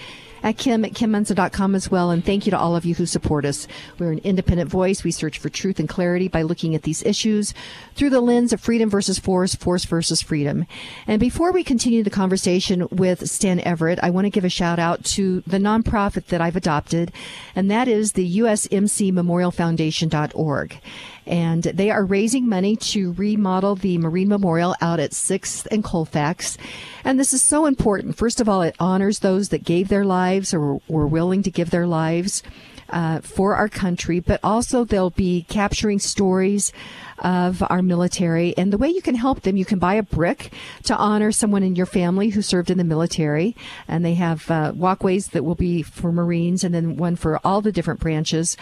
[0.42, 2.10] at kim at kimmonson.com as well.
[2.10, 3.68] And thank you to all of you who support us.
[3.98, 5.04] We're an independent voice.
[5.04, 7.52] We search for truth and clarity by looking at these issues
[7.94, 10.64] through the lens of freedom versus force, force versus freedom.
[11.06, 14.78] And before we continue the conversation with Stan Everitt, I want to give a shout
[14.78, 17.12] out to the nonprofit that I've adopted,
[17.54, 20.80] and that is the USMC Memorial Foundation.org
[21.26, 26.56] and they are raising money to remodel the Marine Memorial out at 6th and Colfax.
[27.04, 28.16] And this is so important.
[28.16, 31.70] First of all, it honors those that gave their lives or were willing to give
[31.70, 32.42] their lives.
[32.88, 36.72] Uh, for our country, but also they'll be capturing stories
[37.18, 38.56] of our military.
[38.56, 40.52] And the way you can help them, you can buy a brick
[40.84, 43.56] to honor someone in your family who served in the military.
[43.88, 47.60] And they have uh, walkways that will be for Marines and then one for all
[47.60, 48.56] the different branches.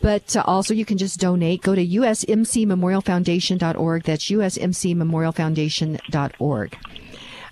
[0.00, 1.62] But uh, also, you can just donate.
[1.62, 4.02] Go to usmcmemorialfoundation.org.
[4.04, 6.78] That's usmcmemorialfoundation.org.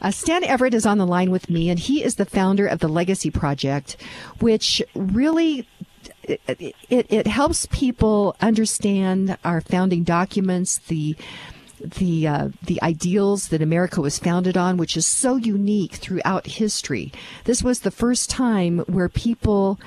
[0.00, 2.78] Uh, Stan Everitt is on the line with me, and he is the founder of
[2.78, 3.96] the Legacy Project,
[4.38, 5.68] which really
[6.22, 11.16] it, it, it helps people understand our founding documents, the
[11.80, 17.12] the uh, the ideals that America was founded on, which is so unique throughout history.
[17.44, 19.78] This was the first time where people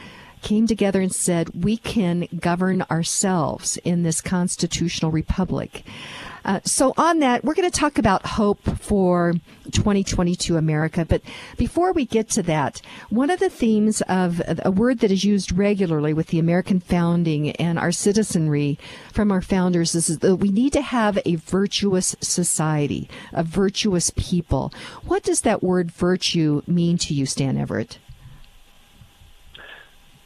[0.42, 5.84] came together and said, we can govern ourselves in this constitutional republic.
[6.44, 9.34] Uh, so, on that, we're going to talk about hope for
[9.72, 11.06] 2022 America.
[11.06, 11.22] But
[11.58, 15.52] before we get to that, one of the themes of a word that is used
[15.52, 18.80] regularly with the American founding and our citizenry
[19.14, 24.74] from our founders is that we need to have a virtuous society, a virtuous people.
[25.06, 27.98] What does that word virtue mean to you, Stan Everitt?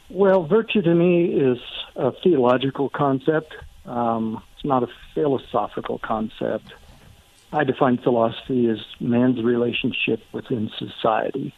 [0.08, 1.58] Well, virtue to me is
[1.96, 3.54] a theological concept.
[3.84, 6.72] Um, it's not a philosophical concept.
[7.52, 11.54] I define philosophy as man's relationship within society,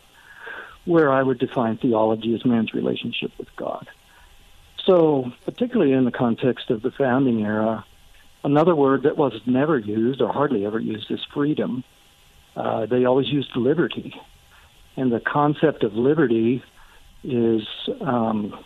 [0.85, 3.89] where I would define theology as man's relationship with God.
[4.85, 7.85] So, particularly in the context of the founding era,
[8.45, 11.85] another word that was never used or hardly ever used is freedom.
[12.57, 14.19] Uh, they always used liberty.
[14.97, 16.63] And the concept of liberty
[17.25, 17.67] is
[18.01, 18.59] um,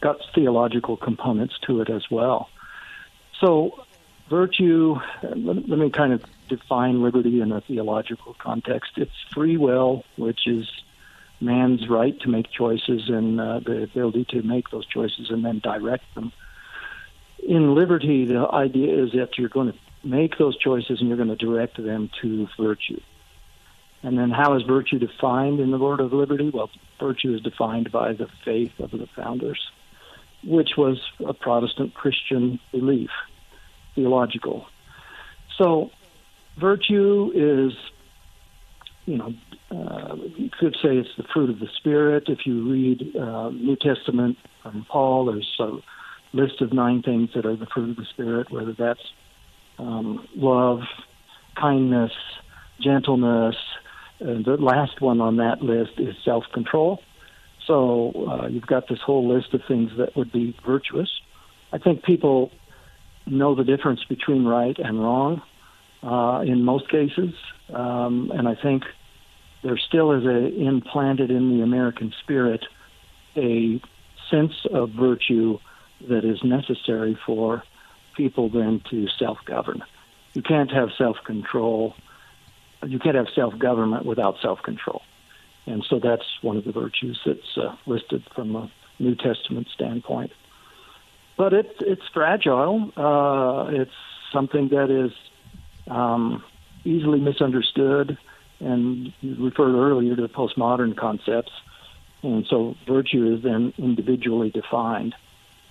[0.00, 2.48] got theological components to it as well.
[3.40, 3.84] So,
[4.28, 8.92] virtue, let, me kind of define liberty in a theological context.
[8.96, 10.66] It's free will, which is
[11.40, 15.58] man's right to make choices and uh, the ability to make those choices and then
[15.58, 16.32] direct them.
[17.46, 21.28] In liberty, the idea is that you're going to make those choices and you're going
[21.28, 23.00] to direct them to virtue.
[24.02, 26.50] And then how is virtue defined in the Word of Liberty?
[26.52, 29.60] Well, virtue is defined by the faith of the founders,
[30.42, 33.10] which was a Protestant Christian belief,
[33.94, 34.66] theological.
[35.58, 35.90] So,
[36.58, 37.72] virtue is,
[39.04, 39.34] you know,
[39.70, 42.24] uh, you could say it's the fruit of the Spirit.
[42.28, 45.78] If you read uh, New Testament from Paul, there's a
[46.32, 49.00] list of nine things that are the fruit of the Spirit, whether that's
[49.78, 50.80] um, love,
[51.56, 52.12] kindness,
[52.80, 53.56] gentleness,
[54.20, 57.02] and the last one on that list is self control.
[57.66, 61.08] So uh, you've got this whole list of things that would be virtuous.
[61.72, 62.50] I think people
[63.26, 65.42] know the difference between right and wrong
[66.02, 67.34] uh, in most cases,
[67.72, 68.84] um, and I think
[69.62, 72.64] there still is a implanted in the American spirit
[73.36, 73.80] a
[74.30, 75.58] sense of virtue
[76.08, 77.62] that is necessary for
[78.16, 79.82] people then to self-govern.
[80.34, 81.94] You can't have self-control.
[82.86, 85.02] You can't have self-government without self-control,
[85.66, 90.32] and so that's one of the virtues that's uh, listed from a New Testament standpoint.
[91.36, 92.90] But it's it's fragile.
[92.96, 93.90] Uh, it's
[94.32, 95.12] something that is
[95.90, 96.42] um,
[96.84, 98.18] easily misunderstood,
[98.60, 101.52] and you referred earlier to postmodern concepts.
[102.22, 105.14] And so virtue is then individually defined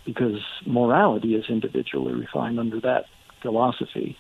[0.06, 3.06] because morality is individually refined under that
[3.42, 4.18] philosophy.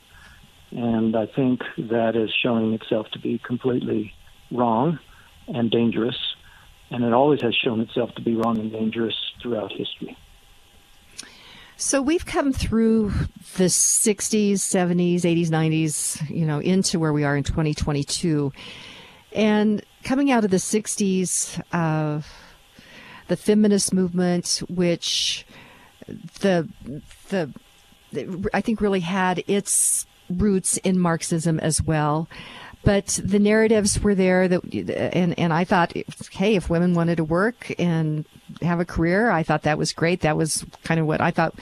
[0.71, 4.13] And I think that is showing itself to be completely
[4.51, 4.99] wrong
[5.47, 6.17] and dangerous.
[6.91, 10.17] And it always has shown itself to be wrong and dangerous throughout history.
[11.77, 13.11] So we've come through
[13.55, 18.51] the 60s, 70s, 80s, 90s, you know, into where we are in 2022.
[19.31, 22.21] And coming out of the 60s, uh,
[23.29, 25.45] the feminist movement, which
[26.41, 26.67] the,
[27.29, 27.53] the,
[28.53, 32.27] I think really had its roots in Marxism as well.
[32.83, 34.63] But the narratives were there that
[35.13, 35.93] and and I thought
[36.31, 38.25] hey if women wanted to work and
[38.61, 40.21] have a career I thought that was great.
[40.21, 41.55] That was kind of what I thought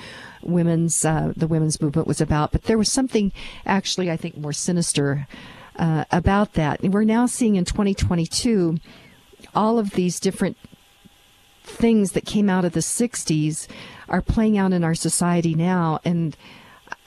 [0.44, 2.52] women's uh, the women's movement was about.
[2.52, 3.32] But there was something
[3.66, 5.28] actually I think more sinister
[5.78, 6.82] uh, about that.
[6.82, 8.78] And we're now seeing in 2022
[9.56, 10.58] all of these different
[11.64, 13.68] things that came out of the 60s
[14.10, 16.00] are playing out in our society now.
[16.06, 16.36] And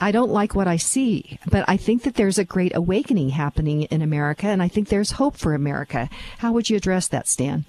[0.00, 3.82] I don't like what I see, but I think that there's a great awakening happening
[3.82, 6.08] in America, and I think there's hope for America.
[6.38, 7.66] How would you address that, Stan?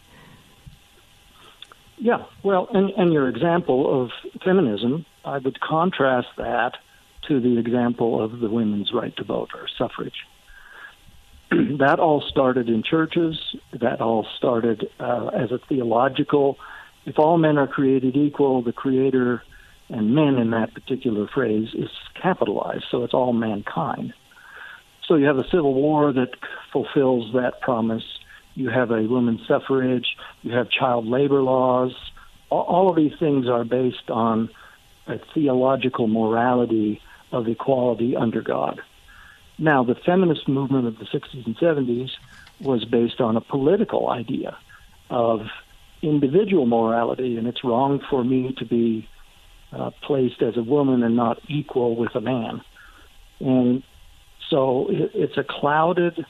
[1.98, 4.12] Yeah, well, and, and your example of
[4.44, 6.78] feminism, I would contrast that
[7.28, 10.26] to the example of the women's right to vote or suffrage.
[11.80, 13.38] that all started in churches.
[13.80, 16.58] That all started uh, as a theological.
[17.06, 19.44] If all men are created equal, the Creator
[19.92, 24.14] and men in that particular phrase is capitalized, so it's all mankind.
[25.06, 26.30] So you have a civil war that
[26.72, 28.04] fulfills that promise.
[28.56, 30.16] You have a women's suffrage.
[30.44, 31.94] You have child labor laws.
[32.50, 34.50] All of these things are based on
[35.08, 37.02] a theological morality
[37.32, 38.82] of equality under God.
[39.58, 42.12] Now, the feminist movement of the 60s and 70s
[42.62, 44.58] was based on a political idea
[45.10, 45.48] of
[46.02, 49.08] individual morality, and it's wrong for me to be
[49.72, 52.62] uh, placed as a woman and not equal with a man.
[53.40, 53.84] And
[54.50, 56.26] so it, it's a clouded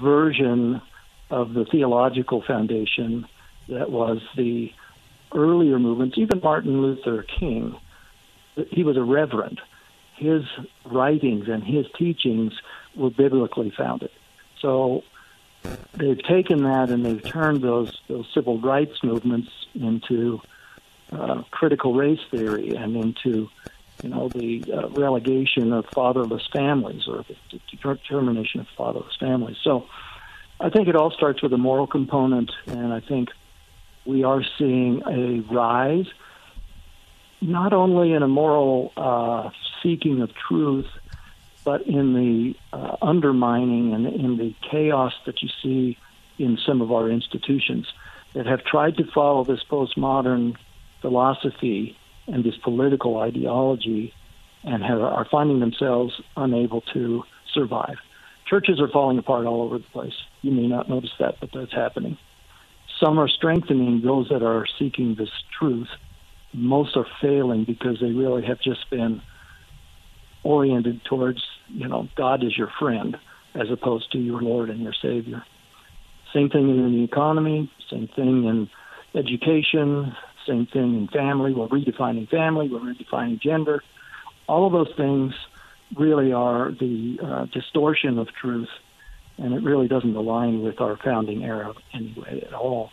[0.00, 0.80] version
[1.30, 3.26] of the theological foundation
[3.68, 4.72] that was the
[5.34, 7.76] earlier movements, even Martin Luther King.
[8.70, 9.60] He was a reverend.
[10.14, 10.44] His
[10.84, 12.52] writings and his teachings
[12.94, 14.10] were biblically founded.
[14.60, 15.02] So
[15.94, 20.40] they've taken that and they've turned those those civil rights movements into
[21.12, 23.48] uh, critical race theory and into
[24.02, 29.56] you know the uh, relegation of fatherless families or the determination of fatherless families.
[29.62, 29.86] So
[30.60, 33.30] I think it all starts with a moral component, and I think
[34.04, 36.06] we are seeing a rise
[37.40, 39.50] not only in a moral uh,
[39.82, 40.86] seeking of truth,
[41.64, 45.98] but in the uh, undermining and in the chaos that you see
[46.38, 47.86] in some of our institutions
[48.34, 50.56] that have tried to follow this postmodern
[51.00, 51.96] philosophy
[52.26, 54.12] and this political ideology
[54.64, 57.96] and have, are finding themselves unable to survive.
[58.48, 60.14] Churches are falling apart all over the place.
[60.42, 62.18] You may not notice that, but that's happening.
[63.00, 65.88] Some are strengthening those that are seeking this truth.
[66.52, 69.20] Most are failing because they really have just been
[70.42, 73.16] oriented towards, you know, God is your friend
[73.54, 75.44] as opposed to your Lord and your Savior.
[76.32, 78.70] Same thing in the economy, same thing in
[79.14, 80.14] education,
[80.46, 81.52] same thing in family.
[81.52, 82.68] We're redefining family.
[82.68, 83.82] We're redefining gender.
[84.48, 85.34] All of those things
[85.94, 88.68] really are the uh, distortion of truth,
[89.38, 92.90] and it really doesn't align with our founding era anyway at all.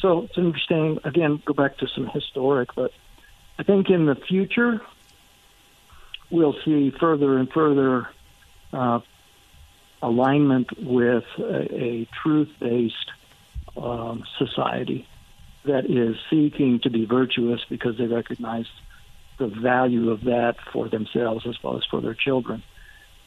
[0.00, 0.98] So it's interesting.
[1.04, 2.92] Again, go back to some historic, but
[3.58, 4.80] I think in the future
[6.30, 8.08] we'll see further and further
[8.72, 9.00] uh,
[10.02, 13.10] alignment with a, a truth-based
[13.76, 15.06] um, society
[15.64, 18.66] that is seeking to be virtuous because they recognize
[19.38, 22.62] the value of that for themselves as well as for their children.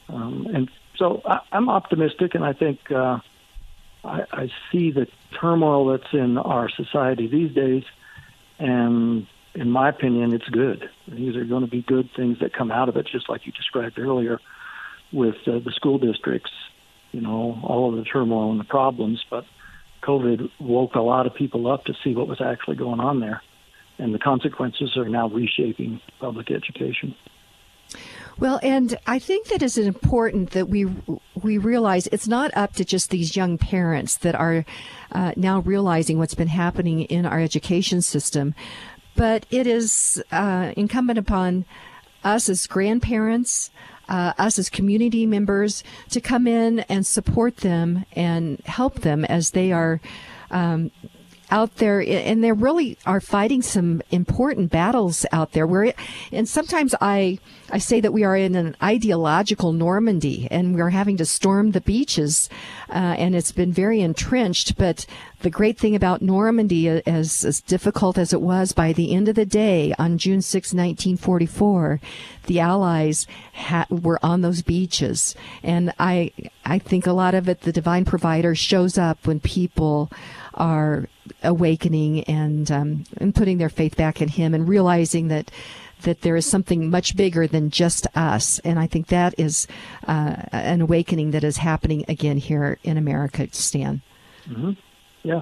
[0.08, 3.18] Um, and so I, am optimistic, and I think uh,
[4.04, 5.06] I, I see the
[5.40, 7.84] turmoil that's in our society these days,
[8.58, 10.88] and in my opinion, it's good.
[11.06, 13.52] These are going to be good things that come out of it, just like you
[13.52, 14.40] described earlier
[15.12, 16.50] with uh, the school districts.
[17.12, 19.44] You know, all of the turmoil and the problems, but
[20.02, 23.42] COVID woke a lot of people up to see what was actually going on there,
[23.98, 27.14] and the consequences are now reshaping public education.
[28.38, 30.84] Well, and I think that is important that we
[31.42, 34.64] we realize it's not up to just these young parents that are
[35.10, 38.54] uh, now realizing what's been happening in our education system,
[39.16, 41.64] but it is uh, incumbent upon
[42.22, 43.70] us as grandparents,
[44.08, 49.50] uh, us as community members, to come in and support them and help them as
[49.50, 50.00] they are.
[50.50, 50.90] Um,
[51.50, 55.92] out there and they really are fighting some important battles out there where
[56.32, 57.38] and sometimes i
[57.70, 61.80] i say that we are in an ideological normandy and we're having to storm the
[61.80, 62.48] beaches
[62.90, 64.76] uh, and it's been very entrenched.
[64.76, 65.06] But
[65.40, 69.28] the great thing about normandy uh, as as difficult as it was by the end
[69.28, 72.00] of the day on june 6 1944
[72.46, 75.34] the allies ha- were on those beaches.
[75.62, 76.32] And i
[76.64, 80.10] i think a lot of it the divine provider shows up when people
[80.54, 81.08] are
[81.42, 85.50] awakening and um, and putting their faith back in Him and realizing that
[86.02, 88.58] that there is something much bigger than just us.
[88.60, 89.66] And I think that is
[90.06, 94.02] uh, an awakening that is happening again here in America, Stan.
[94.48, 94.72] Mm-hmm.
[95.22, 95.40] Yeah.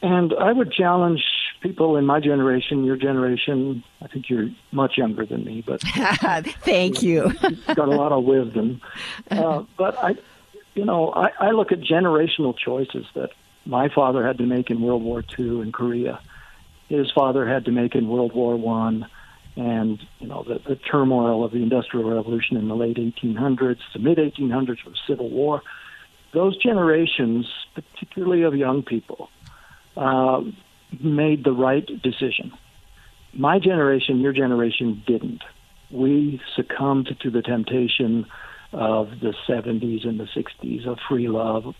[0.00, 1.24] And I would challenge
[1.60, 3.82] people in my generation, your generation.
[4.00, 5.80] I think you're much younger than me, but
[6.62, 7.32] thank you.
[7.74, 8.80] got a lot of wisdom.
[9.30, 10.14] Uh, but I,
[10.74, 13.30] you know, I, I look at generational choices that
[13.68, 16.20] my father had to make in World War II in Korea.
[16.88, 19.06] His father had to make in World War One,
[19.56, 23.98] and you know the, the turmoil of the Industrial Revolution in the late 1800s, the
[24.00, 25.62] mid 1800s with Civil War.
[26.32, 29.28] Those generations, particularly of young people,
[29.96, 30.42] uh,
[31.02, 32.52] made the right decision.
[33.34, 35.42] My generation, your generation, didn't.
[35.90, 38.26] We succumbed to the temptation
[38.72, 41.74] of the 70s and the 60s of free love,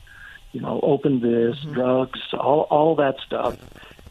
[0.53, 1.75] you know, open this, mm-hmm.
[1.75, 3.57] drugs, all all that stuff.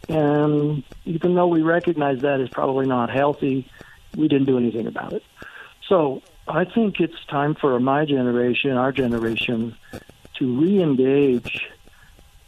[0.09, 3.69] And even though we recognize that is probably not healthy,
[4.15, 5.23] we didn't do anything about it.
[5.88, 9.76] So I think it's time for my generation, our generation,
[10.35, 11.68] to re-engage.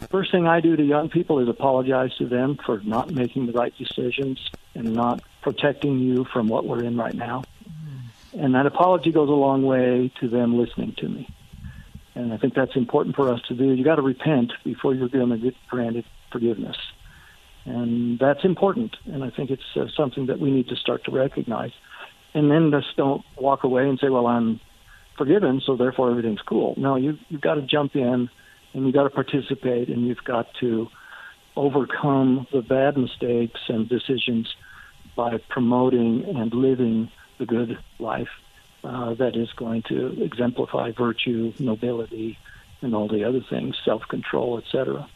[0.09, 3.53] First thing I do to young people is apologize to them for not making the
[3.53, 7.43] right decisions and not protecting you from what we're in right now.
[7.69, 8.39] Mm-hmm.
[8.45, 11.27] And that apology goes a long way to them listening to me.
[12.15, 13.71] And I think that's important for us to do.
[13.71, 16.77] You got to repent before you're going to get granted forgiveness.
[17.65, 18.95] And that's important.
[19.05, 21.71] And I think it's uh, something that we need to start to recognize.
[22.33, 24.59] And then just don't walk away and say, well, I'm
[25.17, 26.73] forgiven, so therefore everything's cool.
[26.77, 28.29] No, you, you've got to jump in
[28.73, 30.87] and you've got to participate and you've got to
[31.55, 34.47] overcome the bad mistakes and decisions
[35.15, 38.29] by promoting and living the good life
[38.83, 42.37] uh, that is going to exemplify virtue, nobility,
[42.81, 45.07] and all the other things, self-control, etc.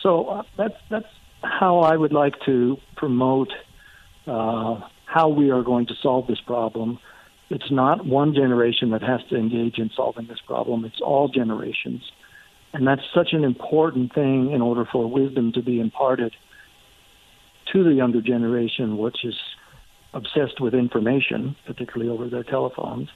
[0.00, 1.08] So uh, that's that's
[1.42, 3.52] how I would like to promote
[4.26, 6.98] uh, how we are going to solve this problem.
[7.50, 10.84] It's not one generation that has to engage in solving this problem.
[10.84, 12.02] It's all generations.
[12.74, 16.34] And that's such an important thing in order for wisdom to be imparted
[17.72, 19.34] to the younger generation, which is
[20.14, 23.08] obsessed with information, particularly over their telephones.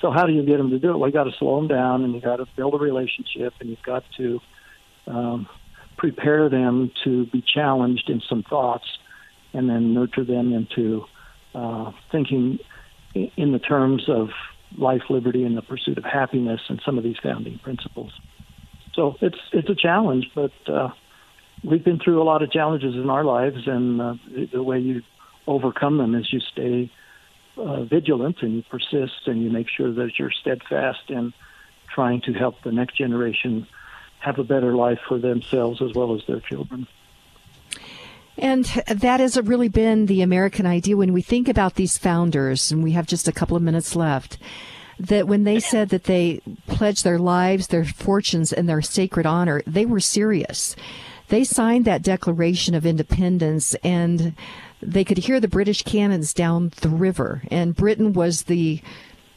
[0.00, 0.96] So how do you get them to do it?
[0.96, 3.68] Well, you got to slow them down, and you got to build a relationship, and
[3.68, 4.40] you've got to
[5.06, 5.48] um,
[5.98, 8.86] prepare them to be challenged in some thoughts,
[9.52, 11.04] and then nurture them into
[11.54, 12.58] uh, thinking
[13.14, 14.30] in the terms of
[14.78, 18.12] life, liberty, and the pursuit of happiness, and some of these founding principles.
[18.94, 20.90] So it's it's a challenge, but uh,
[21.62, 24.78] we've been through a lot of challenges in our lives, and uh, the, the way
[24.78, 25.02] you
[25.50, 26.90] overcome them as you stay
[27.56, 31.32] uh, vigilant and you persist and you make sure that you're steadfast in
[31.92, 33.66] trying to help the next generation
[34.20, 36.86] have a better life for themselves as well as their children.
[38.38, 42.82] And that has really been the American idea when we think about these founders, and
[42.82, 44.38] we have just a couple of minutes left,
[44.98, 49.62] that when they said that they pledged their lives, their fortunes, and their sacred honor,
[49.66, 50.76] they were serious.
[51.28, 54.34] They signed that Declaration of Independence and
[54.82, 58.80] they could hear the British cannons down the river, and Britain was the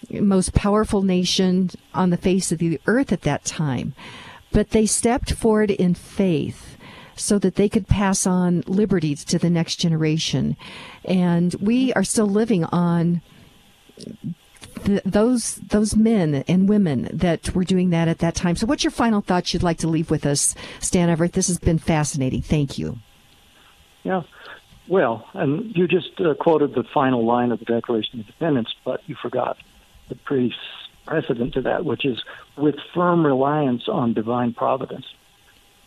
[0.09, 3.93] most powerful nation on the face of the earth at that time.
[4.51, 6.77] But they stepped forward in faith
[7.15, 10.55] so that they could pass on liberties to the next generation.
[11.05, 13.21] And we are still living on
[14.83, 18.55] the, those those men and women that were doing that at that time.
[18.55, 21.33] So, what's your final thoughts you'd like to leave with us, Stan Everitt?
[21.33, 22.41] This has been fascinating.
[22.41, 22.97] Thank you.
[24.03, 24.23] Yeah.
[24.87, 29.01] Well, and you just uh, quoted the final line of the Declaration of Independence, but
[29.07, 29.57] you forgot
[30.09, 30.53] the pre
[31.05, 32.23] precedent to that, which is
[32.57, 35.05] with firm reliance on divine providence.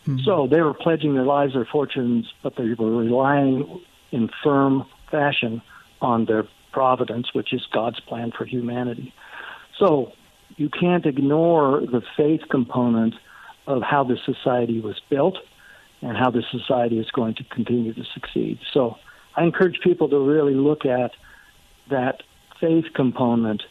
[0.05, 0.19] Mm-hmm.
[0.23, 5.61] So they were pledging their lives, their fortunes, but they were relying in firm fashion
[6.01, 9.13] on their providence, which is God's plan for humanity.
[9.77, 10.13] So
[10.55, 13.15] you can't ignore the faith component
[13.65, 15.37] of how this society was built
[16.01, 18.59] and how this society is going to continue to succeed.
[18.73, 18.95] So
[19.35, 21.11] I encourage people to really look at
[21.89, 22.23] that
[22.59, 23.63] faith component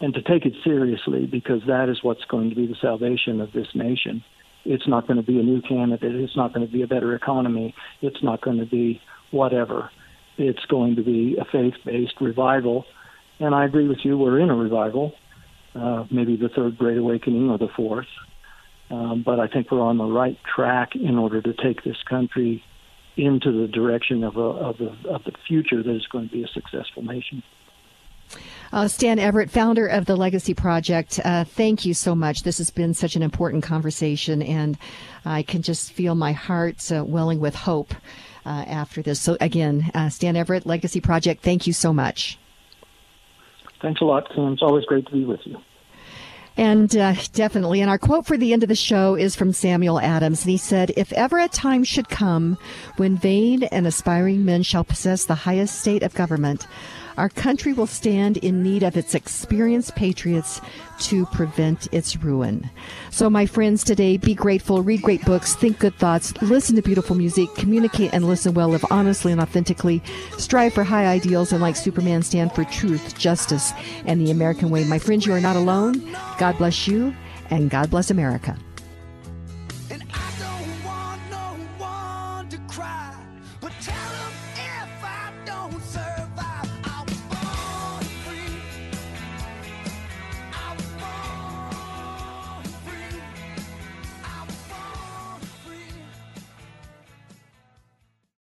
[0.00, 3.52] and to take it seriously because that is what's going to be the salvation of
[3.52, 4.24] this nation.
[4.64, 6.14] It's not going to be a new candidate.
[6.14, 7.74] It's not going to be a better economy.
[8.00, 9.00] It's not going to be
[9.30, 9.90] whatever.
[10.36, 12.84] It's going to be a faith based revival.
[13.40, 15.12] And I agree with you, we're in a revival,
[15.74, 18.06] uh, maybe the third great awakening or the fourth.
[18.94, 22.62] Um, but I think we're on the right track in order to take this country
[23.16, 26.44] into the direction of, a, of, the, of the future that is going to be
[26.44, 27.42] a successful nation.
[28.72, 32.42] Uh, Stan Everitt, founder of the Legacy Project, uh, thank you so much.
[32.44, 34.78] This has been such an important conversation, and
[35.24, 37.94] I can just feel my heart uh, welling with hope
[38.46, 39.20] uh, after this.
[39.20, 42.38] So, again, uh, Stan Everitt, Legacy Project, thank you so much.
[43.82, 44.52] Thanks a lot, Kim.
[44.52, 45.58] It's always great to be with you.
[46.56, 47.80] And uh, definitely.
[47.80, 50.42] And our quote for the end of the show is from Samuel Adams.
[50.42, 52.58] And he said, If ever a time should come
[52.96, 56.66] when vain and aspiring men shall possess the highest state of government,
[57.16, 60.60] our country will stand in need of its experienced patriots
[61.00, 62.68] to prevent its ruin.
[63.10, 67.16] So, my friends, today, be grateful, read great books, think good thoughts, listen to beautiful
[67.16, 70.02] music, communicate and listen well, live honestly and authentically,
[70.38, 73.72] strive for high ideals, and like Superman, stand for truth, justice,
[74.06, 74.84] and the American way.
[74.84, 76.16] My friends, you are not alone.
[76.38, 77.14] God bless you,
[77.50, 78.56] and God bless America.